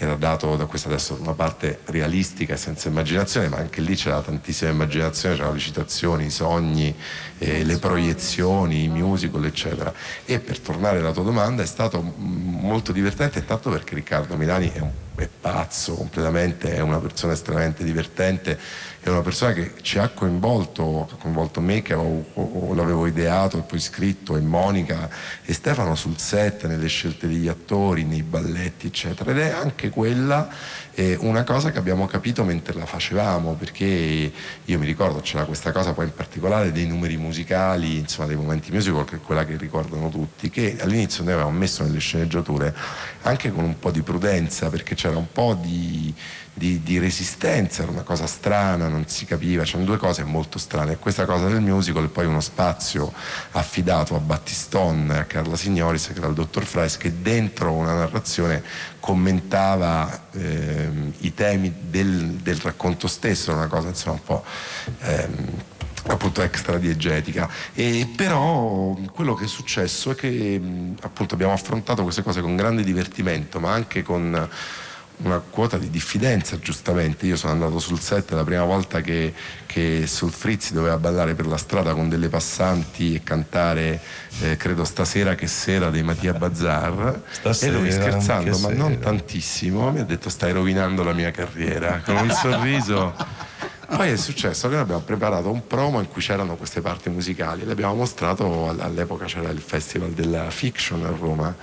era 0.03 0.15
dato 0.15 0.55
da 0.55 0.65
questa 0.65 0.87
adesso 0.87 1.15
una 1.19 1.33
parte 1.33 1.81
realistica 1.85 2.55
e 2.55 2.57
senza 2.57 2.89
immaginazione, 2.89 3.49
ma 3.49 3.57
anche 3.57 3.81
lì 3.81 3.95
c'era 3.95 4.19
tantissima 4.21 4.71
immaginazione, 4.71 5.35
c'erano 5.35 5.53
le 5.53 5.59
citazioni, 5.59 6.25
i 6.25 6.31
sogni, 6.31 6.95
eh, 7.37 7.63
le 7.63 7.77
proiezioni, 7.77 8.85
i 8.85 8.89
musical, 8.89 9.45
eccetera. 9.45 9.93
E 10.25 10.39
per 10.39 10.59
tornare 10.59 10.97
alla 10.97 11.11
tua 11.11 11.23
domanda 11.23 11.61
è 11.61 11.67
stato 11.67 12.01
molto 12.01 12.91
divertente, 12.91 13.39
intanto 13.39 13.69
perché 13.69 13.93
Riccardo 13.93 14.35
Milani 14.35 14.71
è 14.71 14.79
un 14.79 14.91
è 15.21 15.29
pazzo 15.39 15.93
completamente, 15.93 16.73
è 16.73 16.79
una 16.79 16.97
persona 16.97 17.33
estremamente 17.33 17.83
divertente, 17.83 18.57
è 19.03 19.09
una 19.09 19.21
persona 19.21 19.53
che 19.53 19.73
ci 19.81 19.97
ha 19.97 20.09
coinvolto, 20.09 21.07
ha 21.11 21.15
coinvolto 21.15 21.59
me 21.59 21.81
che 21.81 21.93
avevo, 21.93 22.73
l'avevo 22.75 23.07
ideato 23.07 23.57
e 23.57 23.61
poi 23.61 23.79
scritto, 23.79 24.37
e 24.37 24.41
Monica 24.41 25.09
e 25.43 25.53
Stefano 25.53 25.95
sul 25.95 26.19
set, 26.19 26.67
nelle 26.67 26.85
scelte 26.87 27.27
degli 27.27 27.47
attori, 27.47 28.03
nei 28.03 28.21
balletti, 28.21 28.85
eccetera. 28.85 29.31
Ed 29.31 29.39
è 29.39 29.49
anche 29.49 29.89
quella 29.89 30.47
eh, 30.93 31.17
una 31.21 31.43
cosa 31.43 31.71
che 31.71 31.79
abbiamo 31.79 32.05
capito 32.05 32.43
mentre 32.43 32.77
la 32.77 32.85
facevamo, 32.85 33.53
perché 33.53 34.31
io 34.63 34.79
mi 34.79 34.85
ricordo 34.85 35.19
c'era 35.21 35.45
questa 35.45 35.71
cosa 35.71 35.93
poi 35.93 36.05
in 36.05 36.13
particolare 36.13 36.71
dei 36.71 36.85
numeri 36.85 37.17
musicali, 37.17 37.97
insomma 37.97 38.27
dei 38.27 38.35
momenti 38.35 38.71
musical, 38.71 39.05
che 39.05 39.15
è 39.15 39.19
quella 39.19 39.45
che 39.45 39.57
ricordano 39.57 40.09
tutti, 40.09 40.51
che 40.51 40.77
all'inizio 40.79 41.23
noi 41.23 41.33
avevamo 41.33 41.57
messo 41.57 41.81
nelle 41.81 41.99
sceneggiature 41.99 42.75
anche 43.23 43.51
con 43.51 43.63
un 43.63 43.79
po' 43.79 43.89
di 43.89 44.03
prudenza, 44.03 44.69
perché 44.69 44.93
c'era 44.93 45.17
un 45.17 45.31
po' 45.31 45.57
di 45.59 46.13
di, 46.53 46.83
di, 46.83 46.99
resistenza, 46.99 47.83
era 47.83 47.91
una 47.91 48.01
cosa 48.01 48.27
strana, 48.27 48.87
non 48.87 49.07
si 49.07 49.25
capiva, 49.25 49.63
c'erano 49.63 49.85
due 49.85 49.97
cose 49.97 50.23
molto 50.23 50.59
strane, 50.59 50.97
questa 50.97 51.25
cosa 51.25 51.47
del 51.47 51.61
musical 51.61 52.03
e 52.03 52.07
poi 52.07 52.25
uno 52.25 52.41
spazio 52.41 53.11
affidato 53.51 54.15
a 54.15 54.19
Battiston 54.19 55.11
a 55.11 55.23
Carla 55.23 55.55
Signoris, 55.55 56.07
che 56.07 56.17
era 56.17 56.27
il 56.27 56.33
dottor 56.33 56.65
Fries, 56.65 56.97
che 56.97 57.21
dentro 57.21 57.71
una 57.71 57.93
narrazione 57.93 58.61
commentava 58.99 60.27
ehm, 60.31 61.13
i 61.19 61.33
temi 61.33 61.73
del, 61.89 62.33
del, 62.41 62.57
racconto 62.57 63.07
stesso, 63.07 63.53
una 63.53 63.67
cosa 63.67 63.87
insomma 63.89 64.13
un 64.13 64.23
po'... 64.23 64.43
Ehm, 65.01 65.49
appunto 66.07 66.41
extra 66.41 66.79
diegetica 66.79 67.47
e 67.75 68.09
però 68.15 68.97
quello 69.13 69.35
che 69.35 69.45
è 69.45 69.47
successo 69.47 70.09
è 70.09 70.15
che 70.15 70.59
appunto 71.01 71.35
abbiamo 71.35 71.53
affrontato 71.53 72.01
queste 72.01 72.23
cose 72.23 72.41
con 72.41 72.55
grande 72.55 72.83
divertimento 72.83 73.59
ma 73.59 73.71
anche 73.71 74.01
con 74.01 74.49
una 75.23 75.39
quota 75.39 75.77
di 75.77 75.89
diffidenza 75.89 76.59
giustamente. 76.59 77.25
Io 77.25 77.35
sono 77.35 77.53
andato 77.53 77.79
sul 77.79 77.99
set 77.99 78.31
la 78.31 78.43
prima 78.43 78.63
volta 78.63 79.01
che, 79.01 79.33
che 79.65 80.05
sul 80.07 80.31
Frizzi 80.31 80.73
doveva 80.73 80.97
ballare 80.97 81.33
per 81.33 81.47
la 81.47 81.57
strada 81.57 81.93
con 81.93 82.09
delle 82.09 82.29
passanti 82.29 83.15
e 83.15 83.23
cantare 83.23 83.99
eh, 84.41 84.57
credo 84.57 84.83
stasera 84.83 85.35
che 85.35 85.47
sera 85.47 85.89
dei 85.89 86.03
Mattia 86.03 86.33
Bazzar. 86.33 87.21
Stasera, 87.29 87.77
e 87.77 87.79
lui 87.79 87.91
scherzando 87.91 88.57
ma 88.59 88.69
non 88.71 88.99
tantissimo 88.99 89.91
mi 89.91 89.99
ha 89.99 90.05
detto 90.05 90.29
stai 90.29 90.51
rovinando 90.51 91.03
la 91.03 91.13
mia 91.13 91.31
carriera 91.31 92.01
con 92.03 92.15
un 92.15 92.29
sorriso. 92.29 93.13
Poi 93.93 94.09
è 94.09 94.15
successo 94.15 94.69
che 94.69 94.75
noi 94.75 94.83
abbiamo 94.83 95.01
preparato 95.01 95.51
un 95.51 95.67
promo 95.67 95.99
in 95.99 96.07
cui 96.07 96.21
c'erano 96.21 96.55
queste 96.55 96.79
parti 96.79 97.09
musicali 97.09 97.63
e 97.63 97.65
le 97.65 97.73
abbiamo 97.73 97.95
mostrato 97.95 98.69
all'epoca 98.69 99.25
c'era 99.25 99.49
il 99.49 99.59
festival 99.59 100.11
della 100.11 100.49
fiction 100.49 101.05
a 101.05 101.09
Roma 101.09 101.53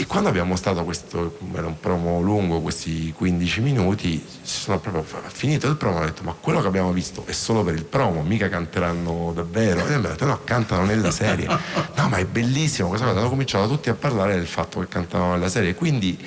e 0.00 0.06
quando 0.06 0.30
abbiamo 0.30 0.48
mostrato 0.48 0.82
questo, 0.82 1.36
era 1.54 1.66
un 1.66 1.78
promo 1.78 2.22
lungo, 2.22 2.62
questi 2.62 3.12
15 3.14 3.60
minuti, 3.60 4.24
sono 4.40 4.78
proprio 4.78 5.04
finito 5.28 5.68
il 5.68 5.76
promo, 5.76 5.98
ho 5.98 6.04
detto 6.06 6.22
ma 6.22 6.32
quello 6.32 6.62
che 6.62 6.68
abbiamo 6.68 6.90
visto 6.90 7.24
è 7.26 7.32
solo 7.32 7.62
per 7.62 7.74
il 7.74 7.84
promo, 7.84 8.22
mica 8.22 8.48
canteranno 8.48 9.32
davvero. 9.34 9.80
E 9.80 9.88
mi 9.88 9.94
hanno 9.96 10.08
detto 10.08 10.24
no, 10.24 10.40
cantano 10.42 10.86
nella 10.86 11.10
serie. 11.10 11.48
No, 12.00 12.08
ma 12.08 12.16
è 12.16 12.24
bellissimo, 12.24 12.88
questa 12.88 13.06
cosa. 13.06 13.18
Hanno 13.18 13.28
cominciato 13.28 13.68
tutti 13.68 13.90
a 13.90 13.94
parlare 13.94 14.34
del 14.34 14.46
fatto 14.46 14.80
che 14.80 14.88
cantavano 14.88 15.32
nella 15.32 15.50
serie. 15.50 15.74
Quindi 15.74 16.18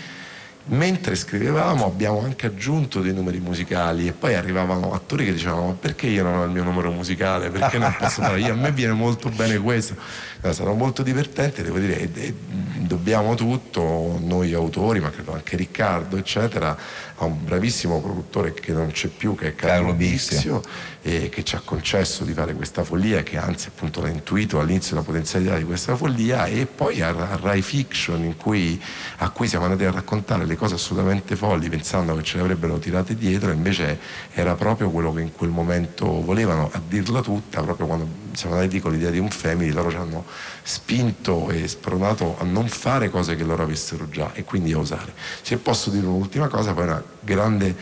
mentre 0.65 1.15
scrivevamo 1.15 1.85
abbiamo 1.85 2.21
anche 2.21 2.45
aggiunto 2.45 3.01
dei 3.01 3.13
numeri 3.13 3.39
musicali 3.39 4.07
e 4.07 4.13
poi 4.13 4.35
arrivavano 4.35 4.93
attori 4.93 5.25
che 5.25 5.33
dicevano 5.33 5.67
ma 5.67 5.73
perché 5.73 6.07
io 6.07 6.23
non 6.23 6.35
ho 6.35 6.43
il 6.45 6.51
mio 6.51 6.63
numero 6.63 6.91
musicale? 6.91 7.49
Perché 7.49 7.77
non 7.77 7.93
posso 7.97 8.21
fare? 8.21 8.39
Io 8.39 8.53
a 8.53 8.55
me 8.55 8.71
viene 8.71 8.93
molto 8.93 9.29
bene 9.29 9.57
questo. 9.57 9.95
È 10.39 10.51
stato 10.51 10.73
molto 10.73 11.03
divertente 11.03 11.63
devo 11.63 11.79
dire 11.79 11.99
e, 11.99 12.09
e, 12.13 12.35
dobbiamo 12.79 13.33
tutto 13.35 14.19
noi 14.21 14.53
autori 14.53 14.99
ma 14.99 15.09
credo 15.09 15.33
anche 15.33 15.55
Riccardo 15.55 16.17
eccetera 16.17 16.77
a 17.15 17.25
un 17.25 17.43
bravissimo 17.43 18.01
produttore 18.01 18.53
che 18.53 18.73
non 18.73 18.91
c'è 18.91 19.07
più 19.07 19.35
che 19.35 19.47
è 19.47 19.55
Carlo, 19.55 19.87
Carlo 19.87 19.93
Bissio 19.93 20.61
e 21.01 21.29
che 21.29 21.43
ci 21.43 21.55
ha 21.55 21.61
concesso 21.63 22.23
di 22.23 22.33
fare 22.33 22.53
questa 22.53 22.83
follia 22.83 23.23
che 23.23 23.37
anzi 23.37 23.67
appunto 23.67 24.01
l'ha 24.01 24.09
intuito 24.09 24.59
all'inizio 24.59 24.95
la 24.95 25.01
potenzialità 25.01 25.57
di 25.57 25.63
questa 25.63 25.95
follia 25.95 26.45
e 26.45 26.65
poi 26.65 27.01
a, 27.01 27.09
a 27.09 27.37
Rai 27.41 27.61
Fiction 27.61 28.35
cui, 28.37 28.81
a 29.17 29.29
cui 29.29 29.47
siamo 29.47 29.65
andati 29.65 29.85
a 29.85 29.91
raccontare 29.91 30.45
le 30.45 30.52
cose 30.55 30.75
assolutamente 30.75 31.35
folli 31.35 31.69
pensando 31.69 32.15
che 32.15 32.23
ce 32.23 32.37
le 32.37 32.43
avrebbero 32.43 32.77
tirate 32.77 33.15
dietro 33.15 33.51
e 33.51 33.53
invece 33.53 33.99
era 34.33 34.55
proprio 34.55 34.89
quello 34.89 35.13
che 35.13 35.21
in 35.21 35.31
quel 35.31 35.49
momento 35.49 36.21
volevano 36.21 36.69
a 36.71 36.81
dirla 36.85 37.21
tutta 37.21 37.61
proprio 37.61 37.87
quando 37.87 38.07
siamo 38.33 38.55
andati 38.55 38.79
con 38.79 38.91
l'idea 38.91 39.09
di 39.09 39.19
un 39.19 39.29
family 39.29 39.71
loro 39.71 39.89
ci 39.89 39.97
hanno 39.97 40.25
spinto 40.63 41.49
e 41.49 41.67
spronato 41.67 42.37
a 42.39 42.43
non 42.43 42.67
fare 42.67 43.09
cose 43.09 43.35
che 43.35 43.43
loro 43.43 43.63
avessero 43.63 44.09
già 44.09 44.31
e 44.33 44.43
quindi 44.43 44.71
a 44.73 44.77
usare. 44.77 45.13
Se 45.41 45.57
posso 45.57 45.89
dire 45.89 46.05
un'ultima 46.05 46.47
cosa 46.47 46.73
poi 46.73 46.83
una 46.83 47.03
grande 47.19 47.75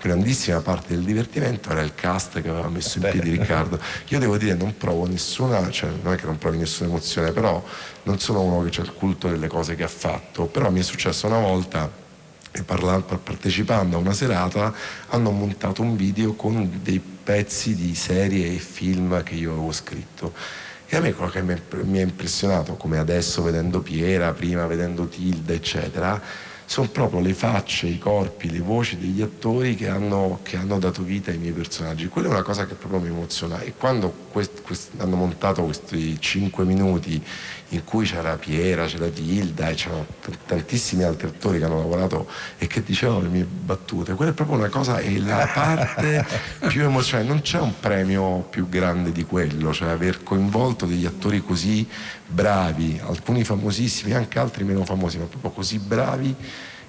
grandissima 0.00 0.60
parte 0.60 0.94
del 0.94 1.04
divertimento 1.04 1.70
era 1.70 1.80
il 1.80 1.94
cast 1.94 2.40
che 2.40 2.48
aveva 2.48 2.68
messo 2.68 2.98
in 2.98 3.08
piedi 3.10 3.30
Riccardo. 3.30 3.78
Io 4.08 4.18
devo 4.18 4.36
dire 4.36 4.54
non 4.54 4.76
provo 4.76 5.06
nessuna, 5.06 5.68
cioè 5.70 5.90
non 6.02 6.12
è 6.12 6.16
che 6.16 6.26
non 6.26 6.38
provi 6.38 6.58
nessuna 6.58 6.88
emozione, 6.88 7.32
però 7.32 7.62
non 8.04 8.18
sono 8.18 8.42
uno 8.42 8.62
che 8.62 8.70
c'è 8.70 8.82
il 8.82 8.92
culto 8.92 9.28
delle 9.28 9.48
cose 9.48 9.74
che 9.74 9.82
ha 9.82 9.88
fatto, 9.88 10.46
però 10.46 10.70
mi 10.70 10.80
è 10.80 10.82
successo 10.82 11.26
una 11.26 11.40
volta 11.40 12.06
partecipando 13.22 13.96
a 13.96 14.00
una 14.00 14.12
serata 14.12 14.72
hanno 15.08 15.30
montato 15.30 15.82
un 15.82 15.96
video 15.96 16.34
con 16.34 16.80
dei 16.82 16.98
pezzi 16.98 17.74
di 17.74 17.94
serie 17.94 18.54
e 18.54 18.58
film 18.58 19.22
che 19.22 19.34
io 19.34 19.52
avevo 19.52 19.70
scritto 19.70 20.32
e 20.86 20.96
a 20.96 21.00
me 21.00 21.12
quello 21.12 21.30
che 21.30 21.42
mi 21.42 21.98
ha 21.98 22.02
impressionato 22.02 22.74
come 22.74 22.98
adesso 22.98 23.42
vedendo 23.42 23.80
Piera 23.80 24.32
prima 24.32 24.66
vedendo 24.66 25.06
Tilda 25.06 25.52
eccetera 25.52 26.20
sono 26.68 26.88
proprio 26.88 27.20
le 27.20 27.32
facce, 27.32 27.86
i 27.86 27.98
corpi, 27.98 28.50
le 28.50 28.60
voci 28.60 28.98
degli 28.98 29.22
attori 29.22 29.74
che 29.74 29.88
hanno, 29.88 30.40
che 30.42 30.58
hanno, 30.58 30.78
dato 30.78 31.02
vita 31.02 31.30
ai 31.30 31.38
miei 31.38 31.52
personaggi. 31.52 32.08
Quella 32.08 32.28
è 32.28 32.30
una 32.30 32.42
cosa 32.42 32.66
che 32.66 32.74
proprio 32.74 33.00
mi 33.00 33.08
emoziona. 33.08 33.60
E 33.60 33.72
quando 33.74 34.12
quest, 34.30 34.60
quest, 34.60 34.90
hanno 34.98 35.16
montato 35.16 35.64
questi 35.64 36.20
cinque 36.20 36.66
minuti 36.66 37.24
in 37.70 37.84
cui 37.84 38.04
c'era 38.04 38.36
Piera, 38.36 38.84
c'era 38.84 39.08
Tilda 39.08 39.70
e 39.70 39.74
c'erano 39.74 40.06
tantissimi 40.44 41.04
altri 41.04 41.28
attori 41.28 41.58
che 41.58 41.64
hanno 41.64 41.78
lavorato 41.78 42.28
e 42.58 42.66
che 42.66 42.82
dicevano 42.82 43.22
le 43.22 43.28
mie 43.28 43.44
battute, 43.44 44.12
quella 44.12 44.32
è 44.32 44.34
proprio 44.34 44.58
una 44.58 44.68
cosa, 44.68 44.98
è 44.98 45.18
la 45.18 45.48
parte 45.52 46.26
più 46.68 46.82
emozionante. 46.82 47.32
Non 47.32 47.40
c'è 47.40 47.60
un 47.60 47.80
premio 47.80 48.46
più 48.50 48.68
grande 48.68 49.10
di 49.10 49.24
quello, 49.24 49.72
cioè 49.72 49.88
aver 49.88 50.22
coinvolto 50.22 50.84
degli 50.84 51.06
attori 51.06 51.42
così 51.42 51.88
bravi, 52.28 53.00
alcuni 53.02 53.42
famosissimi, 53.42 54.12
anche 54.12 54.38
altri 54.38 54.64
meno 54.64 54.84
famosi, 54.84 55.18
ma 55.18 55.24
proprio 55.24 55.50
così 55.50 55.78
bravi 55.78 56.34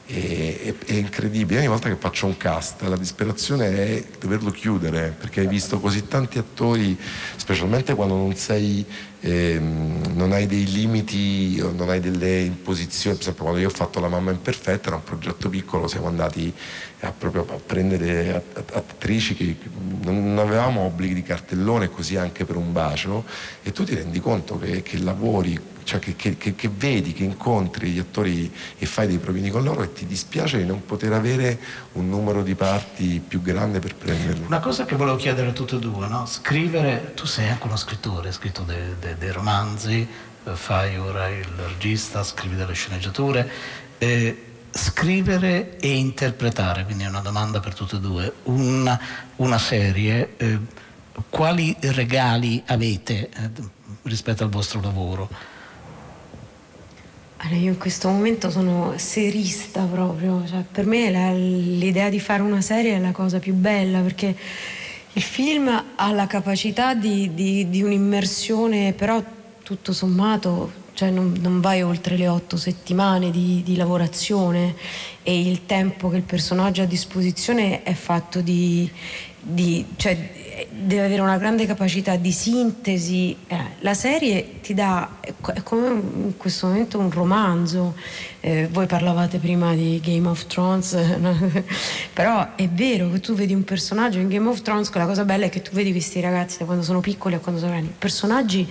è, 0.09 0.73
è, 0.85 0.93
incredibile. 0.93 1.59
Ogni 1.59 1.67
volta 1.67 1.87
che 1.87 1.95
faccio 1.95 2.25
un 2.25 2.35
cast 2.35 2.81
la 2.81 2.97
disperazione 2.97 3.67
è 3.67 4.03
doverlo 4.19 4.49
chiudere 4.49 5.15
perché 5.17 5.41
hai 5.41 5.47
visto 5.47 5.79
così 5.79 6.07
tanti 6.07 6.39
attori, 6.39 6.97
specialmente 7.35 7.93
quando 7.93 8.15
non 8.15 8.35
sei, 8.35 8.83
ehm, 9.19 10.13
non 10.15 10.31
hai 10.31 10.47
dei 10.47 10.65
limiti, 10.65 11.57
non 11.57 11.89
hai 11.89 11.99
delle 11.99 12.39
imposizioni. 12.39 13.15
Per 13.17 13.25
esempio, 13.25 13.43
quando 13.43 13.61
io 13.61 13.67
ho 13.67 13.73
fatto 13.73 13.99
La 13.99 14.07
mamma 14.07 14.31
imperfetta, 14.31 14.87
era 14.87 14.95
un 14.95 15.03
progetto 15.03 15.47
piccolo, 15.47 15.87
siamo 15.87 16.07
andati 16.07 16.51
a, 17.01 17.11
proprio 17.11 17.45
a 17.47 17.59
prendere 17.63 18.43
attrici 18.73 19.35
che 19.35 19.57
non 20.01 20.37
avevamo 20.39 20.81
obblighi 20.81 21.13
di 21.13 21.23
cartellone, 21.23 21.89
così 21.89 22.15
anche 22.15 22.45
per 22.45 22.55
un 22.55 22.71
bacio, 22.71 23.25
e 23.61 23.71
tu 23.71 23.83
ti 23.83 23.93
rendi 23.93 24.19
conto 24.19 24.57
che, 24.57 24.81
che 24.81 24.97
lavori 24.97 25.68
cioè 25.83 25.99
che, 25.99 26.15
che, 26.15 26.37
che, 26.37 26.69
vedi, 26.71 27.13
che 27.13 27.23
incontri 27.23 27.89
gli 27.89 27.99
attori 27.99 28.51
e 28.77 28.85
fai 28.85 29.07
dei 29.07 29.17
provini 29.17 29.49
con 29.49 29.63
loro 29.63 29.83
e 29.83 29.93
ti 29.93 30.05
dispiace 30.05 30.57
di 30.57 30.65
non 30.65 30.85
poter 30.85 31.13
avere 31.13 31.59
un 31.93 32.09
numero 32.09 32.43
di 32.43 32.55
parti 32.55 33.21
più 33.25 33.41
grande 33.41 33.79
per 33.79 33.95
prenderli. 33.95 34.45
Una 34.45 34.59
cosa 34.59 34.85
che 34.85 34.95
volevo 34.95 35.17
chiedere 35.17 35.49
a 35.49 35.51
tutti 35.51 35.75
e 35.75 35.79
due, 35.79 36.07
no? 36.07 36.25
scrivere, 36.25 37.13
tu 37.15 37.25
sei 37.25 37.49
anche 37.49 37.67
uno 37.67 37.77
scrittore, 37.77 38.27
hai 38.27 38.33
scritto 38.33 38.63
dei, 38.63 38.95
dei, 38.99 39.15
dei 39.17 39.31
romanzi, 39.31 40.07
eh, 40.43 40.55
fai 40.55 40.97
ora 40.97 41.27
il 41.27 41.45
regista, 41.45 42.23
scrivi 42.23 42.55
delle 42.55 42.73
sceneggiature. 42.73 43.49
Eh, 43.97 44.43
scrivere 44.71 45.77
e 45.79 45.95
interpretare, 45.95 46.85
quindi 46.85 47.03
è 47.03 47.07
una 47.07 47.21
domanda 47.21 47.59
per 47.59 47.73
tutte 47.73 47.95
e 47.95 47.99
due, 47.99 48.33
una, 48.43 48.99
una 49.37 49.57
serie, 49.57 50.35
eh, 50.37 50.59
quali 51.29 51.75
regali 51.79 52.61
avete 52.65 53.29
eh, 53.29 53.49
rispetto 54.03 54.43
al 54.43 54.49
vostro 54.49 54.79
lavoro? 54.81 55.29
Allora, 57.41 57.55
io 57.55 57.71
in 57.71 57.77
questo 57.77 58.09
momento 58.09 58.49
sono 58.49 58.95
serista 58.97 59.83
proprio, 59.83 60.45
cioè, 60.45 60.65
per 60.69 60.85
me 60.85 61.09
la, 61.09 61.31
l'idea 61.31 62.09
di 62.09 62.19
fare 62.19 62.41
una 62.41 62.59
serie 62.59 62.95
è 62.95 62.99
la 62.99 63.11
cosa 63.11 63.39
più 63.39 63.53
bella 63.53 64.01
perché 64.01 64.35
il 65.13 65.21
film 65.21 65.83
ha 65.95 66.11
la 66.11 66.27
capacità 66.27 66.93
di, 66.93 67.33
di, 67.33 67.69
di 67.69 67.81
un'immersione, 67.81 68.91
però 68.91 69.23
tutto 69.63 69.93
sommato 69.93 70.87
cioè 70.93 71.11
non, 71.11 71.33
non, 71.39 71.61
vai 71.61 71.81
oltre 71.81 72.17
le 72.17 72.27
otto 72.27 72.57
settimane 72.57 73.31
di, 73.31 73.61
di, 73.63 73.77
lavorazione 73.77 74.75
e 75.23 75.39
il 75.39 75.65
tempo 75.65 76.09
che 76.09 76.17
il 76.17 76.23
personaggio 76.23 76.81
ha 76.81 76.83
a 76.83 76.87
disposizione 76.87 77.83
è 77.83 77.93
fatto 77.93 78.41
di, 78.41 78.91
di 79.41 79.85
cioè, 79.95 80.17
deve 80.69 81.05
avere 81.05 81.21
una 81.21 81.37
grande 81.37 81.65
capacità 81.65 82.15
di 82.15 82.31
sintesi. 82.31 83.35
Eh, 83.47 83.57
la 83.79 83.93
serie 83.93 84.59
ti 84.61 84.73
dà 84.73 85.17
è 85.21 85.33
come 85.63 85.87
in 85.87 86.33
questo 86.37 86.67
momento 86.67 86.99
un 86.99 87.11
romanzo. 87.11 87.95
Eh, 88.41 88.67
voi 88.71 88.85
parlavate 88.85 89.37
prima 89.37 89.73
di 89.73 89.99
Game 90.03 90.27
of 90.27 90.45
Thrones, 90.47 90.97
però 92.13 92.55
è 92.55 92.67
vero 92.69 93.11
che 93.11 93.19
tu 93.19 93.33
vedi 93.33 93.53
un 93.53 93.63
personaggio 93.63 94.19
in 94.19 94.29
Game 94.29 94.47
of 94.47 94.61
Thrones, 94.61 94.91
la 94.93 95.05
cosa 95.05 95.25
bella 95.25 95.45
è 95.45 95.49
che 95.49 95.61
tu 95.61 95.71
vedi 95.71 95.91
questi 95.91 96.21
ragazzi 96.21 96.59
da 96.59 96.65
quando 96.65 96.83
sono 96.83 97.01
piccoli 97.01 97.35
a 97.35 97.39
quando 97.39 97.59
sono 97.59 97.73
grandi. 97.73 97.93
Personaggi 97.97 98.67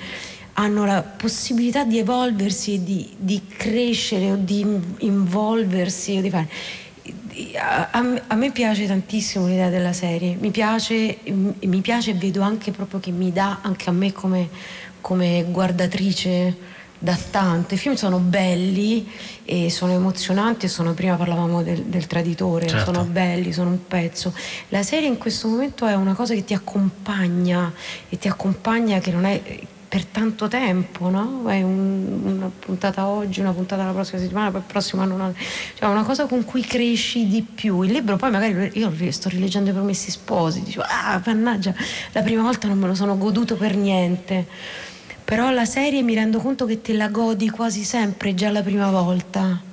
hanno 0.54 0.84
la 0.84 1.02
possibilità 1.02 1.84
di 1.84 1.98
evolversi 1.98 2.82
di, 2.82 3.14
di 3.16 3.42
crescere 3.46 4.32
o 4.32 4.36
di 4.36 4.66
involversi 4.98 6.16
o 6.16 6.20
di 6.20 6.30
fare. 6.30 6.48
A, 7.56 7.88
a, 7.90 8.22
a, 8.26 8.34
me 8.34 8.50
piace 8.50 8.86
tantissimo 8.86 9.46
l'idea 9.46 9.68
della 9.68 9.92
serie, 9.92 10.36
mi 10.40 10.50
piace, 10.50 11.18
mi 11.24 11.80
piace 11.80 12.10
e 12.10 12.14
vedo 12.14 12.42
anche 12.42 12.72
proprio 12.72 12.98
che 12.98 13.10
mi 13.10 13.32
dà 13.32 13.58
anche 13.62 13.88
a 13.88 13.92
me 13.92 14.12
come, 14.12 14.48
come 15.00 15.44
guardatrice 15.48 16.56
da 16.98 17.16
tanto. 17.30 17.74
I 17.74 17.76
film 17.76 17.94
sono 17.94 18.18
belli 18.18 19.08
e 19.44 19.70
sono 19.70 19.92
emozionanti 19.92 20.66
e 20.66 20.68
sono, 20.68 20.94
prima 20.94 21.14
parlavamo 21.14 21.62
del, 21.62 21.84
del 21.84 22.06
traditore, 22.06 22.66
certo. 22.66 22.92
sono 22.92 23.04
belli, 23.04 23.52
sono 23.52 23.70
un 23.70 23.86
pezzo. 23.86 24.34
La 24.70 24.82
serie 24.82 25.08
in 25.08 25.18
questo 25.18 25.48
momento 25.48 25.86
è 25.86 25.94
una 25.94 26.14
cosa 26.14 26.34
che 26.34 26.44
ti 26.44 26.54
accompagna 26.54 27.72
e 28.08 28.18
ti 28.18 28.28
accompagna 28.28 28.98
che 28.98 29.12
non 29.12 29.24
è 29.24 29.40
per 29.88 30.04
tanto 30.04 30.48
tempo, 30.48 31.08
no? 31.08 31.40
Un, 31.44 32.20
una 32.22 32.50
puntata 32.58 33.06
oggi, 33.06 33.40
una 33.40 33.52
puntata 33.52 33.84
la 33.84 33.92
prossima 33.92 34.20
settimana, 34.20 34.50
poi 34.50 34.60
il 34.60 34.66
prossimo 34.66 35.02
anno 35.02 35.14
una, 35.14 35.32
cioè 35.74 35.88
una 35.88 36.02
cosa 36.02 36.26
con 36.26 36.44
cui 36.44 36.62
cresci 36.62 37.26
di 37.26 37.42
più. 37.42 37.82
Il 37.82 37.92
libro 37.92 38.16
poi 38.16 38.30
magari 38.30 38.70
io 38.74 38.92
sto 39.10 39.30
rileggendo 39.30 39.70
i 39.70 39.72
promessi 39.72 40.10
sposi, 40.10 40.62
dico, 40.62 40.82
ah, 40.82 41.20
mannaggia, 41.24 41.74
la 42.12 42.22
prima 42.22 42.42
volta 42.42 42.68
non 42.68 42.78
me 42.78 42.86
lo 42.86 42.94
sono 42.94 43.16
goduto 43.16 43.56
per 43.56 43.76
niente. 43.76 44.46
Però 45.24 45.50
la 45.50 45.64
serie 45.64 46.02
mi 46.02 46.14
rendo 46.14 46.38
conto 46.38 46.66
che 46.66 46.80
te 46.80 46.92
la 46.92 47.08
godi 47.08 47.48
quasi 47.50 47.84
sempre 47.84 48.34
già 48.34 48.50
la 48.50 48.62
prima 48.62 48.90
volta. 48.90 49.67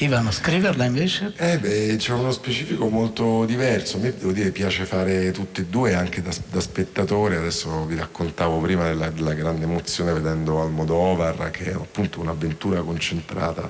Ivano, 0.00 0.30
scriverla 0.30 0.84
invece? 0.84 1.32
Eh 1.36 1.58
beh, 1.58 1.96
c'è 1.96 2.12
uno 2.12 2.30
specifico 2.30 2.88
molto 2.88 3.44
diverso. 3.44 3.96
A 3.96 4.00
me 4.00 4.14
devo 4.16 4.30
dire 4.30 4.52
piace 4.52 4.84
fare 4.84 5.32
tutte 5.32 5.62
e 5.62 5.64
due 5.64 5.94
anche 5.94 6.22
da, 6.22 6.30
da 6.50 6.60
spettatore. 6.60 7.36
Adesso 7.36 7.84
vi 7.84 7.96
raccontavo 7.96 8.60
prima 8.60 8.84
della, 8.84 9.10
della, 9.10 9.34
grande 9.34 9.64
emozione 9.64 10.12
vedendo 10.12 10.62
Almodovar, 10.62 11.50
che 11.50 11.72
è 11.72 11.72
appunto 11.72 12.20
un'avventura 12.20 12.80
concentrata. 12.82 13.68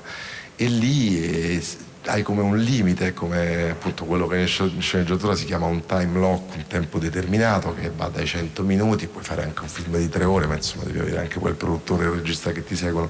E 0.55 0.67
lì 0.67 1.19
eh, 1.23 1.63
hai 2.09 2.23
come 2.23 2.41
un 2.41 2.57
limite, 2.57 3.13
come 3.13 3.69
appunto 3.69 4.05
quello 4.05 4.27
che 4.27 4.39
in 4.39 4.47
sceneggiatura 4.47 5.35
si 5.35 5.45
chiama 5.45 5.67
un 5.67 5.85
time 5.85 6.19
lock, 6.19 6.55
un 6.55 6.65
tempo 6.67 6.99
determinato 6.99 7.73
che 7.73 7.91
va 7.95 8.07
dai 8.07 8.25
100 8.25 8.63
minuti, 8.63 9.07
puoi 9.07 9.23
fare 9.23 9.43
anche 9.43 9.61
un 9.61 9.67
film 9.67 9.97
di 9.97 10.09
tre 10.09 10.23
ore, 10.23 10.47
ma 10.47 10.55
insomma 10.55 10.83
devi 10.85 10.99
avere 10.99 11.19
anche 11.19 11.39
quel 11.39 11.55
produttore 11.55 12.05
il 12.05 12.11
regista 12.11 12.51
che 12.51 12.63
ti 12.63 12.75
seguono. 12.75 13.09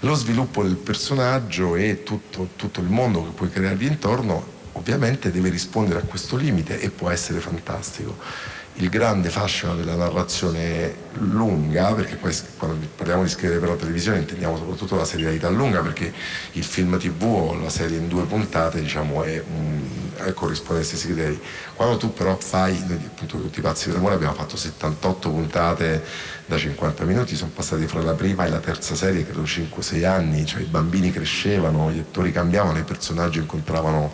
Lo 0.00 0.14
sviluppo 0.14 0.62
del 0.62 0.76
personaggio 0.76 1.76
e 1.76 2.02
tutto, 2.02 2.50
tutto 2.56 2.80
il 2.80 2.88
mondo 2.88 3.24
che 3.24 3.30
puoi 3.30 3.50
creargli 3.50 3.86
intorno 3.86 4.54
ovviamente 4.72 5.30
deve 5.30 5.48
rispondere 5.48 6.00
a 6.00 6.02
questo 6.02 6.36
limite 6.36 6.80
e 6.80 6.90
può 6.90 7.08
essere 7.08 7.40
fantastico 7.40 8.16
il 8.78 8.90
grande 8.90 9.30
fascino 9.30 9.74
della 9.74 9.94
narrazione 9.94 11.04
lunga, 11.14 11.94
perché 11.94 12.16
poi 12.16 12.34
quando 12.58 12.86
parliamo 12.94 13.22
di 13.22 13.30
scrivere 13.30 13.58
per 13.58 13.70
la 13.70 13.76
televisione 13.76 14.18
intendiamo 14.18 14.58
soprattutto 14.58 14.96
la 14.96 15.06
serialità 15.06 15.48
lunga, 15.48 15.80
perché 15.80 16.12
il 16.52 16.64
film 16.64 16.98
tv 16.98 17.22
o 17.22 17.54
la 17.54 17.70
serie 17.70 17.96
in 17.96 18.08
due 18.08 18.24
puntate 18.24 18.80
diciamo, 18.80 19.22
è, 19.22 19.42
è, 20.16 20.32
corrisponde 20.34 20.80
ai 20.80 20.86
stessi 20.86 21.06
criteri. 21.06 21.40
Quando 21.74 21.96
tu 21.96 22.12
però 22.12 22.36
fai, 22.36 22.76
appunto 22.76 23.40
tutti 23.40 23.60
i 23.60 23.62
pazzi 23.62 23.88
per 23.88 23.96
amore 23.96 24.14
abbiamo 24.14 24.34
fatto 24.34 24.58
78 24.58 25.30
puntate 25.30 26.04
da 26.44 26.58
50 26.58 27.04
minuti, 27.04 27.34
sono 27.34 27.50
passati 27.54 27.86
fra 27.86 28.02
la 28.02 28.12
prima 28.12 28.44
e 28.44 28.50
la 28.50 28.60
terza 28.60 28.94
serie, 28.94 29.24
credo 29.24 29.42
5-6 29.42 30.04
anni, 30.04 30.44
cioè 30.44 30.60
i 30.60 30.66
bambini 30.66 31.10
crescevano, 31.10 31.90
gli 31.90 31.98
attori 31.98 32.30
cambiavano, 32.30 32.78
i 32.78 32.84
personaggi 32.84 33.38
incontravano 33.38 34.12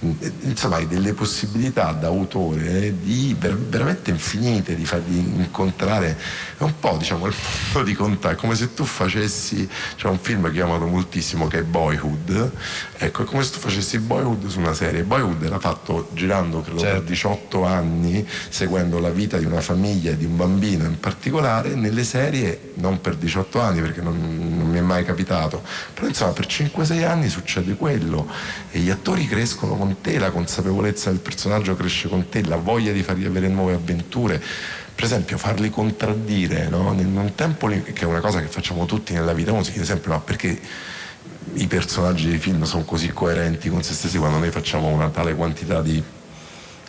insomma 0.00 0.76
hai 0.76 0.86
delle 0.86 1.12
possibilità 1.12 1.92
da 1.92 2.06
autore 2.06 2.94
di 3.02 3.36
veramente 3.38 4.10
infinite 4.10 4.74
di 4.74 4.86
fargli 4.86 5.16
incontrare 5.16 6.16
è 6.56 6.62
un 6.62 6.72
po' 6.78 6.96
diciamo 6.96 7.26
il 7.26 7.34
mondo 7.72 7.86
di 7.86 7.94
contatto 7.94 8.36
come 8.36 8.54
se 8.54 8.72
tu 8.72 8.84
facessi 8.84 9.68
c'è 9.96 10.08
un 10.08 10.18
film 10.18 10.50
che 10.50 10.62
ho 10.62 10.64
amato 10.64 10.86
moltissimo 10.86 11.48
che 11.48 11.58
è 11.58 11.62
Boyhood 11.64 12.50
ecco 12.96 13.22
è 13.22 13.24
come 13.26 13.42
se 13.42 13.52
tu 13.52 13.58
facessi 13.58 13.98
Boyhood 13.98 14.46
su 14.46 14.58
una 14.58 14.72
serie 14.72 15.02
Boyhood 15.02 15.42
era 15.42 15.58
fatto 15.58 16.08
girando 16.14 16.62
credo 16.62 16.80
certo. 16.80 17.00
per 17.00 17.08
18 17.08 17.64
anni 17.66 18.26
seguendo 18.48 19.00
la 19.00 19.10
vita 19.10 19.36
di 19.36 19.44
una 19.44 19.60
famiglia 19.60 20.12
e 20.12 20.16
di 20.16 20.24
un 20.24 20.34
bambino 20.34 20.84
in 20.84 20.98
particolare 20.98 21.74
nelle 21.74 22.04
serie 22.04 22.72
non 22.76 23.02
per 23.02 23.16
18 23.16 23.60
anni 23.60 23.82
perché 23.82 24.00
non, 24.00 24.16
non 24.16 24.66
mi 24.66 24.78
è 24.78 24.82
mai 24.82 25.04
capitato 25.04 25.62
però 25.92 26.06
insomma 26.06 26.32
per 26.32 26.46
5-6 26.46 27.06
anni 27.06 27.28
succede 27.28 27.74
quello 27.74 28.26
e 28.70 28.78
gli 28.78 28.88
attori 28.88 29.26
crescono 29.26 29.76
con 29.76 29.88
con 29.90 30.00
te, 30.00 30.18
la 30.18 30.30
consapevolezza 30.30 31.10
del 31.10 31.18
personaggio 31.18 31.74
cresce 31.74 32.08
con 32.08 32.28
te, 32.28 32.44
la 32.44 32.56
voglia 32.56 32.92
di 32.92 33.02
fargli 33.02 33.24
avere 33.24 33.48
nuove 33.48 33.74
avventure. 33.74 34.40
Per 34.94 35.04
esempio 35.04 35.38
farli 35.38 35.70
contraddire, 35.70 36.68
no? 36.68 36.90
un 36.90 37.32
tempo 37.34 37.66
che 37.66 37.92
è 37.94 38.04
una 38.04 38.20
cosa 38.20 38.40
che 38.40 38.46
facciamo 38.46 38.86
tutti 38.86 39.14
nella 39.14 39.32
vita, 39.32 39.52
uno 39.52 39.62
si 39.62 39.72
chiede 39.72 39.86
sempre 39.86 40.10
ma 40.10 40.20
perché 40.20 40.60
i 41.54 41.66
personaggi 41.66 42.28
dei 42.28 42.38
film 42.38 42.62
sono 42.64 42.84
così 42.84 43.08
coerenti 43.08 43.70
con 43.70 43.82
se 43.82 43.94
stessi 43.94 44.18
quando 44.18 44.38
noi 44.38 44.50
facciamo 44.50 44.88
una 44.88 45.08
tale 45.08 45.34
quantità 45.34 45.80
di 45.80 46.02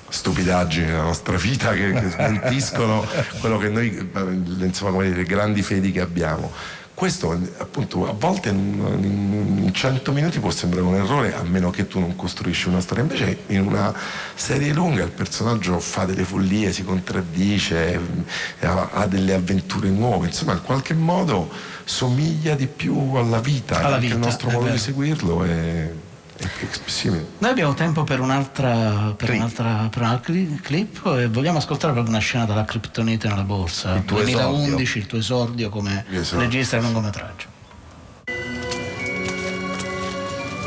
stupidaggini 0.09 0.87
nella 0.87 1.03
nostra 1.03 1.37
vita 1.37 1.71
che, 1.71 1.91
che 1.93 2.09
smentiscono 2.11 3.07
quello 3.39 3.57
che 3.57 3.69
noi, 3.69 4.11
insomma, 4.59 4.91
come 4.91 5.05
dire, 5.05 5.17
le 5.17 5.23
grandi 5.23 5.61
fedi 5.63 5.91
che 5.91 6.01
abbiamo 6.01 6.51
questo 7.01 7.31
appunto 7.57 8.07
a 8.07 8.13
volte 8.13 8.49
in 8.49 9.71
100 9.73 10.11
minuti 10.11 10.39
può 10.39 10.51
sembrare 10.51 10.85
un 10.85 10.93
errore 10.93 11.33
a 11.33 11.41
meno 11.41 11.71
che 11.71 11.87
tu 11.87 11.99
non 11.99 12.15
costruisci 12.15 12.67
una 12.67 12.79
storia. 12.79 13.01
Invece 13.01 13.39
in 13.47 13.61
una 13.61 13.91
serie 14.35 14.71
lunga 14.71 15.01
il 15.01 15.09
personaggio 15.09 15.79
fa 15.79 16.05
delle 16.05 16.23
follie 16.23 16.71
si 16.71 16.83
contraddice 16.83 17.99
ha, 18.59 19.07
delle 19.07 19.33
avventure 19.33 19.89
nuove. 19.89 20.27
Insomma 20.27 20.53
in 20.53 20.61
qualche 20.61 20.93
modo 20.93 21.49
somiglia 21.85 22.53
di 22.53 22.67
più 22.67 23.15
alla 23.15 23.39
vita 23.39 23.79
alla 23.79 23.97
vita, 23.97 24.13
il 24.13 24.19
nostro 24.19 24.51
modo 24.51 24.69
di 24.69 24.77
seguirlo 24.77 25.43
è 25.43 25.91
noi 27.37 27.51
abbiamo 27.51 27.73
tempo 27.73 28.03
per 28.03 28.19
un'altra, 28.19 29.13
per 29.15 29.29
un'altra, 29.29 29.87
per 29.89 30.01
un'altra 30.01 30.33
clip 30.61 31.05
e 31.05 31.27
vogliamo 31.27 31.59
ascoltare 31.59 31.93
proprio 31.93 32.13
una 32.13 32.21
scena 32.21 32.45
dalla 32.45 32.65
Kryptonite 32.65 33.27
nella 33.27 33.43
borsa. 33.43 33.95
Il 33.95 34.01
2011, 34.03 34.81
esordio. 34.81 35.01
il 35.01 35.05
tuo 35.07 35.17
esordio 35.17 35.69
come 35.69 36.05
esordio. 36.09 36.39
regista 36.39 36.77
di 36.77 36.83
lungometraggio. 36.83 37.47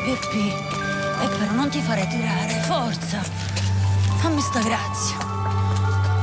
Pippi, 0.05 0.49
e 0.49 1.27
però 1.39 1.53
non 1.53 1.69
ti 1.71 1.81
fare 1.81 2.07
tirare, 2.09 2.63
forza. 2.67 3.23
Fammi 4.19 4.41
sta 4.41 4.61
grazia. 4.61 5.17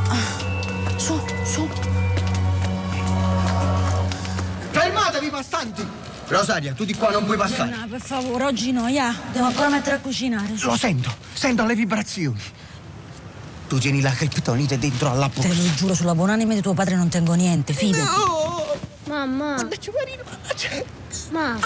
Ah, 0.08 0.98
su, 0.98 1.20
su. 1.44 1.68
Fermatevi, 4.72 5.30
passanti! 5.30 6.01
Rosaria, 6.32 6.74
tu 6.74 6.86
di 6.86 6.96
qua 6.96 7.12
non 7.12 7.26
puoi 7.26 7.36
passare. 7.36 7.76
No, 7.76 7.88
per 7.90 8.00
favore, 8.00 8.46
oggi 8.46 8.72
no, 8.72 8.88
ya. 8.88 9.14
Devo 9.34 9.48
ancora 9.48 9.68
mettere 9.68 9.98
a 9.98 10.00
cucinare. 10.00 10.54
Lo 10.62 10.78
sento, 10.78 11.14
sento 11.34 11.66
le 11.66 11.76
vibrazioni. 11.76 12.42
Tu 13.68 13.78
tieni 13.78 14.00
la 14.00 14.12
criptonite 14.12 14.78
dentro 14.78 15.12
alla 15.12 15.28
borsa. 15.28 15.50
Te 15.50 15.56
lo 15.56 15.74
giuro, 15.76 15.94
sulla 15.94 16.16
buonanima 16.16 16.54
di 16.54 16.62
tuo 16.62 16.74
padre 16.74 16.96
non 16.96 17.10
tengo 17.10 17.34
niente, 17.34 17.74
fidati. 17.74 18.04
No! 18.04 18.66
Mamma. 19.08 19.56
Mannaggia, 19.56 19.92
Marino, 19.92 20.24
mannaggia. 20.24 20.84
Ma, 21.32 21.60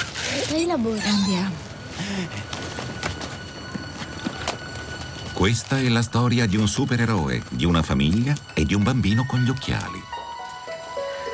dai 0.50 0.66
la 0.66 0.78
borsa. 0.78 1.10
Andiamo. 1.10 1.54
Questa 5.34 5.78
è 5.78 5.88
la 5.90 6.02
storia 6.02 6.48
di 6.48 6.58
un 6.58 6.68
supereroe, 6.68 7.44
di 7.50 7.66
una 7.66 7.84
famiglia 7.84 8.34
e 8.56 8.66
di 8.66 8.74
un 8.74 8.82
bambino 8.82 9.26
con 9.28 9.42
gli 9.42 9.50
occhiali. 9.50 10.02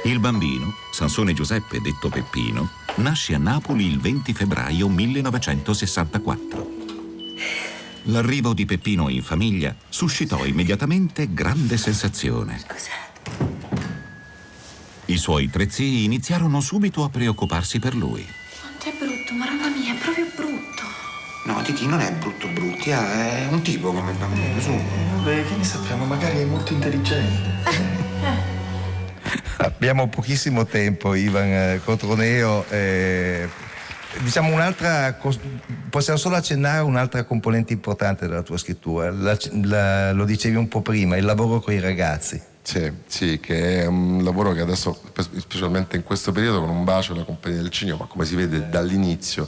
Il 0.03 0.19
bambino, 0.19 0.73
Sansone 0.91 1.33
Giuseppe 1.33 1.79
detto 1.79 2.09
Peppino, 2.09 2.71
nasce 2.95 3.33
a 3.33 3.37
Napoli 3.37 3.85
il 3.85 3.99
20 3.99 4.33
febbraio 4.33 4.87
1964. 4.87 6.79
L'arrivo 8.05 8.53
di 8.53 8.65
Peppino 8.65 9.09
in 9.09 9.21
famiglia 9.21 9.75
suscitò 9.89 10.43
immediatamente 10.45 11.33
grande 11.33 11.77
sensazione. 11.77 12.59
I 15.05 15.17
suoi 15.17 15.49
tre 15.49 15.69
zii 15.69 16.03
iniziarono 16.03 16.61
subito 16.61 17.03
a 17.03 17.09
preoccuparsi 17.09 17.79
per 17.79 17.95
lui. 17.95 18.25
Quanto 18.59 18.85
è 18.85 18.93
brutto, 18.97 19.33
mamma 19.33 19.69
mia, 19.69 19.93
è 19.93 19.97
proprio 19.97 20.25
brutto. 20.35 20.83
No, 21.45 21.61
Titi 21.63 21.85
non 21.87 21.99
è 21.99 22.11
brutto 22.13 22.47
bruttia, 22.47 23.45
è 23.45 23.47
un 23.51 23.61
tipo 23.61 23.91
come 23.91 24.13
bambino, 24.13 24.59
su. 24.59 24.71
Vabbè, 24.71 25.47
che 25.47 25.55
ne 25.55 25.63
sappiamo, 25.63 26.05
magari 26.05 26.39
è 26.39 26.45
molto 26.45 26.73
intelligente. 26.73 28.00
Abbiamo 29.63 30.09
pochissimo 30.09 30.65
tempo, 30.65 31.13
Ivan 31.13 31.47
eh, 31.47 31.81
Cotroneo. 31.83 32.65
Eh, 32.69 33.47
diciamo 34.23 34.51
un'altra, 34.51 35.17
possiamo 35.89 36.17
solo 36.17 36.35
accennare 36.35 36.81
un'altra 36.81 37.23
componente 37.25 37.71
importante 37.71 38.27
della 38.27 38.41
tua 38.41 38.57
scrittura, 38.57 39.11
la, 39.11 39.37
la, 39.63 40.13
lo 40.13 40.25
dicevi 40.25 40.55
un 40.55 40.67
po' 40.67 40.81
prima, 40.81 41.15
il 41.15 41.25
lavoro 41.25 41.59
con 41.59 41.73
i 41.73 41.79
ragazzi. 41.79 42.41
Sì, 42.63 42.91
sì, 43.07 43.39
che 43.39 43.81
è 43.81 43.85
un 43.87 44.23
lavoro 44.23 44.53
che 44.53 44.61
adesso, 44.61 45.01
specialmente 45.37 45.95
in 45.95 46.03
questo 46.03 46.31
periodo, 46.31 46.59
con 46.59 46.69
un 46.69 46.83
bacio 46.83 47.15
la 47.15 47.23
compagnia 47.23 47.59
del 47.59 47.71
cinema, 47.71 47.97
ma 47.97 48.05
come 48.05 48.23
si 48.23 48.35
vede 48.35 48.69
dall'inizio 48.69 49.47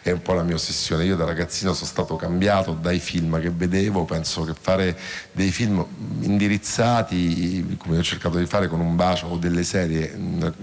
è 0.00 0.10
un 0.10 0.22
po' 0.22 0.32
la 0.32 0.42
mia 0.42 0.54
ossessione. 0.54 1.04
Io 1.04 1.14
da 1.14 1.26
ragazzino 1.26 1.74
sono 1.74 1.86
stato 1.86 2.16
cambiato 2.16 2.72
dai 2.72 3.00
film 3.00 3.38
che 3.38 3.50
vedevo, 3.50 4.04
penso 4.06 4.44
che 4.44 4.54
fare 4.58 4.98
dei 5.32 5.50
film 5.50 5.84
indirizzati, 6.20 7.76
come 7.76 7.98
ho 7.98 8.02
cercato 8.02 8.38
di 8.38 8.46
fare 8.46 8.66
con 8.66 8.80
un 8.80 8.96
bacio 8.96 9.26
o 9.26 9.36
delle 9.36 9.62
serie 9.62 10.18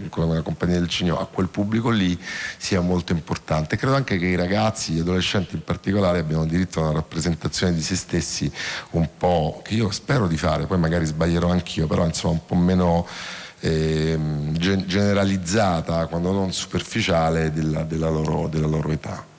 con 0.09 0.33
la 0.33 0.41
compagnia 0.41 0.79
del 0.79 0.89
cinema, 0.89 1.19
a 1.19 1.25
quel 1.25 1.49
pubblico 1.49 1.91
lì 1.91 2.19
sia 2.57 2.81
molto 2.81 3.11
importante. 3.13 3.77
Credo 3.77 3.93
anche 3.95 4.17
che 4.17 4.25
i 4.25 4.35
ragazzi, 4.35 4.93
gli 4.93 4.99
adolescenti 4.99 5.53
in 5.55 5.63
particolare, 5.63 6.19
abbiano 6.19 6.45
diritto 6.45 6.79
a 6.79 6.85
una 6.85 6.93
rappresentazione 6.93 7.73
di 7.73 7.81
se 7.81 7.95
stessi 7.95 8.51
un 8.91 9.07
po' 9.17 9.61
che 9.63 9.75
io 9.75 9.91
spero 9.91 10.27
di 10.27 10.35
fare, 10.35 10.65
poi 10.65 10.79
magari 10.79 11.05
sbaglierò 11.05 11.49
anch'io 11.49 11.89
però 11.91 12.00
insomma 12.05 12.33
un 12.33 12.45
po' 12.45 12.55
meno 12.55 13.07
eh, 13.59 14.17
generalizzata, 14.51 16.07
quando 16.07 16.31
non 16.31 16.51
superficiale, 16.51 17.51
della, 17.51 17.83
della, 17.83 18.09
loro, 18.09 18.47
della 18.47 18.67
loro 18.67 18.89
età. 18.91 19.30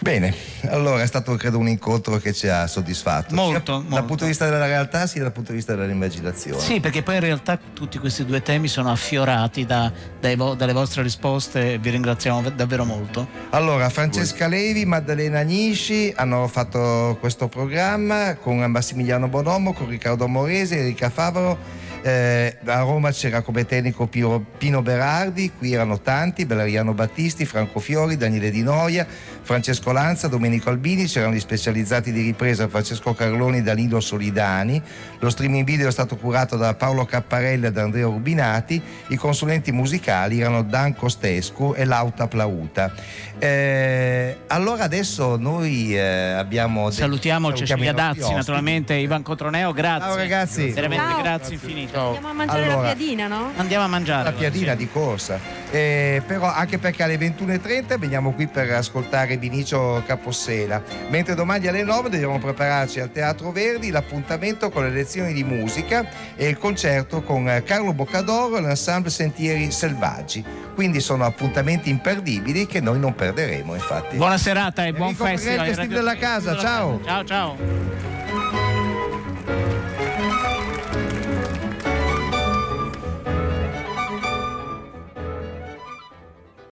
Bene, 0.00 0.32
allora 0.68 1.02
è 1.02 1.06
stato 1.06 1.34
credo 1.34 1.58
un 1.58 1.66
incontro 1.66 2.18
che 2.18 2.32
ci 2.32 2.46
ha 2.46 2.66
soddisfatto. 2.68 3.34
Molto, 3.34 3.64
sia 3.64 3.74
molto. 3.74 3.94
Dal 3.94 4.04
punto 4.04 4.22
di 4.22 4.30
vista 4.30 4.48
della 4.48 4.66
realtà 4.66 5.06
sia 5.08 5.22
dal 5.22 5.32
punto 5.32 5.50
di 5.50 5.56
vista 5.56 5.74
dell'immaginazione. 5.74 6.60
Sì, 6.60 6.78
perché 6.78 7.02
poi 7.02 7.16
in 7.16 7.20
realtà 7.20 7.58
tutti 7.72 7.98
questi 7.98 8.24
due 8.24 8.40
temi 8.40 8.68
sono 8.68 8.92
affiorati 8.92 9.66
da, 9.66 9.92
vo- 10.36 10.54
dalle 10.54 10.72
vostre 10.72 11.02
risposte 11.02 11.74
e 11.74 11.78
vi 11.78 11.90
ringraziamo 11.90 12.48
davvero 12.50 12.84
molto. 12.84 13.26
Allora, 13.50 13.88
Francesca 13.88 14.46
Levi, 14.46 14.84
Maddalena 14.84 15.40
Agnisci 15.40 16.12
hanno 16.14 16.46
fatto 16.46 17.16
questo 17.18 17.48
programma 17.48 18.36
con 18.36 18.58
Massimiliano 18.58 19.26
Bonomo, 19.26 19.72
con 19.72 19.88
Riccardo 19.88 20.28
Morese, 20.28 20.78
Enrica 20.78 21.10
Favaro. 21.10 21.86
Eh, 22.00 22.56
a 22.64 22.78
Roma 22.82 23.10
c'era 23.10 23.42
come 23.42 23.66
tecnico 23.66 24.06
Pino, 24.06 24.44
Pino 24.56 24.82
Berardi, 24.82 25.50
qui 25.58 25.72
erano 25.72 26.00
tanti, 26.00 26.46
Belariano 26.46 26.94
Battisti, 26.94 27.44
Franco 27.44 27.80
Fiori, 27.80 28.16
Daniele 28.16 28.52
Di 28.52 28.62
Noia, 28.62 29.04
Francesco 29.48 29.92
Lanza, 29.92 30.28
Domenico 30.28 30.68
Albini, 30.68 31.06
c'erano 31.06 31.32
gli 31.32 31.40
specializzati 31.40 32.12
di 32.12 32.20
ripresa 32.20 32.68
Francesco 32.68 33.14
Carloni, 33.14 33.62
Danilo 33.62 33.98
Solidani, 33.98 34.78
lo 35.20 35.30
streaming 35.30 35.64
video 35.64 35.88
è 35.88 35.90
stato 35.90 36.16
curato 36.16 36.58
da 36.58 36.74
Paolo 36.74 37.06
Capparelli 37.06 37.64
e 37.64 37.72
da 37.72 37.84
Andrea 37.84 38.06
Urbinati, 38.06 38.78
i 39.06 39.16
consulenti 39.16 39.72
musicali 39.72 40.38
erano 40.38 40.62
Dan 40.62 40.94
Costescu 40.94 41.72
e 41.74 41.86
Lauta 41.86 42.28
Plauta. 42.28 42.92
Eh, 43.38 44.36
allora 44.48 44.84
adesso 44.84 45.38
noi 45.38 45.96
eh, 45.96 46.32
abbiamo... 46.32 46.90
Salutiamo 46.90 47.50
Cecilia 47.54 47.94
Dazzi, 47.94 48.34
naturalmente, 48.34 48.96
Ivan 48.96 49.22
Cotroneo, 49.22 49.72
grazie. 49.72 50.08
Ciao 50.08 50.16
ragazzi. 50.16 50.68
Veramente 50.72 51.10
Ciao. 51.10 51.22
grazie 51.22 51.54
infinito. 51.54 52.00
Andiamo 52.00 52.28
a 52.28 52.32
mangiare 52.34 52.62
Allora, 52.64 52.76
la 52.82 52.94
piadina, 52.94 53.26
no? 53.28 53.52
Andiamo 53.56 53.84
a 53.84 53.88
mangiare. 53.88 54.24
La 54.24 54.32
piadina 54.32 54.74
di 54.74 54.90
corsa. 54.90 55.40
Eh, 55.70 56.22
però 56.26 56.52
anche 56.52 56.76
perché 56.76 57.02
alle 57.02 57.16
21.30 57.16 57.98
veniamo 57.98 58.32
qui 58.32 58.46
per 58.46 58.70
ascoltare 58.72 59.37
Vinicio 59.38 60.02
Capossela. 60.06 60.82
Mentre 61.08 61.34
domani 61.34 61.66
alle 61.66 61.82
9 61.82 62.10
dobbiamo 62.10 62.38
prepararci 62.38 63.00
al 63.00 63.10
Teatro 63.10 63.50
Verdi 63.52 63.90
l'appuntamento 63.90 64.70
con 64.70 64.82
le 64.84 64.90
lezioni 64.90 65.32
di 65.32 65.44
musica 65.44 66.06
e 66.36 66.48
il 66.48 66.58
concerto 66.58 67.22
con 67.22 67.62
Carlo 67.64 67.92
Boccadoro 67.92 68.58
e 68.58 68.60
l'ensemble 68.60 69.10
Sentieri 69.10 69.70
Selvaggi. 69.70 70.44
Quindi 70.74 71.00
sono 71.00 71.24
appuntamenti 71.24 71.90
imperdibili 71.90 72.66
che 72.66 72.80
noi 72.80 72.98
non 72.98 73.14
perderemo, 73.14 73.74
infatti. 73.74 74.16
Buona 74.16 74.38
serata 74.38 74.84
e 74.84 74.92
buon 74.92 75.08
Enrico 75.08 75.24
festival. 75.24 75.56
Preghetta, 75.56 75.82
Steve 75.82 75.94
della 75.94 76.16
casa, 76.16 76.56
ciao. 76.56 77.00
Ciao 77.04 77.24
ciao. 77.24 77.56